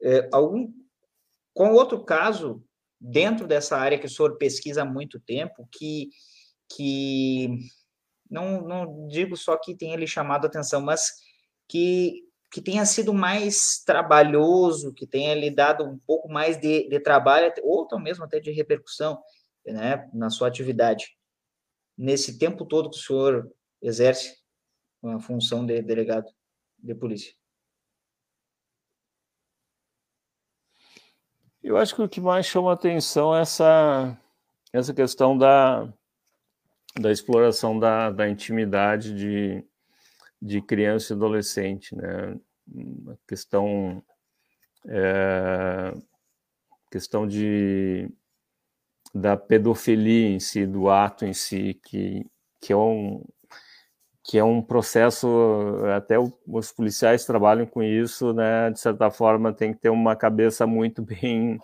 é, 0.02 0.30
algum 0.32 0.72
qual 1.54 1.74
outro 1.74 2.04
caso 2.04 2.64
dentro 3.00 3.46
dessa 3.46 3.78
área 3.78 4.00
que 4.00 4.06
o 4.06 4.10
senhor 4.10 4.38
pesquisa 4.38 4.84
há 4.84 4.86
muito 4.86 5.20
tempo 5.20 5.68
que 5.72 6.10
que 6.76 7.50
não, 8.30 8.62
não 8.62 9.08
digo 9.08 9.36
só 9.36 9.58
que 9.58 9.76
tenha 9.76 9.98
lhe 9.98 10.08
chamado 10.08 10.46
a 10.46 10.48
atenção, 10.48 10.82
mas 10.82 11.12
que 11.68 12.24
que 12.52 12.62
tenha 12.62 12.86
sido 12.86 13.16
mais 13.16 13.84
trabalhoso, 13.84 14.94
que 14.94 15.08
tenha 15.08 15.34
lhe 15.34 15.50
dado 15.50 15.84
um 15.84 15.98
pouco 16.06 16.30
mais 16.30 16.56
de, 16.56 16.88
de 16.88 17.00
trabalho, 17.00 17.52
ou 17.64 17.84
até 17.86 17.98
mesmo 17.98 18.24
até 18.24 18.40
de 18.40 18.52
repercussão 18.52 19.20
né, 19.66 20.08
na 20.14 20.30
sua 20.30 20.50
atividade, 20.50 21.18
nesse 21.98 22.38
tempo 22.38 22.66
todo 22.66 22.90
que 22.90 22.98
o 22.98 23.00
senhor 23.00 23.52
exerce 23.82 24.38
a 25.04 25.20
função 25.20 25.66
de 25.66 25.82
delegado 25.82 26.30
de 26.80 26.96
polícia? 26.96 27.34
Eu 31.62 31.78
acho 31.78 31.96
que 31.96 32.02
o 32.02 32.10
que 32.10 32.20
mais 32.20 32.46
chama 32.46 32.74
atenção 32.74 33.36
é 33.36 33.42
essa, 33.42 34.20
essa 34.74 34.94
questão 34.94 35.38
da, 35.38 35.92
da 37.00 37.12
exploração 37.12 37.80
da, 37.80 38.12
da 38.12 38.30
intimidade 38.30 39.16
de, 39.16 39.64
de 40.42 40.62
criança 40.62 41.14
e 41.14 41.16
adolescente, 41.16 41.96
né? 41.96 42.38
Uma 42.68 43.18
questão 43.28 44.04
é, 44.88 45.96
questão 46.92 47.28
de 47.28 48.10
da 49.14 49.38
pedofilia 49.38 50.30
em 50.30 50.40
si, 50.40 50.66
do 50.66 50.90
ato 50.90 51.26
em 51.26 51.34
si, 51.34 51.80
que, 51.84 52.26
que 52.62 52.74
é 52.74 52.78
um 52.78 53.24
que 54.24 54.38
é 54.38 54.44
um 54.44 54.62
processo, 54.62 55.28
até 55.96 56.18
os 56.48 56.72
policiais 56.72 57.26
trabalham 57.26 57.66
com 57.66 57.84
isso, 57.84 58.34
né? 58.34 58.72
De 58.72 58.80
certa 58.80 59.12
forma, 59.12 59.52
tem 59.54 59.74
que 59.74 59.82
ter 59.82 59.90
uma 59.90 60.16
cabeça 60.16 60.66
muito 60.66 61.02
bem 61.04 61.60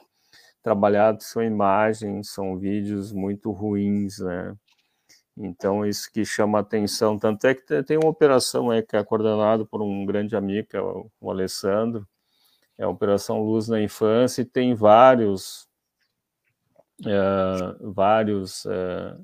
trabalhada, 0.61 1.19
são 1.21 1.41
imagens, 1.43 2.31
são 2.31 2.57
vídeos 2.57 3.13
muito 3.13 3.51
ruins, 3.51 4.19
né? 4.19 4.55
Então, 5.37 5.85
isso 5.85 6.11
que 6.11 6.25
chama 6.25 6.59
atenção, 6.59 7.17
tanto 7.17 7.47
é 7.47 7.55
que 7.55 7.83
tem 7.83 7.97
uma 7.97 8.09
operação 8.09 8.69
aí 8.71 8.83
que 8.83 8.97
é 8.97 9.03
coordenada 9.05 9.65
por 9.65 9.81
um 9.81 10.05
grande 10.05 10.35
amigo, 10.35 10.67
que 10.67 10.75
é 10.77 10.81
o, 10.81 11.09
Alessandro, 11.29 12.05
é 12.77 12.83
a 12.83 12.89
Operação 12.89 13.41
Luz 13.41 13.69
na 13.69 13.81
Infância, 13.81 14.41
e 14.41 14.45
tem 14.45 14.75
vários, 14.75 15.68
é, 17.05 17.75
vários 17.81 18.65
é, 18.65 19.15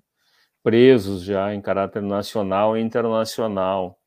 presos 0.63 1.23
já 1.23 1.53
em 1.53 1.61
caráter 1.61 2.01
nacional 2.01 2.77
e 2.77 2.81
internacional. 2.81 3.99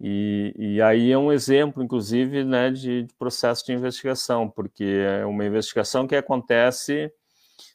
E, 0.00 0.52
e, 0.58 0.82
aí 0.82 1.12
é 1.12 1.18
um 1.18 1.32
exemplo, 1.32 1.82
inclusive, 1.82 2.44
né, 2.44 2.70
de, 2.70 3.04
de 3.04 3.14
processo 3.14 3.64
de 3.64 3.72
investigação, 3.72 4.50
porque 4.50 4.84
é 4.84 5.24
uma 5.24 5.44
investigação 5.44 6.08
que 6.08 6.16
acontece 6.16 7.12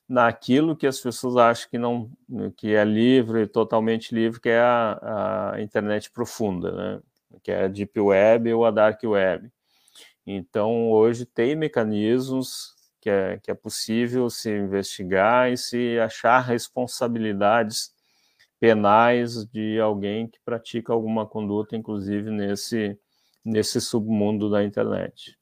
naquilo 0.08 0.76
que 0.76 0.88
as 0.88 1.00
pessoas 1.00 1.38
acham 1.38 1.70
que 1.70 1.78
não 1.78 2.10
que 2.56 2.74
é 2.74 2.84
livre, 2.84 3.48
totalmente 3.48 4.14
livre, 4.14 4.40
que 4.40 4.50
é 4.50 4.60
a, 4.60 5.54
a 5.54 5.62
internet 5.62 6.12
profunda, 6.12 6.72
né? 6.72 7.02
que 7.44 7.52
é 7.52 7.66
a 7.66 7.68
Deep 7.68 8.00
Web 8.00 8.54
ou 8.54 8.66
a 8.66 8.72
Dark 8.72 9.02
Web. 9.04 9.50
Então, 10.26 10.92
hoje 10.92 11.26
tem 11.26 11.56
mecanismos 11.56 12.77
que 13.08 13.12
é, 13.12 13.40
que 13.42 13.50
é 13.50 13.54
possível 13.54 14.30
se 14.30 14.50
investigar 14.50 15.50
e 15.50 15.56
se 15.56 15.98
achar 15.98 16.42
responsabilidades 16.42 17.94
penais 18.60 19.46
de 19.46 19.80
alguém 19.80 20.28
que 20.28 20.38
pratica 20.44 20.92
alguma 20.92 21.26
conduta, 21.26 21.78
inclusive 21.78 22.30
nesse, 22.30 23.00
nesse 23.46 23.80
submundo 23.80 24.50
da 24.50 24.62
internet. 24.62 25.38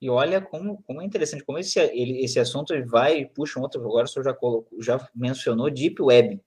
E 0.00 0.08
olha 0.08 0.40
como, 0.40 0.82
como 0.84 1.02
é 1.02 1.04
interessante, 1.04 1.44
como 1.44 1.58
esse, 1.58 1.78
ele, 1.78 2.24
esse 2.24 2.40
assunto 2.40 2.72
vai 2.86 3.18
e 3.18 3.26
puxa 3.26 3.58
um 3.58 3.62
outro, 3.64 3.82
agora 3.82 4.06
o 4.06 4.08
senhor 4.08 4.24
já, 4.24 4.32
colocou, 4.32 4.80
já 4.80 5.06
mencionou 5.14 5.70
Deep 5.70 6.00
Web. 6.00 6.40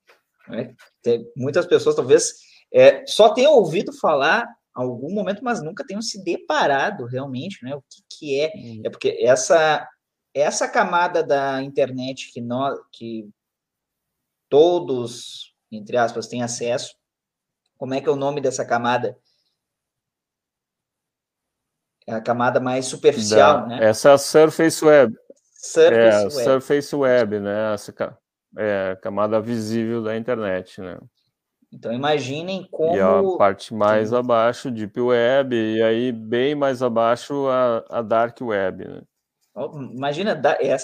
Né? 0.47 0.75
Tem, 1.03 1.31
muitas 1.37 1.67
pessoas 1.67 1.95
talvez 1.95 2.33
é, 2.73 3.05
só 3.05 3.35
tenham 3.35 3.53
ouvido 3.53 3.93
falar 3.93 4.47
algum 4.73 5.13
momento, 5.13 5.43
mas 5.43 5.61
nunca 5.61 5.85
tenham 5.85 6.01
se 6.01 6.23
deparado 6.23 7.05
realmente, 7.05 7.63
né? 7.63 7.75
O 7.75 7.81
que, 7.81 8.01
que 8.09 8.39
é? 8.39 8.51
Hum. 8.55 8.81
É 8.85 8.89
porque 8.89 9.17
essa 9.21 9.87
essa 10.33 10.67
camada 10.67 11.21
da 11.21 11.61
internet 11.61 12.31
que 12.31 12.39
nós 12.39 12.79
que 12.91 13.29
todos, 14.49 15.55
entre 15.71 15.97
aspas, 15.97 16.27
têm 16.27 16.43
acesso. 16.43 16.95
Como 17.77 17.93
é 17.93 18.01
que 18.01 18.07
é 18.07 18.11
o 18.11 18.17
nome 18.17 18.41
dessa 18.41 18.65
camada? 18.65 19.17
É 22.05 22.13
a 22.13 22.21
camada 22.21 22.59
mais 22.59 22.85
superficial, 22.85 23.61
da, 23.61 23.67
né? 23.67 23.85
Essa 23.85 24.09
é 24.09 24.13
a 24.13 24.17
Surface 24.17 24.83
Web. 24.83 25.15
Surface 25.53 25.93
é, 25.93 26.19
Web. 26.19 26.31
Surface 26.31 26.95
Web, 26.95 27.39
né? 27.39 27.73
Essa 27.73 28.17
é 28.57 28.91
a 28.91 28.95
camada 28.97 29.39
visível 29.39 30.03
da 30.03 30.17
internet, 30.17 30.81
né? 30.81 30.99
Então 31.73 31.93
imaginem 31.93 32.67
como. 32.69 32.95
E 32.95 32.99
a 32.99 33.37
parte 33.37 33.73
mais 33.73 34.11
abaixo, 34.11 34.69
Deep 34.69 34.99
Web, 34.99 35.55
e 35.55 35.81
aí 35.81 36.11
bem 36.11 36.53
mais 36.53 36.83
abaixo 36.83 37.47
a, 37.47 37.85
a 37.89 38.01
Dark 38.01 38.39
Web. 38.41 38.87
Né? 38.87 39.01
Imagina, 39.93 40.39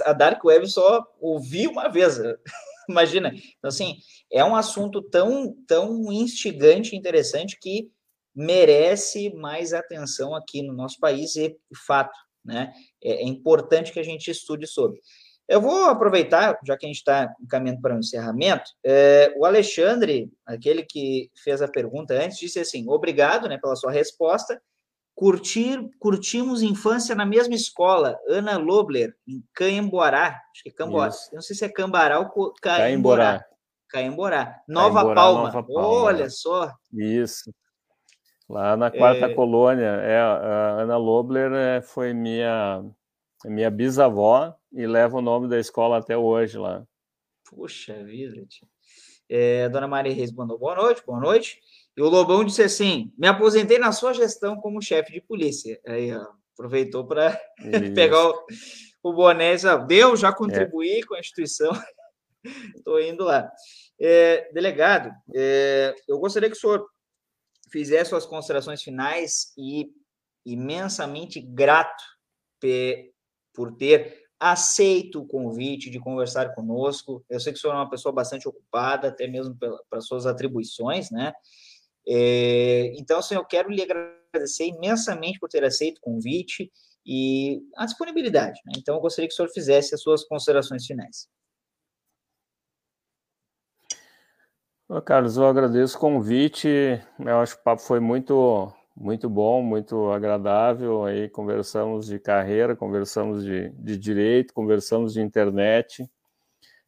a 0.05 0.13
Dark 0.13 0.43
Web 0.43 0.67
só 0.69 1.05
ouvi 1.19 1.67
uma 1.67 1.89
vez. 1.89 2.17
Imagina. 2.89 3.29
Então, 3.29 3.67
assim, 3.67 3.97
é 4.31 4.43
um 4.43 4.55
assunto 4.55 5.01
tão, 5.01 5.53
tão 5.67 6.11
instigante 6.11 6.95
e 6.95 6.97
interessante 6.97 7.57
que 7.59 7.91
merece 8.33 9.33
mais 9.33 9.73
atenção 9.73 10.33
aqui 10.33 10.61
no 10.61 10.73
nosso 10.73 10.99
país 10.99 11.35
e 11.35 11.57
fato, 11.85 12.17
né? 12.45 12.71
É, 13.03 13.23
é 13.23 13.25
importante 13.25 13.91
que 13.91 13.99
a 13.99 14.03
gente 14.03 14.31
estude 14.31 14.67
sobre. 14.67 15.01
Eu 15.47 15.61
vou 15.61 15.85
aproveitar, 15.85 16.59
já 16.65 16.75
que 16.75 16.85
a 16.85 16.89
gente 16.89 16.97
está 16.97 17.33
caminhando 17.49 17.81
para 17.81 17.93
o 17.93 17.97
um 17.97 17.99
encerramento, 17.99 18.69
é, 18.83 19.33
o 19.37 19.45
Alexandre, 19.45 20.29
aquele 20.45 20.83
que 20.83 21.31
fez 21.41 21.61
a 21.61 21.67
pergunta 21.67 22.13
antes, 22.13 22.37
disse 22.37 22.59
assim: 22.59 22.89
obrigado 22.89 23.47
né, 23.47 23.57
pela 23.57 23.75
sua 23.75 23.91
resposta. 23.91 24.61
Curtir, 25.15 25.89
curtimos 25.97 26.61
infância 26.61 27.15
na 27.15 27.25
mesma 27.25 27.55
escola, 27.55 28.19
Ana 28.27 28.57
Lobler, 28.57 29.15
em 29.27 29.43
Caemborá. 29.53 30.39
Acho 30.51 30.63
que 30.63 30.69
é 30.69 30.71
Camborá. 30.71 31.09
Não 31.33 31.41
sei 31.41 31.55
se 31.55 31.65
é 31.65 31.69
Cambará 31.69 32.19
ou 32.19 32.53
Caemborá. 32.61 33.43
Caemborá. 33.89 34.61
Nova, 34.67 34.99
Caemborá, 34.99 35.15
Palma. 35.15 35.43
Nova 35.43 35.63
Palma. 35.63 35.87
Olha 35.87 36.29
só. 36.29 36.71
Isso. 36.93 37.51
Lá 38.49 38.77
na 38.77 38.91
quarta 38.91 39.25
é... 39.25 39.33
colônia, 39.33 39.85
é, 39.85 40.19
a 40.19 40.81
Ana 40.81 40.97
Lobler 40.97 41.51
é, 41.51 41.81
foi 41.81 42.13
minha, 42.13 42.83
minha 43.45 43.69
bisavó 43.69 44.55
e 44.77 44.85
leva 44.85 45.17
o 45.17 45.21
nome 45.21 45.49
da 45.49 45.59
escola 45.59 45.97
até 45.97 46.15
hoje 46.15 46.55
lá. 46.55 46.85
Puxa 47.49 48.03
vida. 48.03 48.45
É, 49.27 49.67
Dona 49.69 49.87
Maria 49.87 50.13
Reis 50.13 50.31
mandou 50.31 50.59
boa 50.59 50.75
noite, 50.75 51.03
boa 51.03 51.19
noite. 51.19 51.59
E 51.97 52.01
o 52.01 52.07
Lobão 52.07 52.45
disse 52.45 52.61
assim: 52.61 53.11
me 53.17 53.27
aposentei 53.27 53.79
na 53.79 53.91
sua 53.91 54.13
gestão 54.13 54.55
como 54.57 54.79
chefe 54.79 55.11
de 55.11 55.19
polícia. 55.19 55.81
Aí, 55.83 56.15
ó, 56.15 56.27
aproveitou 56.53 57.07
para 57.07 57.35
pegar 57.95 58.29
o, 58.29 58.45
o 59.01 59.13
boné 59.13 59.55
e 59.55 59.87
deu, 59.87 60.15
já 60.15 60.31
contribuí 60.31 60.99
é. 60.99 61.05
com 61.05 61.15
a 61.15 61.19
instituição. 61.19 61.71
Estou 62.77 63.01
indo 63.01 63.23
lá. 63.23 63.51
É, 63.99 64.51
delegado, 64.53 65.11
é, 65.33 65.95
eu 66.07 66.19
gostaria 66.19 66.51
que 66.51 66.55
o 66.55 66.59
senhor 66.59 66.87
fizesse 67.71 68.11
suas 68.11 68.27
considerações 68.27 68.83
finais 68.83 69.53
e 69.57 69.89
imensamente 70.45 71.41
grato 71.41 72.03
por 73.53 73.75
ter 73.75 74.26
aceito 74.39 75.21
o 75.21 75.27
convite 75.27 75.89
de 75.89 75.99
conversar 75.99 76.53
conosco. 76.53 77.23
Eu 77.29 77.39
sei 77.39 77.53
que 77.53 77.59
o 77.59 77.61
senhor 77.61 77.73
é 77.73 77.77
uma 77.77 77.89
pessoa 77.89 78.13
bastante 78.13 78.47
ocupada, 78.47 79.07
até 79.07 79.27
mesmo 79.27 79.57
para 79.89 80.01
suas 80.01 80.25
atribuições, 80.25 81.09
né? 81.09 81.33
É, 82.07 82.93
então, 82.95 83.19
assim, 83.19 83.35
eu 83.35 83.43
quero 83.43 83.69
lhe 83.69 83.81
agradecer 83.81 84.67
imensamente 84.67 85.39
por 85.39 85.49
ter 85.49 85.63
aceito 85.63 85.97
o 85.97 86.01
convite 86.01 86.71
e 87.05 87.61
a 87.75 87.85
disponibilidade. 87.85 88.61
Né? 88.65 88.73
Então, 88.77 88.95
eu 88.95 89.01
gostaria 89.01 89.27
que 89.27 89.33
o 89.33 89.35
senhor 89.35 89.49
fizesse 89.49 89.93
as 89.93 90.01
suas 90.01 90.23
considerações 90.23 90.85
finais. 90.85 91.27
Carlos, 95.05 95.35
eu 95.35 95.45
agradeço 95.45 95.97
o 95.97 95.99
convite. 95.99 96.67
Eu 97.19 97.39
acho 97.39 97.55
que 97.55 97.61
o 97.61 97.63
papo 97.63 97.81
foi 97.81 97.99
muito 97.99 98.73
muito 98.99 99.29
bom, 99.29 99.61
muito 99.61 100.11
agradável. 100.11 101.05
Aí 101.05 101.29
conversamos 101.29 102.07
de 102.07 102.19
carreira, 102.19 102.75
conversamos 102.75 103.43
de, 103.43 103.69
de 103.69 103.97
direito, 103.97 104.53
conversamos 104.53 105.13
de 105.13 105.21
internet, 105.21 106.09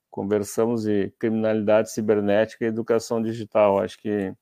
conversamos 0.09 0.83
de 0.83 1.11
criminalidade 1.19 1.91
cibernética 1.91 2.65
e 2.65 2.67
educação 2.67 3.21
digital. 3.21 3.79
Acho 3.79 3.99
que 3.99 4.33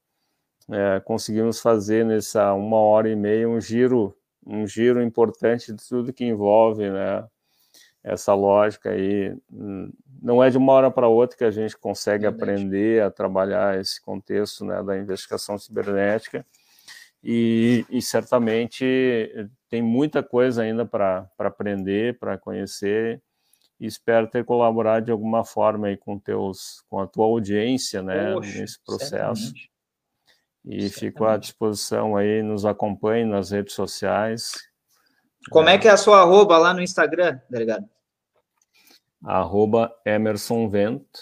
é, 0.72 1.00
conseguimos 1.02 1.60
fazer 1.60 2.06
nessa 2.06 2.54
uma 2.54 2.78
hora 2.78 3.10
e 3.10 3.16
meia 3.16 3.50
um 3.50 3.60
giro, 3.60 4.18
um 4.46 4.66
giro 4.66 5.02
importante 5.04 5.74
de 5.74 5.88
tudo 5.88 6.14
que 6.14 6.26
envolve, 6.26 6.90
né? 6.90 7.28
Essa 8.04 8.34
lógica 8.34 8.92
aí 8.92 9.36
não 10.22 10.42
é 10.42 10.50
de 10.50 10.58
uma 10.58 10.72
hora 10.72 10.90
para 10.90 11.10
outra 11.10 11.38
que 11.38 11.44
a 11.44 11.52
gente 11.52 11.78
consegue 11.78 12.26
aprender 12.26 13.04
a 13.04 13.12
trabalhar 13.12 13.78
esse 13.82 14.02
contexto 14.02 14.64
né, 14.64 14.82
da 14.82 14.98
investigação 14.98 15.58
cibernética 15.58 16.46
e, 17.30 17.86
e 17.90 18.02
certamente 18.02 19.30
tem 19.70 19.82
muita 19.82 20.24
coisa 20.24 20.62
ainda 20.62 20.86
para 20.86 21.30
aprender, 21.38 22.18
para 22.18 22.38
conhecer, 22.38 23.22
e 23.78 23.86
espero 23.86 24.30
ter 24.30 24.46
colaborado 24.46 25.08
de 25.08 25.12
alguma 25.12 25.44
forma 25.44 25.88
aí 25.88 25.98
com, 25.98 26.18
teus, 26.18 26.82
com 26.90 27.02
a 27.02 27.06
tua 27.06 27.26
audiência 27.26 28.02
né, 28.02 28.34
Poxa, 28.34 28.60
nesse 28.60 28.80
processo. 28.82 29.42
Certamente. 29.42 29.72
E 30.64 30.72
certamente. 30.72 31.00
fico 31.00 31.26
à 31.26 31.36
disposição 31.36 32.16
aí, 32.16 32.42
nos 32.42 32.66
acompanhe 32.66 33.26
nas 33.26 33.52
redes 33.52 33.74
sociais. 33.74 34.54
Como 35.52 35.68
é, 35.68 35.76
é 35.76 35.78
que 35.78 35.90
é 35.90 35.92
a 35.92 35.98
sua 35.98 36.22
arroba 36.22 36.58
lá 36.58 36.74
no 36.74 36.82
Instagram, 36.82 37.42
delegado? 37.50 37.90
Arroba 39.22 39.94
Emerson 40.06 40.70
Vento. 40.70 41.20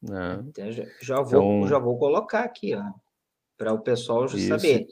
Né? 0.00 0.44
Então, 0.46 0.70
já, 0.70 0.84
já, 1.02 1.16
vou, 1.16 1.56
então, 1.56 1.68
já 1.68 1.78
vou 1.80 1.98
colocar 1.98 2.44
aqui, 2.44 2.72
para 3.58 3.72
o 3.72 3.80
pessoal 3.80 4.28
já 4.28 4.56
saber. 4.56 4.86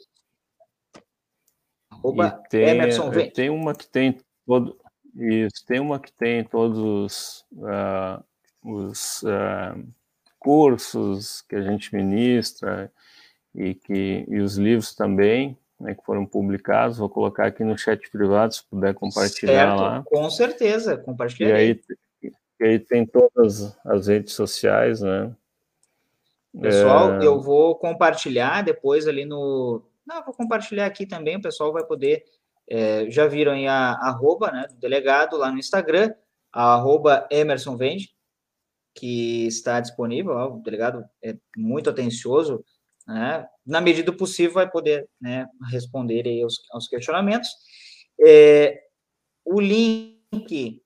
Arroba 1.98 2.30
tem, 2.48 2.68
Emerson 2.68 3.10
Vem. 3.10 3.30
Tem 3.30 3.50
uma 3.50 3.74
que 3.74 3.88
tem 3.88 4.18
todo. 4.46 4.78
Isso, 5.14 5.64
tem 5.66 5.80
uma 5.80 5.98
que 5.98 6.12
tem 6.12 6.44
todos 6.44 7.44
uh, 7.52 8.22
os 8.62 9.22
uh, 9.22 9.84
cursos 10.38 11.42
que 11.42 11.56
a 11.56 11.62
gente 11.62 11.94
ministra 11.94 12.92
e, 13.54 13.74
que, 13.74 14.24
e 14.28 14.38
os 14.38 14.56
livros 14.56 14.94
também, 14.94 15.58
né, 15.80 15.94
que 15.94 16.04
foram 16.04 16.24
publicados. 16.24 16.98
Vou 16.98 17.08
colocar 17.08 17.46
aqui 17.46 17.64
no 17.64 17.76
chat 17.76 18.08
privado, 18.10 18.54
se 18.54 18.64
puder 18.64 18.94
compartilhar 18.94 19.76
certo, 19.76 19.80
lá. 19.80 20.02
Com 20.06 20.30
certeza, 20.30 20.96
compartilhar. 20.96 21.50
E 21.50 21.52
aí, 21.52 21.80
e 22.60 22.64
aí 22.64 22.78
tem 22.78 23.04
todas 23.04 23.76
as 23.84 24.06
redes 24.06 24.34
sociais, 24.34 25.00
né? 25.00 25.34
Pessoal, 26.60 27.20
é... 27.20 27.26
eu 27.26 27.40
vou 27.40 27.74
compartilhar 27.76 28.62
depois 28.62 29.06
ali 29.06 29.24
no, 29.24 29.82
não, 30.08 30.24
vou 30.24 30.32
compartilhar 30.32 30.86
aqui 30.86 31.04
também, 31.04 31.36
o 31.36 31.42
pessoal 31.42 31.70
vai 31.70 31.84
poder. 31.84 32.24
É, 32.66 33.10
já 33.10 33.26
viram 33.26 33.52
aí 33.52 33.66
a 33.66 33.92
arroba 33.92 34.50
né, 34.50 34.66
do 34.68 34.76
delegado 34.76 35.36
lá 35.36 35.52
no 35.52 35.58
Instagram, 35.58 36.14
a 36.50 36.74
arroba 36.74 37.28
Emerson 37.30 37.76
Vende, 37.76 38.14
que 38.94 39.46
está 39.46 39.80
disponível. 39.80 40.32
Ó, 40.32 40.56
o 40.56 40.62
delegado 40.62 41.04
é 41.22 41.36
muito 41.54 41.90
atencioso, 41.90 42.64
né, 43.06 43.46
na 43.66 43.82
medida 43.82 44.10
do 44.10 44.16
possível, 44.16 44.54
vai 44.54 44.70
poder 44.70 45.08
né, 45.20 45.46
responder 45.70 46.26
aí 46.26 46.42
aos, 46.42 46.56
aos 46.72 46.88
questionamentos. 46.88 47.50
É, 48.26 48.82
o 49.44 49.60
link, 49.60 50.82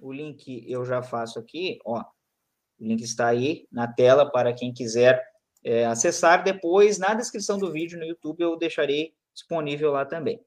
o 0.00 0.12
link 0.12 0.64
eu 0.68 0.84
já 0.84 1.02
faço 1.02 1.40
aqui, 1.40 1.80
ó. 1.84 2.04
O 2.80 2.84
link 2.84 3.02
está 3.02 3.26
aí 3.26 3.66
na 3.72 3.92
tela 3.92 4.30
para 4.30 4.52
quem 4.52 4.72
quiser 4.72 5.20
é, 5.64 5.84
acessar 5.86 6.42
depois, 6.42 6.98
na 6.98 7.14
descrição 7.14 7.58
do 7.58 7.72
vídeo 7.72 7.98
no 7.98 8.04
YouTube, 8.04 8.40
eu 8.40 8.56
deixarei 8.56 9.14
disponível 9.34 9.92
lá 9.92 10.04
também. 10.04 10.40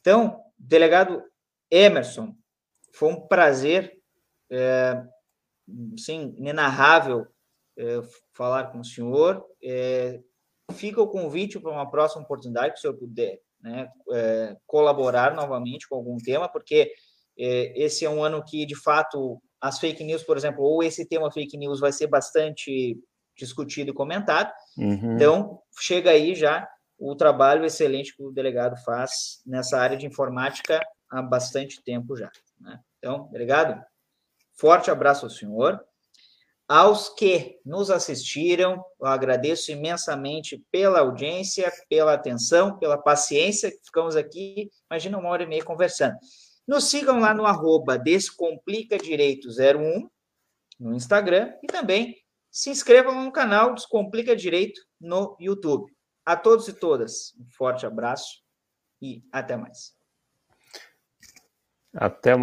Então, 0.00 0.40
delegado 0.58 1.22
Emerson, 1.70 2.34
Foi 2.92 3.08
um 3.12 3.26
prazer, 3.26 3.92
é, 4.50 5.02
sim, 5.96 6.34
inenarrável 6.38 7.26
é, 7.76 8.00
falar 8.32 8.70
com 8.70 8.80
o 8.80 8.84
senhor. 8.84 9.44
É, 9.62 10.20
fica 10.72 11.02
o 11.02 11.08
convite 11.08 11.58
para 11.58 11.72
uma 11.72 11.90
próxima 11.90 12.22
oportunidade, 12.22 12.72
que 12.72 12.78
o 12.78 12.80
senhor 12.80 12.96
puder 12.96 13.40
né, 13.60 13.88
é, 14.12 14.56
colaborar 14.66 15.34
novamente 15.34 15.88
com 15.88 15.96
algum 15.96 16.16
tema, 16.18 16.48
porque 16.48 16.92
é, 17.38 17.82
esse 17.82 18.04
é 18.04 18.10
um 18.10 18.22
ano 18.22 18.44
que, 18.44 18.64
de 18.64 18.76
fato, 18.76 19.42
as 19.60 19.78
fake 19.78 20.04
news, 20.04 20.22
por 20.22 20.36
exemplo, 20.36 20.62
ou 20.62 20.82
esse 20.82 21.06
tema 21.06 21.32
fake 21.32 21.56
news 21.56 21.80
vai 21.80 21.92
ser 21.92 22.06
bastante 22.06 22.98
discutido 23.36 23.90
e 23.90 23.94
comentado. 23.94 24.52
Uhum. 24.76 25.14
Então, 25.14 25.60
chega 25.78 26.10
aí 26.10 26.34
já 26.34 26.68
o 26.98 27.14
trabalho 27.14 27.64
excelente 27.64 28.16
que 28.16 28.22
o 28.22 28.30
delegado 28.30 28.76
faz 28.84 29.42
nessa 29.44 29.78
área 29.78 29.96
de 29.96 30.06
informática 30.06 30.80
há 31.10 31.22
bastante 31.22 31.82
tempo 31.82 32.16
já. 32.16 32.30
Né? 32.60 32.78
Então, 32.98 33.28
delegado, 33.30 33.82
forte 34.58 34.90
abraço 34.90 35.26
ao 35.26 35.30
senhor. 35.30 35.80
Aos 36.66 37.10
que 37.10 37.58
nos 37.64 37.90
assistiram, 37.90 38.82
eu 38.98 39.06
agradeço 39.06 39.70
imensamente 39.70 40.64
pela 40.70 41.00
audiência, 41.00 41.70
pela 41.90 42.14
atenção, 42.14 42.78
pela 42.78 42.96
paciência 42.96 43.70
que 43.70 43.84
ficamos 43.84 44.16
aqui, 44.16 44.70
imagina 44.90 45.18
uma 45.18 45.28
hora 45.28 45.42
e 45.42 45.46
meia 45.46 45.62
conversando. 45.62 46.16
Nos 46.66 46.88
sigam 46.88 47.20
lá 47.20 47.34
no 47.34 47.44
arroba 47.44 47.98
Descomplicadireito01 47.98 50.08
no 50.80 50.94
Instagram 50.94 51.52
e 51.62 51.66
também 51.66 52.16
se 52.54 52.70
inscrevam 52.70 53.24
no 53.24 53.32
canal 53.32 53.74
Descomplica 53.74 54.36
Direito 54.36 54.80
no 55.00 55.36
YouTube. 55.40 55.92
A 56.24 56.36
todos 56.36 56.68
e 56.68 56.72
todas, 56.72 57.34
um 57.36 57.50
forte 57.50 57.84
abraço 57.84 58.44
e 59.02 59.24
até 59.32 59.56
mais. 59.56 59.92
Até 61.92 62.32